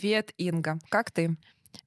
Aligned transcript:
Привет, 0.00 0.32
Инга. 0.38 0.78
Как 0.88 1.10
ты? 1.10 1.36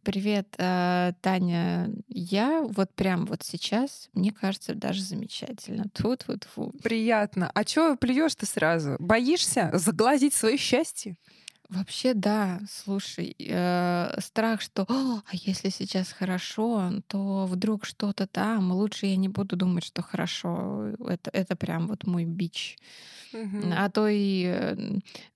Привет, 0.04 0.54
э, 0.60 1.13
Таня. 1.21 1.89
Я 2.08 2.62
вот 2.62 2.94
прям 2.94 3.26
вот 3.26 3.42
сейчас, 3.42 4.12
мне 4.13 4.31
кажется, 4.31 4.76
даже 4.76 5.01
замечательно. 5.01 5.85
Тут 5.96 6.28
вот 6.28 6.44
фу. 6.44 6.71
Приятно. 6.84 7.49
А 7.56 7.63
чё 7.63 7.97
плюешь 7.97 8.35
ты 8.35 8.46
сразу? 8.46 8.97
Боишься 8.99 9.71
заглазить 9.74 10.35
свое 10.35 10.57
счастье? 10.57 11.17
Вообще, 11.74 12.13
да, 12.13 12.60
слушай, 12.69 13.35
э, 13.39 14.19
страх, 14.19 14.62
что 14.62 14.83
«О, 14.87 15.21
а 15.26 15.29
если 15.31 15.69
сейчас 15.69 16.12
хорошо, 16.12 16.91
то 17.07 17.45
вдруг 17.48 17.85
что-то 17.85 18.27
там, 18.27 18.71
лучше 18.73 19.07
я 19.07 19.16
не 19.16 19.27
буду 19.30 19.55
думать, 19.55 19.84
что 19.84 20.02
хорошо. 20.03 20.89
Это, 21.07 21.31
это 21.34 21.55
прям 21.55 21.88
вот 21.88 22.05
мой 22.05 22.25
бич. 22.25 22.77
Мгм. 23.31 23.79
А 23.79 23.89
то 23.89 24.07
и 24.07 24.43
э, 24.45 24.75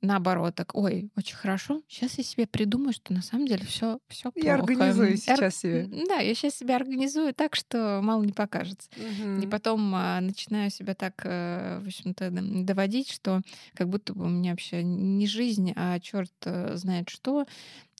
наоборот, 0.01 0.55
так, 0.55 0.75
ой, 0.75 1.11
очень 1.17 1.35
хорошо. 1.37 1.81
Сейчас 1.87 2.17
я 2.17 2.23
себе 2.23 2.45
придумаю, 2.47 2.93
что 2.93 3.13
на 3.13 3.21
самом 3.21 3.47
деле 3.47 3.65
все, 3.65 3.99
все 4.09 4.31
плохо. 4.31 4.45
Я 4.45 4.53
организую 4.55 5.17
сейчас 5.17 5.55
себе. 5.57 5.87
м, 5.91 6.05
Да, 6.07 6.17
я 6.19 6.33
сейчас 6.35 6.55
себя 6.55 6.75
организую 6.77 7.33
так, 7.33 7.55
что 7.55 7.99
мало 8.03 8.23
не 8.23 8.33
покажется. 8.33 8.89
И 9.35 9.47
Мгм. 9.47 9.47
потом 9.47 9.93
а, 9.95 10.19
начинаю 10.21 10.69
себя 10.71 10.93
так, 10.95 11.21
э, 11.25 11.79
в 11.83 11.87
общем-то, 11.87 12.31
доводить, 12.31 13.11
что 13.11 13.41
как 13.73 13.89
будто 13.89 14.13
бы 14.13 14.25
у 14.25 14.29
меня 14.29 14.51
вообще 14.51 14.83
не 14.83 15.27
жизнь, 15.27 15.73
а 15.75 15.99
черт 15.99 16.26
знает 16.41 17.09
что. 17.09 17.45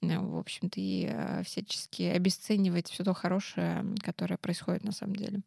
Э, 0.02 0.20
В 0.20 0.38
общем-то, 0.38 0.80
и 0.80 1.08
а, 1.08 1.42
всячески 1.44 2.04
обесценивать 2.04 2.90
все 2.90 3.04
то 3.04 3.14
хорошее, 3.14 3.86
которое 4.04 4.38
происходит 4.38 4.84
на 4.84 4.92
самом 4.92 5.16
деле. 5.16 5.42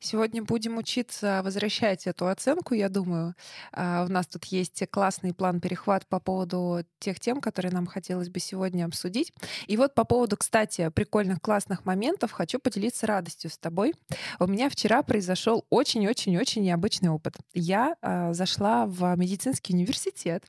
Сегодня 0.00 0.42
будем 0.44 0.78
учиться 0.78 1.40
возвращать 1.42 2.06
эту 2.06 2.28
оценку, 2.28 2.74
я 2.74 2.88
думаю. 2.88 3.34
А, 3.72 4.04
У 4.04 4.12
нас 4.12 4.26
тут 4.26 4.44
есть 4.46 4.82
классный 4.90 5.34
план 5.34 5.60
перехват 5.60 6.06
по 6.06 6.20
поводу 6.20 6.84
тех 7.00 7.18
тем, 7.18 7.40
которые 7.40 7.72
нам 7.72 7.86
хотелось 7.86 8.28
бы 8.28 8.38
сегодня 8.38 8.84
обсудить. 8.84 9.32
И 9.66 9.76
вот 9.76 9.94
по 9.94 10.04
поводу, 10.04 10.36
кстати, 10.36 10.88
прикольных 10.90 11.40
классных 11.40 11.84
моментов 11.84 12.30
хочу 12.32 12.58
поделиться 12.58 13.06
радостью 13.06 13.50
с 13.50 13.58
тобой. 13.58 13.94
У 14.38 14.46
меня 14.46 14.68
вчера 14.68 15.02
произошел 15.02 15.64
очень-очень-очень 15.70 16.62
необычный 16.62 17.10
опыт. 17.10 17.34
Я 17.54 17.96
а, 18.02 18.32
зашла 18.34 18.86
в 18.86 19.16
медицинский 19.16 19.74
университет, 19.74 20.44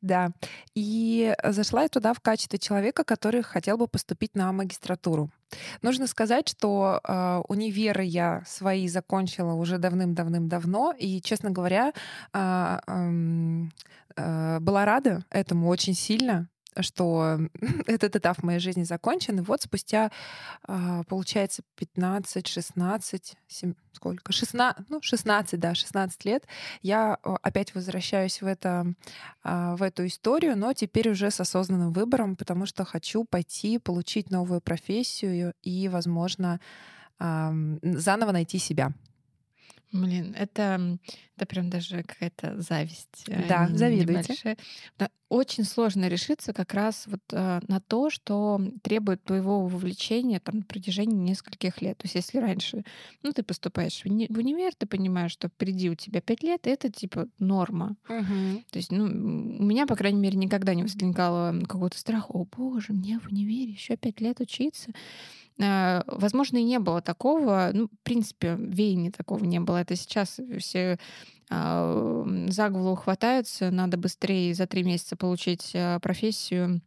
да, 0.00 0.32
и 0.74 1.34
зашла 1.44 1.82
я 1.82 1.88
туда 1.88 2.14
в 2.14 2.20
качестве 2.20 2.58
человека, 2.58 3.04
который 3.04 3.42
хотел 3.42 3.76
бы 3.76 3.88
поступить 3.88 4.34
на 4.34 4.52
магистратуру. 4.52 5.30
Нужно 5.82 6.06
сказать, 6.06 6.48
что 6.48 7.00
э, 7.02 7.42
универы 7.48 8.04
я 8.04 8.42
свои 8.46 8.88
закончила 8.88 9.52
уже 9.54 9.78
давным-давным-давно, 9.78 10.94
и, 10.98 11.20
честно 11.20 11.50
говоря, 11.50 11.92
ам, 12.32 13.70
э, 14.16 14.58
была 14.60 14.84
рада 14.84 15.24
этому 15.30 15.68
очень 15.68 15.94
сильно 15.94 16.48
что 16.80 17.38
этот 17.86 18.16
этап 18.16 18.42
моей 18.42 18.58
жизни 18.58 18.82
закончен. 18.84 19.38
И 19.38 19.42
вот 19.42 19.62
спустя, 19.62 20.10
а, 20.64 21.02
получается, 21.04 21.62
15, 21.76 22.46
16, 22.46 23.36
сем- 23.48 23.76
сколько? 23.92 24.32
16, 24.32 24.88
ну, 24.88 25.00
16, 25.02 25.60
да, 25.60 25.74
16 25.74 26.24
лет 26.24 26.46
я 26.82 27.18
а, 27.22 27.36
опять 27.42 27.74
возвращаюсь 27.74 28.40
в, 28.40 28.46
это, 28.46 28.86
а, 29.42 29.76
в 29.76 29.82
эту 29.82 30.06
историю, 30.06 30.56
но 30.56 30.72
теперь 30.72 31.10
уже 31.10 31.30
с 31.30 31.40
осознанным 31.40 31.92
выбором, 31.92 32.36
потому 32.36 32.66
что 32.66 32.84
хочу 32.84 33.24
пойти 33.24 33.78
получить 33.78 34.30
новую 34.30 34.60
профессию 34.60 35.54
и, 35.62 35.88
возможно, 35.88 36.60
заново 37.20 38.32
найти 38.32 38.58
себя. 38.58 38.92
Блин, 39.92 40.34
это, 40.38 40.98
это 41.36 41.46
прям 41.46 41.68
даже 41.68 42.02
какая-то 42.02 42.60
зависть. 42.60 43.24
э, 43.28 43.46
Да, 43.46 43.68
завидуйте. 43.68 44.56
Очень 45.28 45.64
сложно 45.64 46.08
решиться 46.08 46.52
как 46.52 46.74
раз 46.74 47.04
вот 47.06 47.20
э, 47.32 47.60
на 47.66 47.80
то, 47.80 48.10
что 48.10 48.60
требует 48.82 49.24
твоего 49.24 49.66
вовлечения 49.66 50.40
там, 50.40 50.56
на 50.58 50.62
протяжении 50.62 51.16
нескольких 51.16 51.80
лет. 51.80 51.96
То 51.98 52.04
есть 52.04 52.14
если 52.16 52.36
раньше 52.38 52.84
ну, 53.22 53.32
ты 53.32 53.42
поступаешь 53.42 54.00
в 54.02 54.06
уни- 54.06 54.26
в 54.32 54.36
универ, 54.38 54.74
ты 54.76 54.86
понимаешь, 54.86 55.32
что 55.32 55.48
впереди 55.48 55.88
у 55.88 55.94
тебя 55.94 56.20
пять 56.20 56.42
лет, 56.42 56.66
и 56.66 56.70
это 56.70 56.90
типа 56.90 57.28
норма. 57.38 57.96
То 58.70 58.76
есть, 58.78 58.92
ну, 58.92 59.04
у 59.04 59.08
меня, 59.62 59.86
по 59.86 59.96
крайней 59.96 60.20
мере, 60.20 60.36
никогда 60.36 60.74
не 60.74 60.82
возникало 60.82 61.58
какого-то 61.60 61.98
страха. 61.98 62.26
О, 62.30 62.44
боже, 62.44 62.92
мне 62.92 63.18
в 63.18 63.26
универе 63.28 63.72
еще 63.72 63.96
пять 63.96 64.20
лет 64.20 64.38
учиться. 64.40 64.90
А, 65.62 66.02
Возможно, 66.06 66.58
и 66.58 66.64
не 66.64 66.78
было 66.78 67.00
такого. 67.00 67.70
Ну, 67.72 67.86
в 67.86 68.02
принципе, 68.02 68.56
веяния 68.58 69.10
такого 69.10 69.44
не 69.44 69.60
было. 69.60 69.78
Это 69.78 69.96
сейчас 69.96 70.40
все 70.58 70.98
а, 71.50 72.24
за 72.48 72.68
голову 72.68 72.96
хватаются. 72.96 73.70
Надо 73.70 73.96
быстрее 73.96 74.54
за 74.54 74.66
три 74.66 74.82
месяца 74.82 75.16
получить 75.16 75.72
а, 75.74 76.00
профессию. 76.00 76.82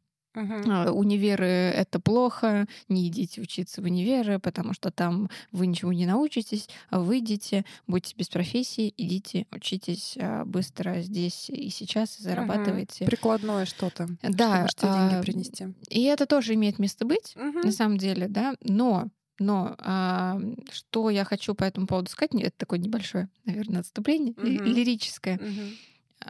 А, 0.67 0.91
Универы— 0.91 1.45
это 1.75 1.99
плохо, 1.99 2.67
не 2.89 3.07
идите 3.07 3.41
учиться 3.41 3.81
в 3.81 3.85
универы, 3.85 4.39
потому 4.39 4.73
что 4.73 4.91
там 4.91 5.29
вы 5.51 5.67
ничего 5.67 5.93
не 5.93 6.05
научитесь, 6.05 6.67
а 6.89 6.99
выйдете, 6.99 7.65
будете 7.87 8.15
без 8.15 8.29
профессии, 8.29 8.93
идите, 8.97 9.45
учитесь 9.51 10.17
а, 10.19 10.43
быстро 10.45 11.01
здесь 11.01 11.49
и 11.49 11.69
сейчас, 11.69 12.19
и 12.19 12.23
зарабатывайте. 12.23 13.05
Прикладное 13.05 13.65
что-то, 13.65 14.07
Да, 14.23 14.67
чтобы 14.67 14.69
тебе 14.69 14.91
деньги 14.91 15.21
принести. 15.21 15.67
И 15.89 16.03
это 16.03 16.25
тоже 16.25 16.53
имеет 16.55 16.79
место 16.79 17.05
быть, 17.05 17.35
Мгм. 17.35 17.61
на 17.63 17.71
самом 17.71 17.97
деле, 17.97 18.27
да, 18.27 18.55
но 18.61 19.07
но 19.37 19.75
а, 19.79 20.39
что 20.71 21.09
я 21.09 21.25
хочу 21.25 21.55
по 21.55 21.65
этому 21.65 21.87
поводу 21.87 22.09
сказать, 22.09 22.33
это 22.35 22.53
такое 22.57 22.79
небольшое, 22.79 23.27
наверное, 23.43 23.81
отступление 23.81 24.33
Мгм. 24.37 24.73
лирическое. 24.73 25.39
Мгм. 25.41 25.77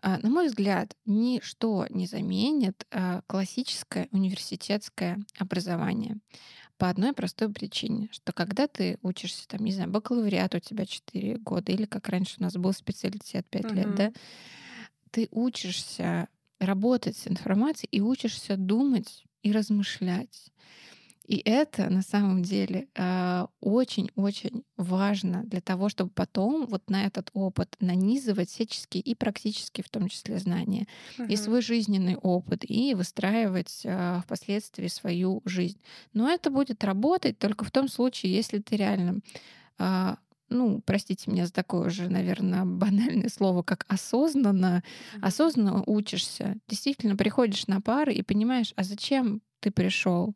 А, 0.01 0.19
На 0.19 0.29
мой 0.29 0.47
взгляд, 0.47 0.95
ничто 1.05 1.85
не 1.89 2.07
заменит 2.07 2.85
а, 2.91 3.21
классическое 3.27 4.07
университетское 4.11 5.19
образование. 5.37 6.17
По 6.77 6.89
одной 6.89 7.13
простой 7.13 7.51
причине, 7.53 8.09
что 8.11 8.33
когда 8.33 8.67
ты 8.67 8.99
учишься, 9.03 9.47
там, 9.47 9.63
не 9.65 9.73
знаю, 9.73 9.91
бакалавриат 9.91 10.55
у 10.55 10.59
тебя 10.59 10.85
4 10.85 11.37
года, 11.37 11.71
или 11.71 11.85
как 11.85 12.09
раньше 12.09 12.37
у 12.39 12.43
нас 12.43 12.55
был 12.55 12.73
специалитет 12.73 13.47
5 13.49 13.73
лет, 13.75 13.87
Мгм. 13.87 13.95
да, 13.95 14.11
ты 15.11 15.27
учишься 15.31 16.27
работать 16.59 17.17
с 17.17 17.27
информацией 17.27 17.89
и 17.91 18.01
учишься 18.01 18.57
думать 18.57 19.23
и 19.43 19.51
размышлять. 19.51 20.51
И 21.27 21.41
это 21.43 21.89
на 21.89 22.01
самом 22.01 22.43
деле 22.43 22.87
а, 22.95 23.47
очень-очень 23.59 24.63
важно 24.77 25.43
для 25.43 25.61
того, 25.61 25.89
чтобы 25.89 26.11
потом 26.11 26.67
вот 26.67 26.89
на 26.89 27.05
этот 27.05 27.31
опыт 27.33 27.75
нанизывать 27.79 28.49
всяческие 28.49 29.01
и 29.01 29.15
практически 29.15 29.81
в 29.81 29.89
том 29.89 30.07
числе 30.07 30.37
знания, 30.39 30.87
и 31.17 31.23
Мгм. 31.33 31.37
свой 31.37 31.61
жизненный 31.61 32.15
опыт, 32.15 32.63
и 32.69 32.93
выстраивать 32.93 33.81
а, 33.85 34.21
впоследствии 34.21 34.87
свою 34.87 35.41
жизнь. 35.45 35.79
Но 36.13 36.29
это 36.29 36.51
будет 36.51 36.83
работать 36.83 37.39
только 37.39 37.65
в 37.65 37.71
том 37.71 37.87
случае, 37.87 38.33
если 38.33 38.59
ты 38.59 38.75
реально 38.75 39.19
а, 39.77 40.17
ну, 40.49 40.81
простите 40.85 41.31
меня 41.31 41.47
за 41.47 41.53
такое 41.53 41.89
же, 41.89 42.09
наверное, 42.09 42.65
банальное 42.65 43.29
слово, 43.29 43.63
как 43.63 43.85
осознанно, 43.87 44.83
осознанно 45.21 45.83
учишься, 45.85 46.57
действительно 46.67 47.15
приходишь 47.15 47.67
на 47.67 47.81
пары 47.81 48.13
и 48.13 48.21
понимаешь, 48.21 48.73
а 48.75 48.83
зачем 48.83 49.41
ты 49.59 49.71
пришел? 49.71 50.35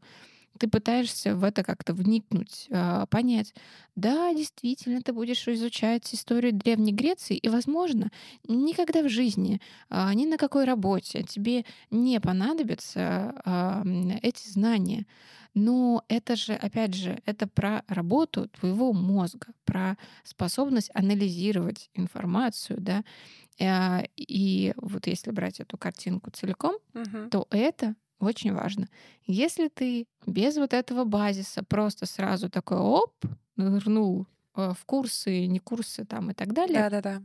Ты 0.59 0.67
пытаешься 0.67 1.35
в 1.35 1.43
это 1.43 1.63
как-то 1.63 1.93
вникнуть, 1.93 2.67
а, 2.71 3.05
понять. 3.07 3.53
Да, 3.95 4.33
действительно, 4.33 5.01
ты 5.01 5.13
будешь 5.13 5.47
изучать 5.47 6.13
историю 6.13 6.53
Древней 6.53 6.93
Греции, 6.93 7.37
и, 7.37 7.49
возможно, 7.49 8.11
никогда 8.47 9.01
в 9.03 9.09
жизни, 9.09 9.61
а, 9.89 10.13
ни 10.13 10.25
на 10.25 10.37
какой 10.37 10.65
работе 10.65 11.23
тебе 11.23 11.65
не 11.91 12.19
понадобятся 12.19 13.33
а, 13.45 13.83
эти 14.21 14.47
знания. 14.49 15.05
Но 15.55 16.03
это 16.09 16.35
же, 16.35 16.53
опять 16.53 16.93
же, 16.93 17.19
это 17.25 17.47
про 17.47 17.83
работу 17.87 18.47
твоего 18.49 18.93
мозга, 18.93 19.47
про 19.65 19.97
способность 20.23 20.91
анализировать 20.93 21.89
информацию, 21.95 22.79
да. 22.81 23.03
А, 23.61 24.03
И 24.17 24.73
вот 24.77 25.07
если 25.07 25.31
брать 25.31 25.59
эту 25.61 25.77
картинку 25.77 26.31
целиком, 26.31 26.75
Мгм. 26.93 27.29
то 27.29 27.47
это 27.51 27.95
очень 28.19 28.53
важно. 28.53 28.87
Если 29.25 29.67
ты 29.69 30.05
без 30.25 30.57
вот 30.57 30.73
этого 30.73 31.05
базиса 31.05 31.63
просто 31.63 32.05
сразу 32.05 32.49
такой 32.49 32.77
оп, 32.77 33.13
нырнул 33.55 34.27
э, 34.55 34.73
в 34.77 34.85
курсы, 34.85 35.45
не 35.45 35.59
курсы 35.59 36.05
там 36.05 36.31
и 36.31 36.33
так 36.33 36.53
далее, 36.53 36.79
Да-да-да. 36.79 37.21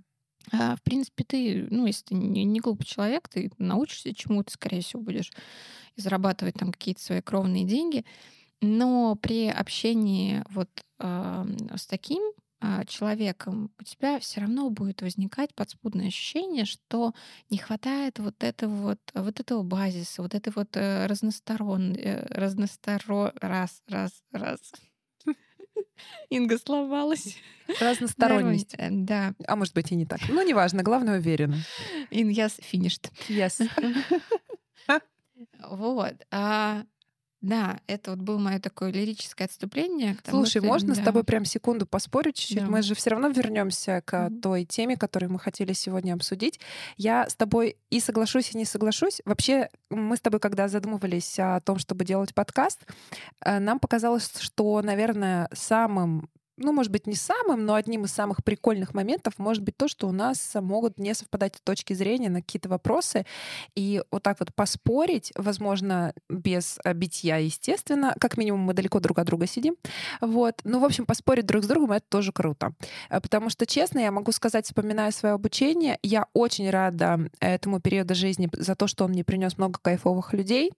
а, 0.52 0.76
в 0.76 0.82
принципе, 0.82 1.24
ты, 1.24 1.66
ну, 1.70 1.86
если 1.86 2.04
ты 2.06 2.14
не, 2.14 2.44
не 2.44 2.60
глупый 2.60 2.86
человек, 2.86 3.28
ты 3.28 3.50
научишься 3.58 4.14
чему-то, 4.14 4.52
скорее 4.52 4.82
всего, 4.82 5.02
будешь 5.02 5.32
и 5.96 6.00
зарабатывать 6.00 6.54
там 6.54 6.72
какие-то 6.72 7.02
свои 7.02 7.20
кровные 7.20 7.64
деньги. 7.64 8.04
Но 8.60 9.16
при 9.16 9.48
общении 9.48 10.42
вот 10.50 10.70
а, 10.98 11.46
с 11.76 11.86
таким 11.86 12.22
человеком 12.86 13.70
у 13.78 13.84
тебя 13.84 14.18
все 14.18 14.40
равно 14.40 14.70
будет 14.70 15.02
возникать 15.02 15.54
подспудное 15.54 16.08
ощущение, 16.08 16.64
что 16.64 17.14
не 17.50 17.58
хватает 17.58 18.18
вот 18.18 18.42
этого 18.42 18.74
вот, 18.74 19.00
вот 19.14 19.40
этого 19.40 19.62
базиса, 19.62 20.22
вот 20.22 20.34
этой 20.34 20.52
вот 20.54 20.76
э, 20.76 21.06
разносторон, 21.06 21.94
э, 21.94 22.26
разносторо... 22.30 23.32
раз, 23.40 23.82
раз, 23.88 24.12
раз. 24.32 24.72
Инга 26.30 26.58
сломалась. 26.58 27.36
Разносторонность. 27.80 28.74
Э, 28.78 28.88
Да. 28.90 29.34
А 29.46 29.56
может 29.56 29.74
быть 29.74 29.92
и 29.92 29.96
не 29.96 30.06
так. 30.06 30.20
Ну, 30.28 30.46
неважно, 30.46 30.82
главное, 30.82 31.18
уверена. 31.18 31.56
In 32.10 32.30
yes 32.30 32.62
finished. 32.72 33.10
Yes. 33.28 33.68
Вот. 35.68 36.14
А, 36.30 36.84
да, 37.44 37.78
это 37.86 38.12
вот 38.12 38.20
было 38.20 38.38
мое 38.38 38.58
такое 38.58 38.90
лирическое 38.90 39.46
отступление. 39.46 40.16
Слушай, 40.28 40.60
что, 40.60 40.66
можно 40.66 40.94
да. 40.94 41.02
с 41.02 41.04
тобой 41.04 41.24
прям 41.24 41.44
секунду 41.44 41.86
поспорить 41.86 42.36
чуть-чуть? 42.36 42.64
Да. 42.64 42.66
Мы 42.66 42.80
же 42.80 42.94
все 42.94 43.10
равно 43.10 43.28
вернемся 43.28 44.02
к 44.04 44.30
Мгм. 44.30 44.40
той 44.40 44.64
теме, 44.64 44.96
которую 44.96 45.32
мы 45.32 45.38
хотели 45.38 45.74
сегодня 45.74 46.14
обсудить. 46.14 46.58
Я 46.96 47.28
с 47.28 47.34
тобой 47.34 47.76
и 47.90 48.00
соглашусь, 48.00 48.52
и 48.52 48.58
не 48.58 48.64
соглашусь. 48.64 49.20
Вообще, 49.26 49.68
мы 49.90 50.16
с 50.16 50.20
тобой, 50.20 50.40
когда 50.40 50.68
задумывались 50.68 51.38
о 51.38 51.60
том, 51.60 51.78
чтобы 51.78 52.04
делать 52.06 52.34
подкаст, 52.34 52.86
э, 53.44 53.58
нам 53.58 53.78
показалось, 53.78 54.30
что, 54.40 54.80
наверное, 54.82 55.50
самым 55.52 56.30
ну, 56.56 56.72
может 56.72 56.92
быть, 56.92 57.06
не 57.06 57.14
самым, 57.14 57.64
но 57.64 57.74
одним 57.74 58.04
из 58.04 58.12
самых 58.12 58.44
прикольных 58.44 58.94
моментов 58.94 59.34
может 59.38 59.62
быть 59.62 59.76
то, 59.76 59.88
что 59.88 60.08
у 60.08 60.12
нас 60.12 60.52
могут 60.54 60.98
не 60.98 61.14
совпадать 61.14 61.60
точки 61.64 61.92
зрения 61.94 62.30
на 62.30 62.40
какие-то 62.40 62.68
вопросы. 62.68 63.26
И 63.74 64.02
вот 64.10 64.22
так 64.22 64.38
вот 64.40 64.54
поспорить, 64.54 65.32
возможно, 65.36 66.12
без 66.28 66.78
э, 66.84 66.92
битья, 66.92 67.36
естественно, 67.36 68.14
как 68.20 68.36
минимум 68.36 68.60
мы 68.60 68.74
далеко 68.74 69.00
друг 69.00 69.18
от 69.18 69.26
друга 69.26 69.46
сидим. 69.46 69.76
Вот. 70.20 70.60
Ну, 70.64 70.78
в 70.78 70.84
общем, 70.84 71.06
поспорить 71.06 71.46
друг 71.46 71.64
с 71.64 71.66
другом— 71.66 71.92
это 71.92 72.06
тоже 72.08 72.32
круто. 72.32 72.72
Э, 73.10 73.20
Потому 73.20 73.50
что, 73.50 73.66
честно, 73.66 73.98
я 73.98 74.12
могу 74.12 74.32
сказать, 74.32 74.66
вспоминая 74.66 75.10
свое 75.10 75.34
обучение, 75.34 75.98
я 76.02 76.26
очень 76.34 76.70
рада 76.70 77.30
этому 77.40 77.80
периоду 77.80 78.14
жизни 78.14 78.48
за 78.52 78.74
то, 78.74 78.86
что 78.86 79.04
он 79.04 79.10
мне 79.10 79.24
принес 79.24 79.58
много 79.58 79.78
кайфовых 79.80 80.32
людей. 80.34 80.72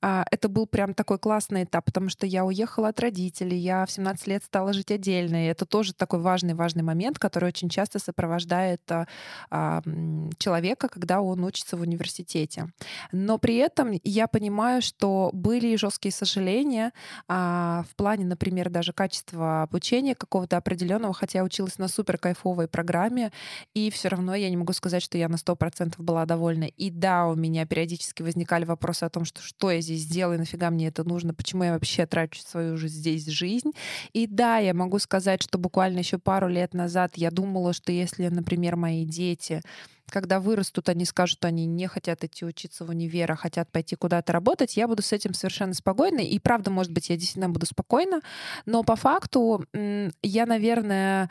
А, 0.00 0.24
Это 0.30 0.48
был 0.48 0.66
прям 0.66 0.94
такой 0.94 1.18
классный 1.18 1.64
этап, 1.64 1.84
потому 1.84 2.08
что 2.08 2.26
я 2.26 2.44
уехала 2.44 2.88
от 2.88 3.00
родителей, 3.00 3.58
я 3.58 3.86
в 3.86 3.90
17 3.90 4.26
лет 4.26 4.44
стала 4.44 4.72
жить 4.72 4.90
отдельно. 4.90 5.44
И 5.44 5.48
это 5.48 5.66
тоже 5.66 5.94
такой 5.94 6.20
важный-важный 6.20 6.82
момент, 6.82 7.18
который 7.18 7.48
очень 7.48 7.68
часто 7.68 7.98
сопровождает 7.98 8.80
а, 8.90 9.06
а, 9.50 9.82
человека, 10.38 10.88
когда 10.88 11.20
он 11.20 11.44
учится 11.44 11.76
в 11.76 11.82
университете. 11.82 12.68
Но 13.12 13.38
при 13.38 13.56
этом 13.56 13.92
я 14.04 14.26
понимаю, 14.26 14.82
что 14.82 15.30
были 15.32 15.76
жесткие 15.76 16.12
сожаления 16.12 16.92
в 17.28 17.86
плане, 17.96 18.24
например, 18.24 18.70
даже 18.70 18.92
качества 18.92 19.62
обучения 19.62 20.14
какого-то 20.14 20.56
определенного, 20.56 21.14
хотя 21.14 21.40
я 21.40 21.44
училась 21.44 21.78
на 21.78 21.88
супер 21.88 22.18
кайфовой 22.18 22.68
программе, 22.68 23.32
и 23.74 23.90
все 23.90 24.08
равно 24.08 24.34
я 24.34 24.50
не 24.50 24.56
могу 24.56 24.72
сказать, 24.72 25.02
что 25.02 25.18
я 25.18 25.28
на 25.28 25.36
100% 25.36 25.94
была 25.98 26.26
довольна. 26.26 26.64
И 26.64 26.90
да, 26.90 27.26
у 27.26 27.34
меня 27.34 27.66
периодически 27.66 28.22
возникали 28.22 28.64
вопросы 28.64 29.04
о 29.04 29.10
том, 29.10 29.24
что 29.24 29.42
что 29.50 29.70
я 29.70 29.80
здесь 29.80 30.06
делаю, 30.06 30.38
нафига 30.38 30.70
мне 30.70 30.88
это 30.88 31.04
нужно, 31.04 31.34
почему 31.34 31.64
я 31.64 31.72
вообще 31.72 32.06
трачу 32.06 32.40
свою 32.40 32.76
же 32.76 32.88
здесь 32.88 33.26
жизнь. 33.26 33.72
И 34.12 34.26
да, 34.26 34.58
я 34.58 34.74
могу 34.74 34.98
сказать, 34.98 35.42
что 35.42 35.58
буквально 35.58 35.98
еще 35.98 36.18
пару 36.18 36.48
лет 36.48 36.72
назад 36.72 37.12
я 37.16 37.30
думала, 37.30 37.72
что 37.72 37.92
если, 37.92 38.28
например, 38.28 38.76
мои 38.76 39.04
дети 39.04 39.60
когда 40.10 40.40
вырастут, 40.40 40.88
они 40.88 41.04
скажут, 41.04 41.38
что 41.38 41.48
они 41.48 41.66
не 41.66 41.86
хотят 41.86 42.24
идти 42.24 42.44
учиться 42.44 42.84
в 42.84 42.90
универ, 42.90 43.30
а 43.32 43.36
хотят 43.36 43.70
пойти 43.70 43.96
куда-то 43.96 44.32
работать, 44.32 44.76
я 44.76 44.86
буду 44.88 45.02
с 45.02 45.12
этим 45.12 45.32
совершенно 45.32 45.72
спокойна. 45.72 46.20
И 46.20 46.38
правда, 46.38 46.70
может 46.70 46.92
быть, 46.92 47.08
я 47.08 47.16
действительно 47.16 47.48
буду 47.48 47.66
спокойна. 47.66 48.20
Но 48.66 48.82
по 48.82 48.96
факту 48.96 49.64
я, 50.22 50.46
наверное, 50.46 51.30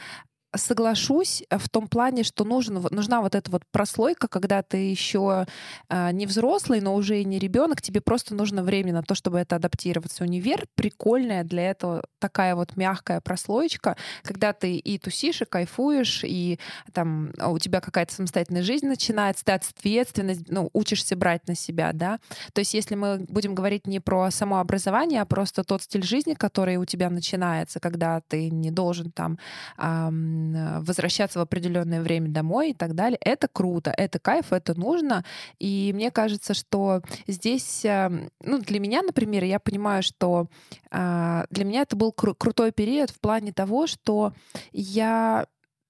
соглашусь 0.56 1.44
в 1.50 1.70
том 1.70 1.88
плане, 1.88 2.24
что 2.24 2.44
нужен, 2.44 2.86
нужна 2.92 3.22
вот 3.22 3.36
эта 3.36 3.52
вот 3.52 3.64
прослойка, 3.72 4.28
когда 4.28 4.64
ты 4.64 4.78
еще 4.90 5.46
а, 5.90 6.12
не 6.12 6.26
взрослый, 6.26 6.82
но 6.82 6.96
уже 6.96 7.22
и 7.22 7.26
не 7.26 7.38
ребенок, 7.38 7.82
тебе 7.82 8.02
просто 8.02 8.34
нужно 8.34 8.64
время 8.64 8.94
на 8.94 9.04
то, 9.04 9.14
чтобы 9.16 9.40
это 9.40 9.58
адаптироваться. 9.58 10.24
Универ 10.24 10.66
прикольная 10.76 11.44
для 11.44 11.70
этого 11.70 12.04
такая 12.20 12.56
вот 12.56 12.76
мягкая 12.76 13.22
прослоечка, 13.22 13.96
когда 14.24 14.54
ты 14.54 14.78
и 14.78 14.98
тусишь, 14.98 15.42
и 15.42 15.46
кайфуешь, 15.46 16.24
и 16.24 16.60
там 16.94 17.32
а, 17.38 17.50
у 17.50 17.60
тебя 17.60 17.80
какая-то 17.80 18.14
самостоятельная 18.14 18.64
жизнь 18.64 18.88
начинается, 18.88 19.46
ты 19.46 19.52
ответственность, 19.52 20.50
ну, 20.50 20.70
учишься 20.74 21.16
брать 21.16 21.48
на 21.48 21.56
себя, 21.56 21.92
да. 21.94 22.20
То 22.54 22.60
есть 22.60 22.74
если 22.74 22.96
мы 22.96 23.26
будем 23.30 23.54
говорить 23.54 23.86
не 23.86 24.00
про 24.00 24.32
само 24.32 24.60
образование, 24.60 25.22
а 25.22 25.26
просто 25.26 25.64
тот 25.64 25.84
стиль 25.84 26.04
жизни, 26.04 26.34
который 26.34 26.78
у 26.78 26.86
тебя 26.86 27.10
начинается, 27.10 27.80
когда 27.80 28.22
ты 28.28 28.50
не 28.50 28.72
должен 28.72 29.12
там 29.12 29.38
ам, 29.78 30.38
э, 30.38 30.39
возвращаться 30.82 31.40
в 31.40 31.42
определенное 31.42 32.02
время 32.02 32.30
домой 32.30 32.72
и 32.72 32.74
так 32.74 32.96
далее. 32.96 33.18
Это 33.22 33.48
круто, 33.48 33.94
это 33.96 34.20
кайф, 34.20 34.52
это 34.52 34.78
нужно. 34.78 35.24
И 35.60 35.92
мне 35.94 36.12
кажется, 36.12 36.54
что 36.54 37.02
здесь, 37.28 37.86
э, 37.86 38.10
ну, 38.44 38.60
для 38.60 38.80
меня, 38.80 39.02
например, 39.02 39.44
я 39.44 39.60
понимаю, 39.60 40.04
что 40.04 40.48
а, 40.92 41.46
для 41.50 41.66
меня 41.66 41.82
это 41.82 41.96
был 41.96 42.14
кру- 42.16 42.36
крутой 42.36 42.72
период 42.72 43.10
в 43.10 43.20
плане 43.20 43.52
того, 43.54 43.88
что 43.88 44.34
я 44.72 45.46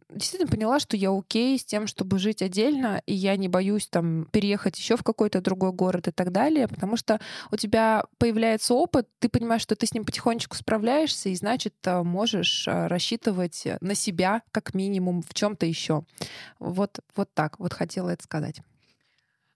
действительно 0.10 0.50
поняла, 0.50 0.80
что 0.80 0.98
я 0.98 1.12
окей 1.12 1.58
с 1.58 1.66
тем, 1.66 1.88
чтобы 1.88 2.20
жить 2.20 2.42
отдельно, 2.42 3.02
и 3.06 3.14
я 3.14 3.38
не 3.38 3.48
боюсь 3.48 3.88
там 3.88 4.26
переехать 4.32 4.78
еще 4.78 4.98
в 4.98 5.04
какой-то 5.04 5.42
другой 5.42 5.72
город 5.72 6.08
и 6.08 6.12
так 6.12 6.32
далее, 6.32 6.68
потому 6.68 6.98
что 6.98 7.20
у 7.52 7.56
тебя 7.56 8.06
появляется 8.18 8.74
опыт, 8.74 9.08
ты 9.20 9.30
понимаешь, 9.30 9.62
что 9.62 9.76
ты 9.76 9.86
с 9.86 9.94
ним 9.94 10.06
потихонечку 10.06 10.56
справляешься, 10.56 11.30
и 11.30 11.36
значит 11.36 11.76
э, 11.86 12.02
можешь 12.04 12.68
э, 12.68 12.88
рассчитывать 12.88 13.68
на 13.82 13.96
себя 13.96 14.42
как 14.52 14.74
минимум 14.74 15.22
в 15.22 15.34
чем-то 15.34 15.66
еще. 15.66 16.04
Вот, 16.60 17.00
вот 17.16 17.34
так. 17.34 17.60
Вот 17.60 17.74
хотела 17.74 18.10
это 18.10 18.24
сказать. 18.24 18.62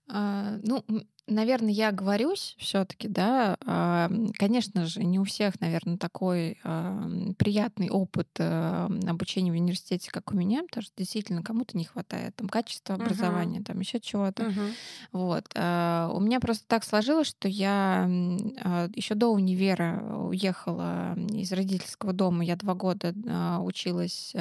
А, 0.08 0.58
ну, 0.64 0.84
наверное, 1.28 1.72
я 1.72 1.90
оговорюсь 1.90 2.56
все-таки, 2.58 3.08
да. 3.08 3.58
А, 3.66 4.10
Конечно 4.38 4.86
же, 4.86 5.04
не 5.04 5.20
у 5.20 5.24
всех, 5.24 5.60
наверное, 5.62 5.98
такой 5.98 6.60
а, 6.64 7.08
приятный 7.38 7.90
опыт 7.90 8.28
а, 8.40 8.90
обучения 9.08 9.52
в 9.52 9.56
университете, 9.56 10.12
как 10.12 10.32
у 10.32 10.36
меня, 10.36 10.64
потому 10.64 10.84
что 10.84 10.94
действительно 10.98 11.42
кому-то 11.44 11.78
не 11.78 11.86
хватает 11.86 12.36
там 12.36 12.50
качества 12.50 12.96
образования, 12.96 13.62
там 13.62 13.80
еще 13.80 14.00
чего-то. 14.00 14.52
Вот. 15.12 15.46
а, 15.56 16.10
У 16.14 16.20
меня 16.20 16.40
просто 16.40 16.66
так 16.68 16.84
сложилось, 16.84 17.28
что 17.28 17.48
я 17.48 18.04
еще 18.96 19.16
до 19.16 19.28
универа 19.30 20.04
уехала 20.28 21.16
из 21.32 21.52
родительского 21.52 22.14
дома. 22.14 22.44
Я 22.44 22.56
два 22.56 22.74
года 22.74 23.14
училась. 23.62 24.34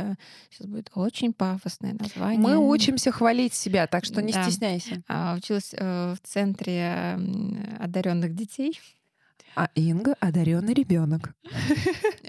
Сейчас 0.51 0.67
будет 0.67 0.91
очень 0.95 1.33
пафосное 1.33 1.95
название. 1.95 2.41
Мы 2.41 2.57
учимся 2.59 3.13
хвалить 3.13 3.55
себя, 3.55 3.87
так 3.87 4.05
что 4.05 4.23
не 4.23 4.33
Да. 4.33 4.43
стесняйся. 4.45 5.03
Училась 5.37 5.75
э, 5.77 6.15
в 6.15 6.27
центре 6.27 6.72
одаренных 6.81 8.35
детей. 8.35 8.79
А 9.55 9.69
Инга 9.75 10.15
одаренный 10.19 10.73
ребенок. 10.73 11.35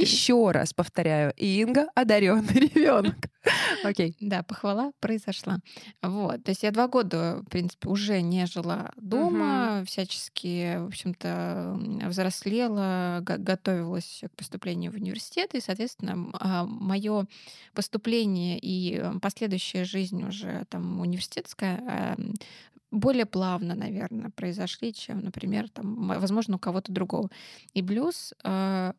Еще. 0.00 0.50
Раз 0.52 0.72
повторяю, 0.72 1.32
Инга 1.36 1.88
одаренный 1.94 2.54
ребенок. 2.54 3.16
Окей. 3.82 4.16
Да, 4.20 4.42
похвала 4.44 4.92
произошла. 5.00 5.58
Вот. 6.02 6.44
То 6.44 6.50
есть 6.50 6.62
я 6.62 6.70
два 6.70 6.86
года, 6.86 7.42
в 7.44 7.50
принципе, 7.50 7.88
уже 7.88 8.20
не 8.22 8.46
жила 8.46 8.92
дома, 8.96 9.82
всячески, 9.86 10.76
в 10.78 10.86
общем-то, 10.86 11.76
взрослела, 12.06 13.18
го- 13.22 13.38
готовилась 13.38 14.22
к 14.32 14.36
поступлению 14.36 14.92
в 14.92 14.94
университет, 14.94 15.54
и, 15.54 15.60
соответственно, 15.60 16.30
мое 16.66 17.26
поступление 17.74 18.58
и 18.60 19.02
последующая 19.20 19.84
жизнь 19.84 20.22
уже 20.22 20.64
там 20.68 21.00
университетская 21.00 21.82
а, 21.88 22.16
более 22.92 23.26
плавно, 23.26 23.74
наверное, 23.74 24.30
произошли, 24.30 24.92
чем, 24.92 25.20
например, 25.20 25.68
там, 25.70 26.08
возможно, 26.08 26.56
у 26.56 26.58
кого-то 26.58 26.92
другого. 26.92 27.30
И 27.72 27.82
плюс 27.82 28.34
э, 28.44 28.92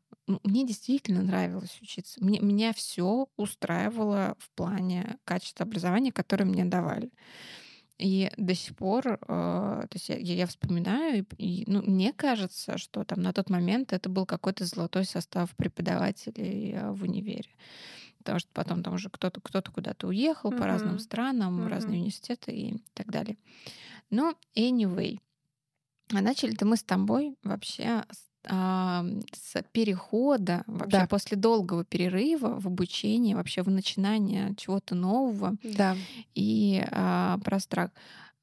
мне 0.43 0.65
действительно 0.65 1.21
нравилось 1.21 1.79
учиться. 1.81 2.23
Мне, 2.23 2.39
меня 2.39 2.73
все 2.73 3.27
устраивало 3.37 4.35
в 4.39 4.49
плане 4.51 5.17
качества 5.23 5.65
образования, 5.65 6.11
которое 6.11 6.45
мне 6.45 6.65
давали. 6.65 7.11
И 7.99 8.31
до 8.37 8.55
сих 8.55 8.75
пор, 8.75 9.07
э, 9.07 9.17
то 9.27 9.89
есть 9.93 10.09
я, 10.09 10.17
я 10.17 10.47
вспоминаю, 10.47 11.25
и, 11.37 11.63
ну, 11.67 11.83
мне 11.83 12.11
кажется, 12.11 12.79
что 12.79 13.03
там 13.03 13.21
на 13.21 13.31
тот 13.31 13.49
момент 13.51 13.93
это 13.93 14.09
был 14.09 14.25
какой-то 14.25 14.65
золотой 14.65 15.05
состав 15.05 15.55
преподавателей 15.55 16.73
э, 16.73 16.91
в 16.91 17.03
универе. 17.03 17.49
Потому 18.23 18.39
что 18.39 18.49
потом 18.53 18.83
там 18.83 18.93
уже 18.95 19.09
кто-то 19.09 19.41
кто 19.41 19.61
куда-то 19.61 20.07
уехал 20.07 20.51
по 20.51 20.65
разным 20.65 20.99
странам, 20.99 21.61
в 21.63 21.67
разные 21.67 21.99
университеты 21.99 22.51
и 22.51 22.77
так 22.93 23.07
далее. 23.11 23.37
Ну, 24.09 24.33
anyway. 24.55 25.19
А 26.13 26.21
начали-то 26.21 26.65
мы 26.65 26.77
с 26.77 26.83
тобой 26.83 27.35
вообще 27.43 28.03
с, 28.11 28.29
а, 28.47 29.05
с 29.33 29.63
перехода, 29.71 30.63
вообще 30.67 30.99
Да. 30.99 31.07
после 31.07 31.37
долгого 31.37 31.83
перерыва 31.85 32.59
в 32.59 32.67
обучении, 32.67 33.33
вообще 33.33 33.63
в 33.63 33.69
начинание 33.69 34.53
чего-то 34.55 34.95
нового 34.95 35.55
Да. 35.63 35.95
и 36.35 36.83
а, 36.91 37.37
про 37.39 37.59
страх. 37.59 37.91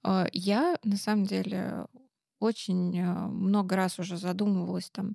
А, 0.03 0.27
Я, 0.33 0.79
на 0.85 0.97
самом 0.97 1.27
деле, 1.27 1.87
очень 2.41 2.99
а, 3.01 3.29
много 3.29 3.77
раз 3.77 3.99
уже 3.99 4.17
задумывалась 4.17 4.91
там 4.91 5.15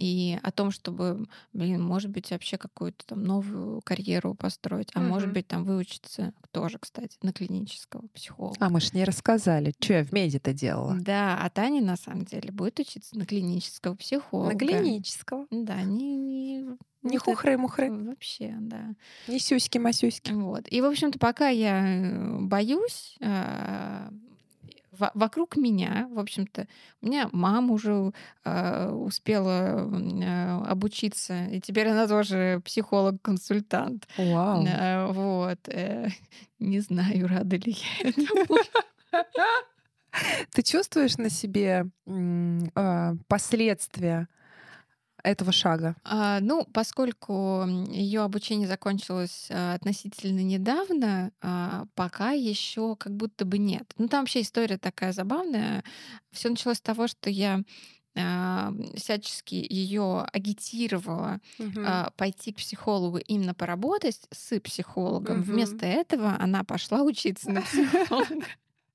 и 0.00 0.38
о 0.42 0.50
том, 0.50 0.70
чтобы, 0.70 1.28
блин, 1.52 1.82
может 1.82 2.10
быть, 2.10 2.30
вообще 2.30 2.56
какую-то 2.58 3.04
там 3.06 3.22
новую 3.22 3.82
карьеру 3.82 4.34
построить, 4.34 4.90
а 4.94 5.00
может 5.00 5.28
Мгм. 5.28 5.34
быть, 5.34 5.46
там 5.46 5.64
выучиться 5.64 6.32
тоже, 6.50 6.78
кстати, 6.78 7.16
на 7.22 7.32
клинического 7.32 8.08
психолога. 8.08 8.56
А 8.58 8.70
мы 8.70 8.80
ж 8.80 8.92
не 8.94 9.04
рассказали, 9.04 9.72
что 9.78 9.92
я 9.94 10.04
в 10.04 10.12
меди-то 10.12 10.52
делала. 10.52 10.96
Да, 10.98 11.38
а 11.40 11.50
Таня 11.50 11.82
на 11.82 11.96
самом 11.96 12.24
деле 12.24 12.50
будет 12.50 12.80
учиться 12.80 13.16
на 13.18 13.26
клинического 13.26 13.94
психолога. 13.94 14.52
На 14.54 14.58
клинического. 14.58 15.46
Да, 15.50 15.82
не, 15.82 16.16
не, 16.16 16.58
Не 17.02 17.18
вот 17.18 17.22
хухры-мухры, 17.22 17.90
Вообще, 17.90 18.54
да. 18.60 18.94
не 19.28 19.38
сюськи-масюськи. 19.38 20.32
Вот. 20.32 20.64
И, 20.70 20.80
в 20.80 20.86
общем-то, 20.86 21.18
пока 21.18 21.48
я 21.48 21.82
э, 21.86 22.38
боюсь, 22.40 23.16
а, 23.22 24.10
вокруг 25.14 25.56
меня, 25.56 26.08
в 26.10 26.18
общем-то, 26.18 26.66
у 27.00 27.06
меня 27.06 27.28
мама 27.32 27.72
уже 27.72 28.12
э, 28.44 28.90
успела 28.90 29.88
э, 29.88 30.62
обучиться, 30.66 31.46
и 31.46 31.60
теперь 31.60 31.88
она 31.88 32.06
тоже 32.08 32.60
психолог-консультант. 32.64 34.08
Вау. 34.16 34.64
Э, 34.66 35.06
вот. 35.12 35.58
Э, 35.68 36.08
не 36.58 36.80
знаю, 36.80 37.28
рада 37.28 37.56
ли 37.56 37.76
я 38.02 38.08
этому. 38.08 38.58
Ты 40.52 40.62
чувствуешь 40.62 41.16
на 41.18 41.30
себе 41.30 41.86
э, 42.06 43.14
последствия 43.28 44.28
этого 45.22 45.52
шага? 45.52 45.96
А, 46.04 46.40
ну, 46.40 46.66
поскольку 46.72 47.64
ее 47.90 48.22
обучение 48.22 48.68
закончилось 48.68 49.48
а, 49.50 49.74
относительно 49.74 50.40
недавно, 50.40 51.32
а, 51.40 51.86
пока 51.94 52.32
еще 52.32 52.96
как 52.96 53.14
будто 53.14 53.44
бы 53.44 53.58
нет. 53.58 53.92
Ну, 53.98 54.08
там 54.08 54.20
вообще 54.20 54.42
история 54.42 54.78
такая 54.78 55.12
забавная. 55.12 55.84
Все 56.32 56.48
началось 56.50 56.78
с 56.78 56.82
того, 56.82 57.06
что 57.06 57.30
я 57.30 57.62
а, 58.16 58.72
всячески 58.96 59.54
ее 59.54 60.26
агитировала 60.32 61.40
угу. 61.58 61.80
пойти 62.16 62.52
к 62.52 62.56
психологу 62.56 63.18
именно 63.18 63.54
поработать 63.54 64.20
с 64.32 64.58
психологом. 64.60 65.40
Угу. 65.40 65.52
Вместо 65.52 65.86
этого 65.86 66.36
она 66.38 66.64
пошла 66.64 67.02
учиться 67.02 67.50
на 67.50 67.62
психолога. 67.62 68.46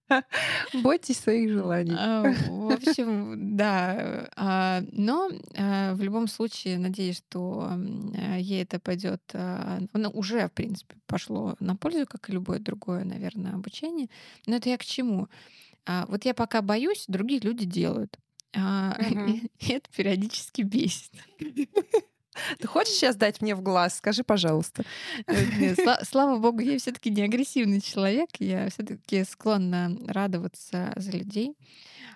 Бойтесь 0.84 1.20
своих 1.20 1.52
желаний. 1.52 1.96
А, 1.98 2.24
в 2.50 2.72
общем, 2.72 3.58
да. 3.58 4.30
А, 4.36 4.82
но 4.92 5.30
а, 5.58 5.94
в 5.94 6.02
любом 6.02 6.28
случае, 6.28 6.78
надеюсь, 6.78 7.18
что 7.18 7.72
ей 8.38 8.64
это 8.64 8.80
пойдет. 8.80 9.22
Оно 9.34 10.10
уже, 10.12 10.48
в 10.48 10.52
принципе, 10.52 10.96
пошло 11.08 11.56
на 11.60 11.76
пользу, 11.76 12.06
как 12.08 12.30
и 12.30 12.34
любое 12.34 12.60
другое, 12.60 13.04
наверное, 13.04 13.54
обучение. 13.54 14.10
Но 14.46 14.56
это 14.56 14.70
я 14.70 14.78
к 14.78 14.86
чему? 14.86 15.28
Вот 16.08 16.26
я 16.26 16.34
пока 16.34 16.62
боюсь, 16.62 17.06
другие 17.08 17.40
люди 17.40 17.66
делают. 17.66 18.18
И 18.56 19.72
это 19.72 19.90
периодически 19.96 20.62
бесит. 20.62 21.12
Ты 22.60 22.68
хочешь 22.68 22.94
сейчас 22.94 23.16
дать 23.16 23.42
мне 23.42 23.56
в 23.56 23.62
глаз? 23.62 23.98
Скажи, 23.98 24.24
пожалуйста. 24.24 24.84
Э, 25.28 25.76
слава 26.04 26.38
богу, 26.38 26.60
я 26.60 26.78
все-таки 26.78 27.10
не 27.10 27.24
агрессивный 27.24 27.82
человек. 27.82 28.30
Я 28.40 28.70
все-таки 28.70 29.24
склонна 29.24 29.98
радоваться 30.08 30.94
за 30.96 31.12
людей. 31.12 31.56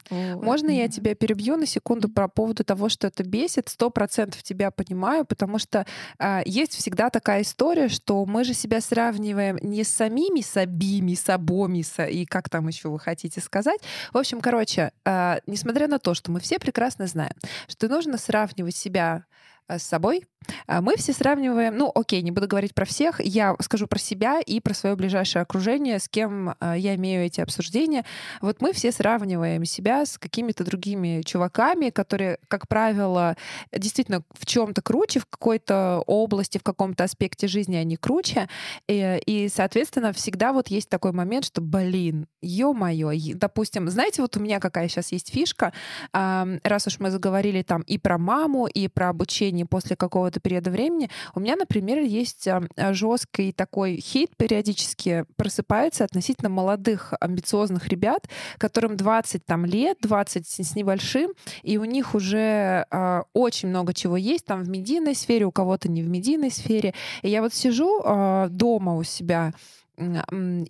Можно 0.10 0.72
я 0.72 0.88
тебя 0.88 1.14
перебью 1.14 1.56
на 1.56 1.66
секунду 1.66 2.10
по 2.10 2.28
поводу 2.28 2.64
того, 2.64 2.90
что 2.90 3.08
это 3.08 3.24
бесит? 3.24 3.70
Сто 3.70 3.90
процентов 3.90 4.42
тебя 4.44 4.72
понимаю, 4.72 5.26
потому 5.26 5.60
что 5.60 5.86
э, 6.18 6.42
есть 6.46 6.74
всегда 6.74 7.10
такая 7.10 7.44
история, 7.44 7.90
что 7.90 8.26
мы 8.26 8.44
же 8.44 8.54
себя 8.54 8.82
сравниваем 8.82 9.58
не 9.62 9.84
с 9.84 9.90
самими 9.90 10.42
собими, 10.42 11.14
собоми, 11.14 11.84
со, 11.84 12.06
и 12.06 12.26
как 12.26 12.50
там 12.50 12.68
еще 12.68 12.90
вы 12.90 13.00
хотите 13.00 13.40
сказать. 13.40 13.80
В 14.12 14.18
общем, 14.18 14.42
короче, 14.42 14.92
э, 15.06 15.40
несмотря 15.46 15.88
на 15.88 16.00
то, 16.00 16.14
что 16.16 16.32
мы 16.32 16.40
все 16.40 16.58
прекрасно 16.60 17.06
знаем, 17.06 17.36
что 17.68 17.88
нужно 17.88 18.18
сравнивать 18.18 18.76
себя 18.76 19.26
с 19.70 19.84
собой. 19.84 20.26
А 20.68 20.82
мы 20.82 20.96
все 20.98 21.14
сравниваем, 21.14 21.78
ну, 21.78 21.92
окей, 21.94 22.22
не 22.22 22.32
буду 22.32 22.48
говорить 22.48 22.74
про 22.74 22.86
всех, 22.86 23.20
я 23.24 23.56
скажу 23.60 23.88
про 23.88 24.00
себя 24.00 24.40
и 24.40 24.60
про 24.60 24.74
свое 24.74 24.96
ближайшее 24.96 25.42
окружение, 25.44 26.00
с 26.00 26.08
кем 26.08 26.56
э, 26.60 26.76
я 26.78 26.96
имею 26.96 27.26
эти 27.26 27.42
обсуждения. 27.42 28.06
Вот 28.42 28.62
мы 28.62 28.74
все 28.74 28.92
сравниваем 28.92 29.66
себя 29.66 30.06
с 30.06 30.18
какими-то 30.18 30.64
другими 30.64 31.22
чуваками, 31.24 31.90
которые, 31.90 32.40
как 32.48 32.68
правило, 32.68 33.36
действительно 33.72 34.24
в 34.34 34.46
чем-то 34.46 34.82
круче, 34.82 35.20
в 35.20 35.26
какой-то 35.26 36.04
области, 36.08 36.58
в 36.58 36.64
каком-то 36.64 37.04
аспекте 37.04 37.48
жизни 37.48 37.76
они 37.76 37.96
круче. 37.96 38.48
И, 38.88 39.22
и, 39.26 39.50
соответственно, 39.50 40.14
всегда 40.14 40.54
вот 40.54 40.70
есть 40.70 40.90
такой 40.90 41.12
момент, 41.12 41.46
что, 41.46 41.62
блин, 41.62 42.28
ё-моё, 42.42 43.12
допустим, 43.36 43.90
знаете, 43.90 44.22
вот 44.22 44.38
у 44.38 44.40
меня 44.40 44.60
какая 44.60 44.88
сейчас 44.88 45.12
есть 45.12 45.32
фишка, 45.32 45.74
раз 46.14 46.88
уж 46.88 47.00
мы 47.00 47.12
заговорили 47.12 47.62
там 47.62 47.82
и 47.82 47.98
про 47.98 48.18
маму, 48.18 48.68
и 48.68 48.88
про 48.88 49.10
обучение 49.10 49.59
не 49.60 49.66
после 49.66 49.96
какого-то 49.96 50.40
периода 50.40 50.72
времени. 50.72 51.10
У 51.36 51.40
меня, 51.40 51.56
например, 51.56 52.00
есть 52.00 52.48
жесткий 52.78 53.52
такой 53.52 53.98
хейт 53.98 54.36
периодически 54.38 55.26
просыпается 55.36 56.06
относительно 56.06 56.50
молодых 56.50 57.14
амбициозных 57.20 57.88
ребят, 57.90 58.28
которым 58.58 58.98
20 58.98 59.46
там, 59.46 59.66
лет, 59.66 59.98
20 60.02 60.48
с 60.48 60.76
небольшим, 60.76 61.32
и 61.64 61.78
у 61.78 61.86
них 61.86 62.16
уже 62.16 62.86
э, 62.90 63.22
очень 63.34 63.70
много 63.70 63.94
чего 63.94 64.18
есть 64.18 64.46
там 64.46 64.64
в 64.64 64.70
медийной 64.70 65.16
сфере, 65.16 65.46
у 65.46 65.52
кого-то 65.52 65.90
не 65.90 66.02
в 66.02 66.10
медийной 66.10 66.52
сфере. 66.52 66.94
И 67.22 67.30
я 67.30 67.42
вот 67.42 67.54
сижу 67.54 68.02
э, 68.04 68.48
дома 68.50 68.96
у 68.96 69.04
себя, 69.04 69.54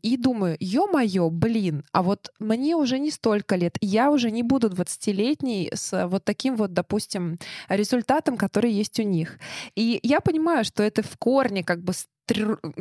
и 0.03 0.17
думаю, 0.17 0.57
ё-моё, 0.59 1.29
блин, 1.29 1.83
а 1.91 2.01
вот 2.03 2.31
мне 2.39 2.75
уже 2.75 2.99
не 2.99 3.11
столько 3.11 3.55
лет, 3.55 3.77
я 3.81 4.11
уже 4.11 4.31
не 4.31 4.43
буду 4.43 4.69
20-летней 4.69 5.69
с 5.73 6.07
вот 6.07 6.23
таким 6.25 6.55
вот, 6.55 6.73
допустим, 6.73 7.37
результатом, 7.69 8.37
который 8.37 8.71
есть 8.71 8.99
у 8.99 9.03
них. 9.03 9.37
И 9.75 9.99
я 10.03 10.19
понимаю, 10.21 10.65
что 10.65 10.83
это 10.83 11.03
в 11.03 11.17
корне 11.17 11.63
как 11.63 11.83
бы 11.83 11.93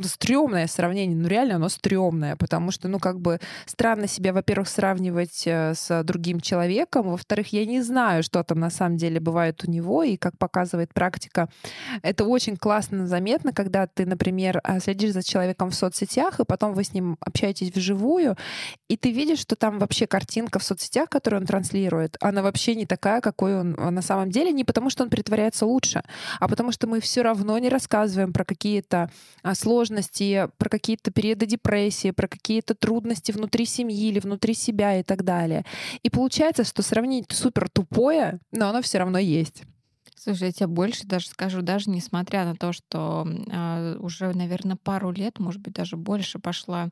стрёмное 0.03 0.67
сравнение, 0.67 1.17
ну 1.17 1.29
реально 1.29 1.57
оно 1.57 1.69
стрёмное, 1.69 2.37
потому 2.37 2.71
что, 2.71 2.89
ну 2.89 2.99
как 2.99 3.21
бы 3.21 3.41
странно 3.67 4.07
себя, 4.07 4.33
во-первых, 4.33 4.69
сравнивать 4.69 5.47
э, 5.47 5.75
с 5.75 6.03
другим 6.03 6.41
человеком, 6.41 7.11
во-вторых, 7.11 7.53
я 7.53 7.67
не 7.67 7.83
знаю, 7.83 8.23
что 8.23 8.43
там 8.43 8.61
на 8.61 8.71
самом 8.71 8.97
деле 8.97 9.21
бывает 9.21 9.65
у 9.65 9.71
него, 9.71 10.03
и 10.03 10.17
как 10.17 10.37
показывает 10.39 10.93
практика, 10.95 11.49
это 12.03 12.25
очень 12.25 12.57
классно 12.57 13.07
заметно, 13.07 13.53
когда 13.53 13.87
ты, 13.87 14.07
например, 14.07 14.61
а, 14.65 14.81
следишь 14.81 15.13
за 15.13 15.23
человеком 15.23 15.71
в 15.71 15.75
соцсетях, 15.75 16.41
и 16.41 16.45
потом 16.45 16.75
вы 16.75 16.85
с 16.85 16.93
ним 16.93 17.17
общаетесь 17.21 17.75
вживую, 17.75 18.37
и 18.89 18.97
ты 18.97 19.11
видишь, 19.11 19.39
что 19.39 19.57
там 19.57 19.79
вообще 19.79 20.07
картинка 20.07 20.59
в 20.59 20.65
соцсетях, 20.65 21.09
которую 21.09 21.41
он 21.41 21.47
транслирует, 21.47 22.17
она 22.21 22.43
вообще 22.43 22.75
не 22.75 22.87
такая, 22.87 23.21
какой 23.21 23.61
он 23.61 23.73
на 23.73 24.03
самом 24.03 24.31
деле, 24.31 24.53
не 24.53 24.65
потому 24.65 24.91
что 24.91 25.05
он 25.05 25.11
притворяется 25.11 25.67
лучше, 25.67 26.03
а 26.41 26.49
потому 26.49 26.73
что 26.73 26.87
мы 26.87 27.01
все 27.01 27.23
равно 27.23 27.59
не 27.59 27.69
рассказываем 27.69 28.33
про 28.33 28.45
какие-то 28.45 29.11
сложности, 29.55 30.49
про 30.59 30.69
какие-то 30.69 31.11
периоды 31.11 31.47
депрессии, 31.47 32.11
про 32.11 32.29
какие-то 32.29 32.75
трудности 32.75 33.33
внутри 33.33 33.65
семьи 33.65 34.09
или 34.09 34.21
внутри 34.21 34.55
себя 34.55 34.99
и 34.99 35.03
так 35.03 35.25
далее. 35.25 35.65
И 36.03 36.11
получается, 36.11 36.65
что 36.65 36.83
сравнить 36.83 37.27
супер 37.31 37.69
тупое, 37.69 38.41
но 38.53 38.69
оно 38.69 38.83
все 38.83 38.99
равно 38.99 39.19
есть. 39.19 39.63
Слушай, 40.17 40.49
я 40.49 40.53
тебе 40.53 40.67
больше 40.67 41.07
даже 41.07 41.29
скажу, 41.29 41.63
даже 41.63 41.91
несмотря 41.91 42.45
на 42.45 42.57
то, 42.57 42.73
что 42.73 43.27
э, 43.27 43.97
уже, 44.01 44.35
наверное, 44.35 44.77
пару 44.77 45.13
лет, 45.13 45.39
может 45.39 45.61
быть, 45.61 45.75
даже 45.75 45.97
больше 45.97 46.39
пошла 46.41 46.89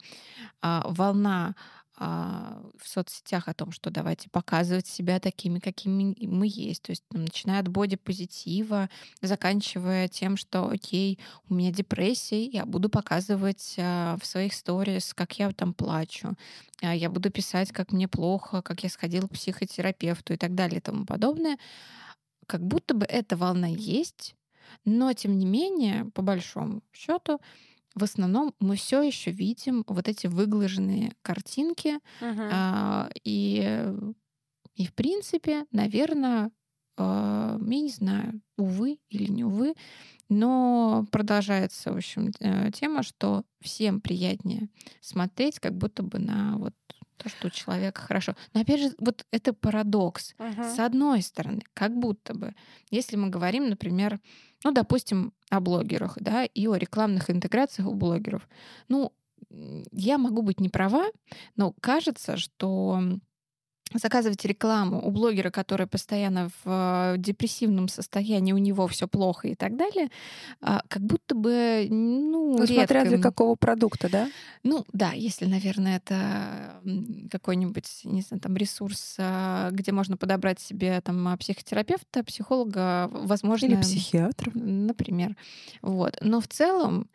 э, 0.62 0.80
волна 0.84 1.48
а, 1.48 1.54
в 1.98 2.82
соцсетях 2.84 3.48
о 3.48 3.54
том, 3.54 3.72
что 3.72 3.90
давайте 3.90 4.28
показывать 4.28 4.86
себя 4.86 5.18
такими, 5.18 5.60
какими 5.60 6.14
мы 6.26 6.46
есть. 6.46 6.82
То 6.82 6.90
есть 6.90 7.02
там, 7.08 7.24
начиная 7.24 7.60
от 7.60 7.68
боди-позитива, 7.68 8.90
заканчивая 9.22 10.08
тем, 10.08 10.36
что 10.36 10.68
окей, 10.68 11.18
у 11.48 11.54
меня 11.54 11.72
депрессия, 11.72 12.44
я 12.44 12.66
буду 12.66 12.90
показывать 12.90 13.76
а, 13.78 14.18
в 14.20 14.26
своих 14.26 14.52
сторис, 14.52 15.14
как 15.14 15.38
я 15.38 15.50
там 15.52 15.72
плачу. 15.72 16.34
А, 16.82 16.94
я 16.94 17.08
буду 17.08 17.30
писать, 17.30 17.72
как 17.72 17.92
мне 17.92 18.08
плохо, 18.08 18.60
как 18.60 18.82
я 18.82 18.90
сходила 18.90 19.26
к 19.26 19.32
психотерапевту 19.32 20.34
и 20.34 20.36
так 20.36 20.54
далее 20.54 20.78
и 20.78 20.82
тому 20.82 21.06
подобное. 21.06 21.56
Как 22.46 22.60
будто 22.60 22.94
бы 22.94 23.06
эта 23.06 23.36
волна 23.38 23.68
есть, 23.68 24.34
но 24.84 25.12
тем 25.14 25.38
не 25.38 25.46
менее, 25.46 26.04
по 26.14 26.20
большому 26.20 26.82
счету, 26.92 27.40
в 27.96 28.04
основном 28.04 28.54
мы 28.60 28.76
все 28.76 29.02
еще 29.02 29.30
видим 29.30 29.82
вот 29.88 30.06
эти 30.06 30.26
выглаженные 30.26 31.14
картинки. 31.22 31.98
Uh-huh. 32.20 33.10
И, 33.24 33.92
и 34.74 34.86
в 34.86 34.94
принципе, 34.94 35.64
наверное, 35.72 36.50
а, 36.98 37.58
я 37.58 37.80
не 37.80 37.90
знаю, 37.90 38.40
увы 38.58 38.98
или 39.08 39.30
не 39.30 39.44
увы, 39.44 39.74
но 40.28 41.06
продолжается, 41.10 41.92
в 41.92 41.96
общем, 41.96 42.32
э, 42.40 42.70
тема, 42.72 43.02
что 43.02 43.44
всем 43.60 44.00
приятнее 44.00 44.68
смотреть, 45.00 45.58
как 45.58 45.74
будто 45.76 46.02
бы 46.02 46.18
на 46.18 46.58
вот 46.58 46.74
то, 47.16 47.28
что 47.30 47.46
у 47.46 47.50
человека 47.50 48.02
хорошо. 48.02 48.34
Но 48.52 48.60
опять 48.60 48.80
же, 48.80 48.90
вот 48.98 49.24
это 49.30 49.54
парадокс. 49.54 50.34
Uh-huh. 50.36 50.74
С 50.74 50.78
одной 50.78 51.22
стороны, 51.22 51.62
как 51.72 51.96
будто 51.96 52.34
бы, 52.34 52.54
если 52.90 53.16
мы 53.16 53.30
говорим, 53.30 53.68
например, 53.70 54.20
ну, 54.66 54.72
допустим, 54.72 55.32
о 55.48 55.60
блогерах, 55.60 56.18
да, 56.20 56.44
и 56.44 56.66
о 56.66 56.74
рекламных 56.74 57.30
интеграциях 57.30 57.88
у 57.88 57.94
блогеров. 57.94 58.48
Ну, 58.88 59.12
я 59.92 60.18
могу 60.18 60.42
быть 60.42 60.58
не 60.58 60.68
права, 60.68 61.06
но 61.54 61.72
кажется, 61.80 62.36
что 62.36 63.00
заказывать 63.94 64.44
рекламу 64.44 65.00
у 65.06 65.10
блогера, 65.10 65.50
который 65.50 65.86
постоянно 65.86 66.48
в 66.64 67.14
э, 67.14 67.14
депрессивном 67.18 67.88
состоянии, 67.88 68.52
у 68.52 68.58
него 68.58 68.86
все 68.88 69.06
плохо 69.06 69.48
и 69.48 69.54
так 69.54 69.76
далее, 69.76 70.08
а, 70.60 70.82
как 70.88 71.02
будто 71.02 71.34
бы, 71.34 71.86
ну, 71.88 72.58
ну 72.58 72.66
смотря 72.66 73.04
для 73.04 73.18
какого 73.18 73.54
продукта, 73.54 74.08
да? 74.10 74.28
Ну, 74.64 74.84
да, 74.92 75.12
если, 75.12 75.46
наверное, 75.46 75.98
это 75.98 76.82
какой-нибудь, 77.30 78.00
не 78.04 78.22
знаю, 78.22 78.40
там 78.40 78.56
ресурс, 78.56 79.16
а, 79.18 79.70
где 79.70 79.92
можно 79.92 80.16
подобрать 80.16 80.60
себе 80.60 81.00
там 81.00 81.28
а, 81.28 81.36
психотерапевта, 81.36 82.24
психолога, 82.24 83.08
возможно... 83.12 83.66
Или 83.66 83.76
психиатра. 83.76 84.50
Например. 84.54 85.36
Вот. 85.82 86.16
Но 86.20 86.40
в 86.40 86.48
целом 86.48 87.08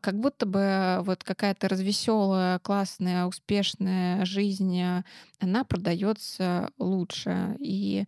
как 0.00 0.18
будто 0.18 0.46
бы 0.46 1.00
вот 1.02 1.22
какая-то 1.24 1.68
развеселая, 1.68 2.58
классная, 2.60 3.26
успешная 3.26 4.24
жизнь, 4.24 4.80
а, 4.80 5.04
она 5.40 5.64
продается 5.64 6.70
лучше. 6.78 7.56
И, 7.60 8.06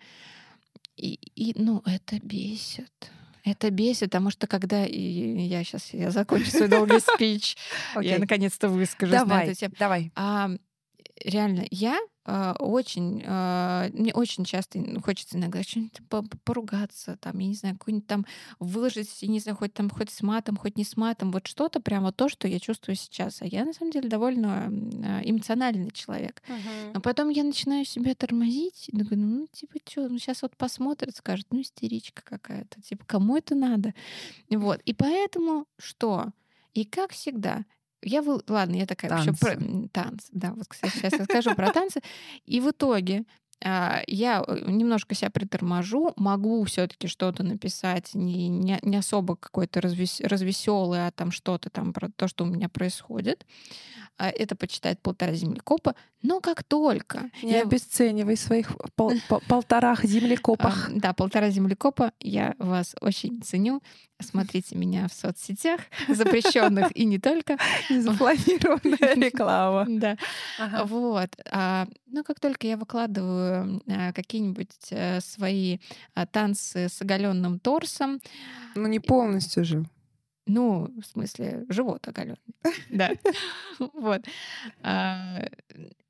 и, 0.97 1.18
и 1.35 1.52
ну, 1.54 1.83
это 1.85 2.18
бесит. 2.21 3.11
Это 3.45 3.71
бесит, 3.71 4.09
потому 4.09 4.30
что 4.30 4.47
когда 4.47 4.87
и 4.87 4.99
я 5.47 5.62
сейчас 5.64 5.92
я 5.92 6.11
закончу 6.11 6.50
свой 6.50 6.68
долгий 6.68 6.99
спич, 7.14 7.56
я 8.00 8.18
наконец-то 8.18 8.68
выскажусь 8.68 9.12
давай. 9.12 9.47
Давай. 9.78 10.12
Реально, 11.25 11.65
я 11.71 11.99
а, 12.29 12.57
очень, 12.59 13.23
а, 13.25 13.89
мне 13.93 14.13
очень 14.13 14.45
часто 14.45 14.81
хочется 15.01 15.39
иногда 15.39 15.63
что-нибудь 15.63 16.01
поругаться, 16.45 17.17
там, 17.21 17.39
я 17.39 17.47
не 17.47 17.55
знаю, 17.55 17.79
какую-нибудь 17.79 18.09
там 18.09 18.27
выложить, 18.59 19.23
я 19.23 19.29
не 19.29 19.39
знаю, 19.39 19.57
хоть 19.57 19.73
там, 19.73 19.89
хоть 19.89 20.11
с 20.11 20.23
матом, 20.23 20.57
хоть 20.57 20.77
не 20.77 20.85
с 20.85 20.97
матом, 20.97 21.31
вот 21.31 21.47
что-то 21.47 21.81
прямо 21.81 22.13
то, 22.13 22.29
что 22.29 22.49
я 22.49 22.59
чувствую 22.59 22.97
сейчас. 22.97 23.43
А 23.43 23.47
я, 23.47 23.65
на 23.65 23.73
самом 23.73 23.93
деле, 23.93 24.09
довольно 24.09 24.67
а, 24.67 25.21
эмоциональный 25.25 25.93
человек. 25.93 26.43
Uh-huh. 26.49 26.93
Но 26.95 27.01
потом 27.01 27.29
я 27.29 27.45
начинаю 27.45 27.85
себя 27.85 28.15
тормозить, 28.15 28.89
и 28.89 28.97
думаю, 28.97 29.19
ну, 29.19 29.47
типа, 29.53 29.79
что, 29.89 30.09
ну, 30.09 30.19
сейчас 30.19 30.43
вот 30.43 30.57
посмотрит, 30.57 31.15
скажет, 31.17 31.47
ну, 31.51 31.61
истеричка 31.61 32.23
какая-то, 32.25 32.83
типа, 32.83 33.05
кому 33.07 33.37
это 33.37 33.55
надо? 33.55 33.95
Вот. 34.51 34.81
И 34.85 34.93
поэтому 34.95 35.67
что? 35.79 36.33
И 36.75 36.85
как 36.85 37.13
всегда, 37.13 37.65
я 38.07 38.23
вы... 38.23 38.41
Ладно, 38.49 38.77
я 38.77 38.87
такая 38.87 39.11
танцы. 39.11 39.33
Про... 39.41 39.57
Танцы, 39.93 40.29
да, 40.33 40.53
вот, 40.55 40.67
кстати, 40.69 40.97
сейчас 40.97 41.13
я 41.13 41.25
скажу 41.25 41.55
про 41.55 41.73
танцы. 41.73 42.01
И 42.45 42.61
в 42.61 42.71
итоге 42.71 43.25
я 43.63 44.45
э, 44.47 44.65
немножко 44.67 45.15
себя 45.15 45.31
приторможу, 45.31 46.13
могу 46.17 46.63
все-таки 46.65 47.09
что-то 47.09 47.43
написать, 47.43 48.15
не, 48.15 48.49
не, 48.49 48.79
не 48.83 48.97
особо 48.97 49.37
какое-то 49.37 49.81
развес, 49.81 50.21
развеселое, 50.21 51.09
а 51.09 51.11
там 51.11 51.31
что-то 51.31 51.71
там 51.71 51.93
про 51.93 52.11
то, 52.11 52.29
что 52.29 52.45
у 52.45 52.47
меня 52.47 52.69
происходит. 52.69 53.47
А, 54.19 54.31
это 54.31 54.57
почитает 54.57 55.01
полтора 55.01 55.35
землекопа. 55.35 55.95
Но 56.23 56.41
как 56.41 56.65
только... 56.65 57.31
Не 57.43 57.53
я... 57.53 57.63
обесценивай 57.63 58.37
своих 58.37 58.73
пол, 58.95 59.13
полторах 59.49 60.05
землекопах. 60.05 60.91
Да, 60.93 61.13
полтора 61.13 61.51
землекопа. 61.51 62.13
Я 62.21 62.55
вас 62.59 62.97
очень 63.01 63.43
ценю. 63.43 63.83
Смотрите 64.19 64.77
меня 64.77 65.09
в 65.09 65.13
соцсетях, 65.13 65.81
запрещенных 66.09 66.97
и 66.97 67.05
не 67.05 67.19
только. 67.19 67.59
Незапланированная 67.91 69.15
реклама. 69.27 69.85
Да. 69.89 70.17
Вот. 70.85 71.29
А, 71.51 71.87
но 72.07 72.25
как 72.25 72.41
только 72.41 72.67
я 72.67 72.79
выкладываю 72.79 73.46
а, 73.47 74.12
какие-нибудь 74.12 74.76
э, 74.91 75.21
свои 75.21 75.79
танцы 76.33 76.88
с 76.88 77.00
оголенным 77.03 77.59
торсом... 77.59 78.21
Ну, 78.75 78.87
не 78.87 79.00
полностью 79.00 79.65
же. 79.65 79.85
Ну, 80.47 80.88
в 81.00 81.05
смысле, 81.05 81.65
живот 81.69 82.07
оголенный. 82.09 82.38
Да. 82.91 83.11
Вот. 83.93 84.25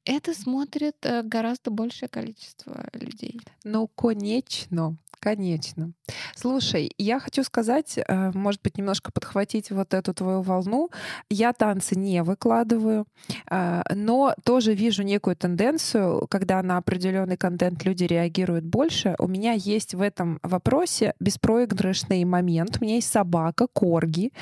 Это 0.07 0.35
смотрит 0.35 0.97
э, 1.03 1.25
гораздо 1.25 1.73
большее 1.73 2.09
количество 2.09 2.89
людей. 2.93 3.41
Ну, 3.65 3.89
конечно. 3.89 4.97
Конечно. 5.21 5.93
Слушай, 6.35 6.93
я 6.99 7.19
хочу 7.19 7.43
сказать, 7.43 7.99
э, 7.99 8.31
может 8.35 8.61
быть, 8.63 8.77
немножко 8.79 9.11
подхватить 9.11 9.71
вот 9.71 9.95
эту 9.95 10.13
твою 10.15 10.43
волну. 10.43 10.91
Я 11.31 11.53
танцы 11.53 11.97
не 11.97 12.23
выкладываю, 12.23 13.07
э, 13.51 13.83
но 13.95 14.35
тоже 14.45 14.75
вижу 14.75 15.03
некую 15.03 15.35
тенденцию, 15.37 16.27
когда 16.29 16.63
на 16.63 16.77
определенный 16.77 17.37
контент 17.37 17.85
люди 17.85 18.05
реагируют 18.05 18.65
больше. 18.65 19.15
У 19.19 19.27
меня 19.27 19.53
есть 19.53 19.95
в 19.95 20.03
этом 20.03 20.39
вопросе 20.43 21.15
беспроигрышный 21.19 22.25
момент. 22.25 22.79
У 22.81 22.85
меня 22.85 22.97
есть 22.97 23.11
собака, 23.11 23.67
корги. 23.73 24.33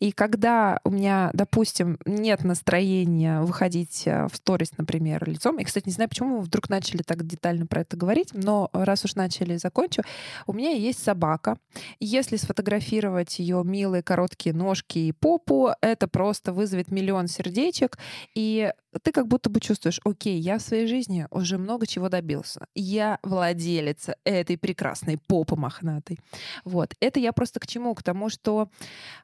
И 0.00 0.12
когда 0.12 0.80
у 0.84 0.90
меня, 0.90 1.30
допустим, 1.34 1.98
нет 2.06 2.42
настроения 2.42 3.42
выходить 3.42 4.04
э, 4.06 4.26
в 4.32 4.36
сторис, 4.36 4.72
например, 4.78 5.28
лицом, 5.28 5.58
и, 5.58 5.64
кстати, 5.64 5.86
не 5.86 5.92
знаю, 5.92 6.08
почему 6.08 6.38
мы 6.38 6.40
вдруг 6.40 6.68
начали 6.70 7.02
так 7.02 7.26
детально 7.26 7.66
про 7.66 7.82
это 7.82 7.96
говорить, 7.96 8.30
но 8.32 8.70
раз 8.72 9.04
уж 9.04 9.14
начали, 9.14 9.56
закончу. 9.56 10.02
У 10.46 10.52
меня 10.52 10.70
есть 10.70 11.02
собака. 11.02 11.58
Если 12.00 12.36
сфотографировать 12.36 13.38
ее 13.38 13.62
милые 13.64 14.02
короткие 14.02 14.54
ножки 14.54 14.98
и 14.98 15.12
попу, 15.12 15.70
это 15.80 16.08
просто 16.08 16.52
вызовет 16.52 16.90
миллион 16.90 17.28
сердечек. 17.28 17.98
И 18.34 18.70
ты 19.02 19.12
как 19.12 19.26
будто 19.26 19.48
бы 19.48 19.60
чувствуешь, 19.60 20.00
окей, 20.04 20.38
я 20.38 20.58
в 20.58 20.62
своей 20.62 20.86
жизни 20.86 21.26
уже 21.30 21.58
много 21.58 21.86
чего 21.86 22.08
добился. 22.08 22.66
Я 22.74 23.18
владелица 23.22 24.16
этой 24.24 24.58
прекрасной 24.58 25.18
попы 25.18 25.56
мохнатой. 25.56 26.18
Вот. 26.64 26.94
Это 27.00 27.18
я 27.20 27.32
просто 27.32 27.60
к 27.60 27.66
чему? 27.66 27.94
К 27.94 28.02
тому, 28.02 28.28
что 28.28 28.68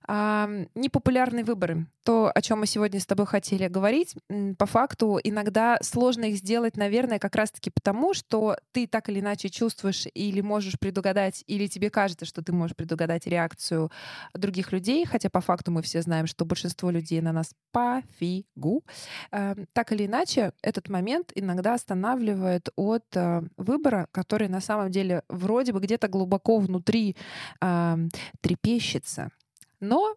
э, 0.07 0.67
непопулярные 0.75 1.45
выборы, 1.45 1.87
то, 2.05 2.33
о 2.35 2.41
чем 2.41 2.61
мы 2.61 2.67
сегодня 2.67 3.01
с 3.01 3.07
тобой 3.07 3.27
хотели 3.27 3.69
говорить, 3.69 4.17
по 4.57 4.65
факту 4.65 5.21
иногда 5.23 5.79
сложно 5.83 6.25
их 6.25 6.37
сделать, 6.37 6.77
наверное, 6.77 7.19
как 7.19 7.37
раз-таки 7.37 7.71
потому, 7.71 8.15
что 8.15 8.57
ты 8.73 8.87
так 8.87 9.11
или 9.11 9.21
иначе 9.21 9.51
чувствуешь 9.51 10.07
или 10.15 10.41
можешь 10.41 10.79
предугадать, 10.88 11.44
или 11.46 11.66
тебе 11.66 11.90
кажется, 11.90 12.24
что 12.24 12.42
ты 12.42 12.53
можешь 12.53 12.74
предугадать 12.74 13.27
реакцию 13.27 13.90
других 14.33 14.72
людей, 14.72 15.05
хотя 15.05 15.29
по 15.29 15.40
факту 15.40 15.70
мы 15.70 15.83
все 15.83 16.01
знаем, 16.01 16.27
что 16.27 16.46
большинство 16.46 16.90
людей 16.90 17.20
на 17.20 17.33
нас 17.33 17.55
пофигу. 17.72 18.83
Э, 19.31 19.55
так 19.74 19.92
или 19.92 20.07
иначе, 20.07 20.53
этот 20.62 20.88
момент 20.88 21.33
иногда 21.35 21.74
останавливает 21.74 22.70
от 22.77 23.05
э, 23.14 23.42
выбора, 23.59 24.07
который 24.12 24.48
на 24.48 24.61
самом 24.61 24.90
деле 24.90 25.22
вроде 25.29 25.72
бы 25.72 25.81
где-то 25.81 26.09
глубоко 26.09 26.59
внутри 26.59 27.16
э, 27.61 27.96
трепещется. 28.40 29.29
Но 29.81 30.14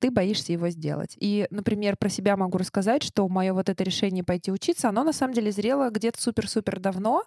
ты 0.00 0.10
боишься 0.10 0.52
его 0.52 0.68
сделать. 0.68 1.16
И, 1.20 1.46
например, 1.50 1.96
про 1.96 2.08
себя 2.08 2.36
могу 2.36 2.58
рассказать, 2.58 3.04
что 3.04 3.28
мое 3.28 3.52
вот 3.52 3.68
это 3.68 3.84
решение 3.84 4.24
пойти 4.24 4.50
учиться, 4.50 4.88
оно 4.88 5.04
на 5.04 5.12
самом 5.12 5.32
деле 5.32 5.52
зрело 5.52 5.90
где-то 5.90 6.20
супер-супер 6.20 6.80
давно, 6.80 7.22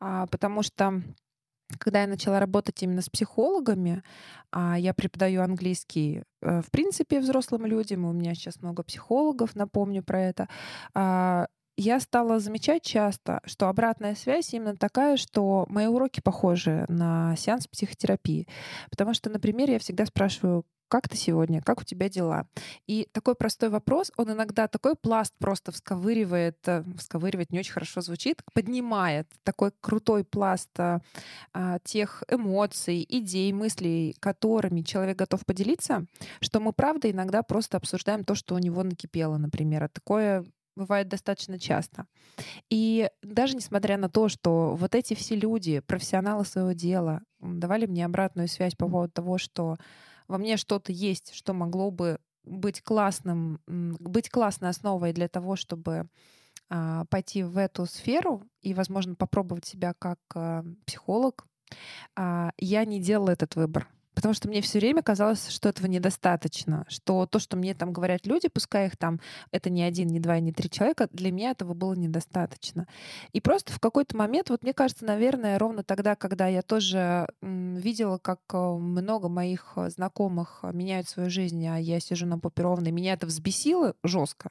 э, 0.00 0.26
потому 0.30 0.62
что 0.62 1.02
когда 1.78 2.02
я 2.02 2.06
начала 2.06 2.40
работать 2.40 2.82
именно 2.82 3.02
с 3.02 3.08
психологами, 3.10 4.02
а 4.52 4.78
я 4.78 4.94
преподаю 4.94 5.42
английский, 5.42 6.22
э, 6.42 6.62
в 6.62 6.70
принципе, 6.70 7.20
взрослым 7.20 7.66
людям, 7.66 8.04
у 8.04 8.12
меня 8.12 8.34
сейчас 8.34 8.60
много 8.62 8.82
психологов, 8.82 9.54
напомню 9.56 10.02
про 10.02 10.20
это, 10.22 10.48
а, 10.94 11.46
я 11.76 12.00
стала 12.00 12.38
замечать 12.38 12.82
часто, 12.82 13.40
что 13.44 13.68
обратная 13.68 14.14
связь 14.14 14.52
именно 14.54 14.76
такая, 14.76 15.16
что 15.16 15.66
мои 15.68 15.86
уроки 15.86 16.20
похожи 16.20 16.84
на 16.88 17.34
сеанс 17.36 17.66
психотерапии. 17.66 18.46
Потому 18.90 19.14
что, 19.14 19.30
например, 19.30 19.70
я 19.70 19.78
всегда 19.78 20.06
спрашиваю, 20.06 20.64
как 20.88 21.08
ты 21.08 21.16
сегодня, 21.16 21.60
как 21.60 21.80
у 21.80 21.84
тебя 21.84 22.08
дела? 22.08 22.46
И 22.86 23.08
такой 23.12 23.34
простой 23.34 23.68
вопрос, 23.68 24.12
он 24.16 24.30
иногда 24.30 24.68
такой 24.68 24.94
пласт 24.94 25.34
просто 25.38 25.72
всковыривает, 25.72 26.58
э, 26.68 26.84
всковыривает 26.98 27.50
не 27.50 27.58
очень 27.58 27.72
хорошо 27.72 28.00
звучит, 28.00 28.42
поднимает 28.52 29.26
такой 29.42 29.72
крутой 29.80 30.24
пласт 30.24 30.70
а, 30.78 31.00
а, 31.52 31.78
тех 31.80 32.22
эмоций, 32.28 33.04
идей, 33.08 33.52
мыслей, 33.52 34.14
которыми 34.20 34.82
человек 34.82 35.16
готов 35.16 35.44
поделиться, 35.44 36.06
что 36.40 36.60
мы, 36.60 36.72
правда, 36.72 37.10
иногда 37.10 37.42
просто 37.42 37.76
обсуждаем 37.76 38.22
то, 38.22 38.34
что 38.34 38.54
у 38.54 38.58
него 38.58 38.82
накипело, 38.84 39.36
например. 39.36 39.84
А 39.84 39.88
такое 39.88 40.44
бывает 40.76 41.08
достаточно 41.08 41.58
часто. 41.58 42.06
И 42.70 43.08
даже 43.22 43.56
несмотря 43.56 43.96
на 43.96 44.08
то, 44.08 44.28
что 44.28 44.74
вот 44.74 44.94
эти 44.94 45.14
все 45.14 45.36
люди, 45.36 45.80
профессионалы 45.80 46.44
своего 46.44 46.72
дела, 46.72 47.22
давали 47.40 47.86
мне 47.86 48.04
обратную 48.04 48.48
связь 48.48 48.74
по 48.74 48.88
поводу 48.88 49.12
того, 49.12 49.38
что 49.38 49.76
во 50.28 50.38
мне 50.38 50.56
что-то 50.56 50.92
есть, 50.92 51.32
что 51.34 51.52
могло 51.52 51.90
бы 51.90 52.18
быть 52.44 52.82
классным, 52.82 53.60
быть 53.66 54.30
классной 54.30 54.70
основой 54.70 55.12
для 55.12 55.28
того, 55.28 55.56
чтобы 55.56 56.08
а, 56.68 57.04
пойти 57.06 57.42
в 57.42 57.58
эту 57.58 57.86
сферу 57.86 58.42
и, 58.60 58.74
возможно, 58.74 59.14
попробовать 59.14 59.64
себя 59.64 59.94
как 59.98 60.18
а, 60.34 60.64
психолог, 60.86 61.46
а, 62.16 62.52
я 62.58 62.84
не 62.84 63.00
делала 63.00 63.30
этот 63.30 63.56
выбор. 63.56 63.88
Потому 64.14 64.34
что 64.34 64.48
мне 64.48 64.60
все 64.60 64.78
время 64.78 65.02
казалось, 65.02 65.48
что 65.48 65.68
этого 65.68 65.86
недостаточно, 65.86 66.84
что 66.88 67.26
то, 67.26 67.38
что 67.38 67.56
мне 67.56 67.74
там 67.74 67.92
говорят 67.92 68.26
люди, 68.26 68.48
пускай 68.48 68.86
их 68.86 68.96
там 68.96 69.20
это 69.50 69.70
не 69.70 69.82
один, 69.82 70.08
не 70.08 70.20
два, 70.20 70.38
не 70.40 70.52
три 70.52 70.70
человека, 70.70 71.08
для 71.12 71.32
меня 71.32 71.50
этого 71.50 71.74
было 71.74 71.94
недостаточно. 71.94 72.86
И 73.32 73.40
просто 73.40 73.72
в 73.72 73.80
какой-то 73.80 74.16
момент, 74.16 74.50
вот 74.50 74.62
мне 74.62 74.72
кажется, 74.72 75.04
наверное, 75.04 75.58
ровно 75.58 75.82
тогда, 75.82 76.14
когда 76.14 76.46
я 76.46 76.62
тоже 76.62 77.28
видела, 77.42 78.18
как 78.18 78.40
э, 78.52 78.56
много 78.56 79.28
моих 79.28 79.72
э, 79.76 79.90
знакомых 79.90 80.60
меняют 80.72 81.08
свою 81.08 81.30
жизнь, 81.30 81.66
а 81.66 81.76
я 81.78 82.00
сижу 82.00 82.26
на 82.26 82.38
попе 82.38 82.62
ровно, 82.62 82.88
и 82.88 82.92
меня 82.92 83.14
это 83.14 83.26
взбесило 83.26 83.94
жестко, 84.02 84.50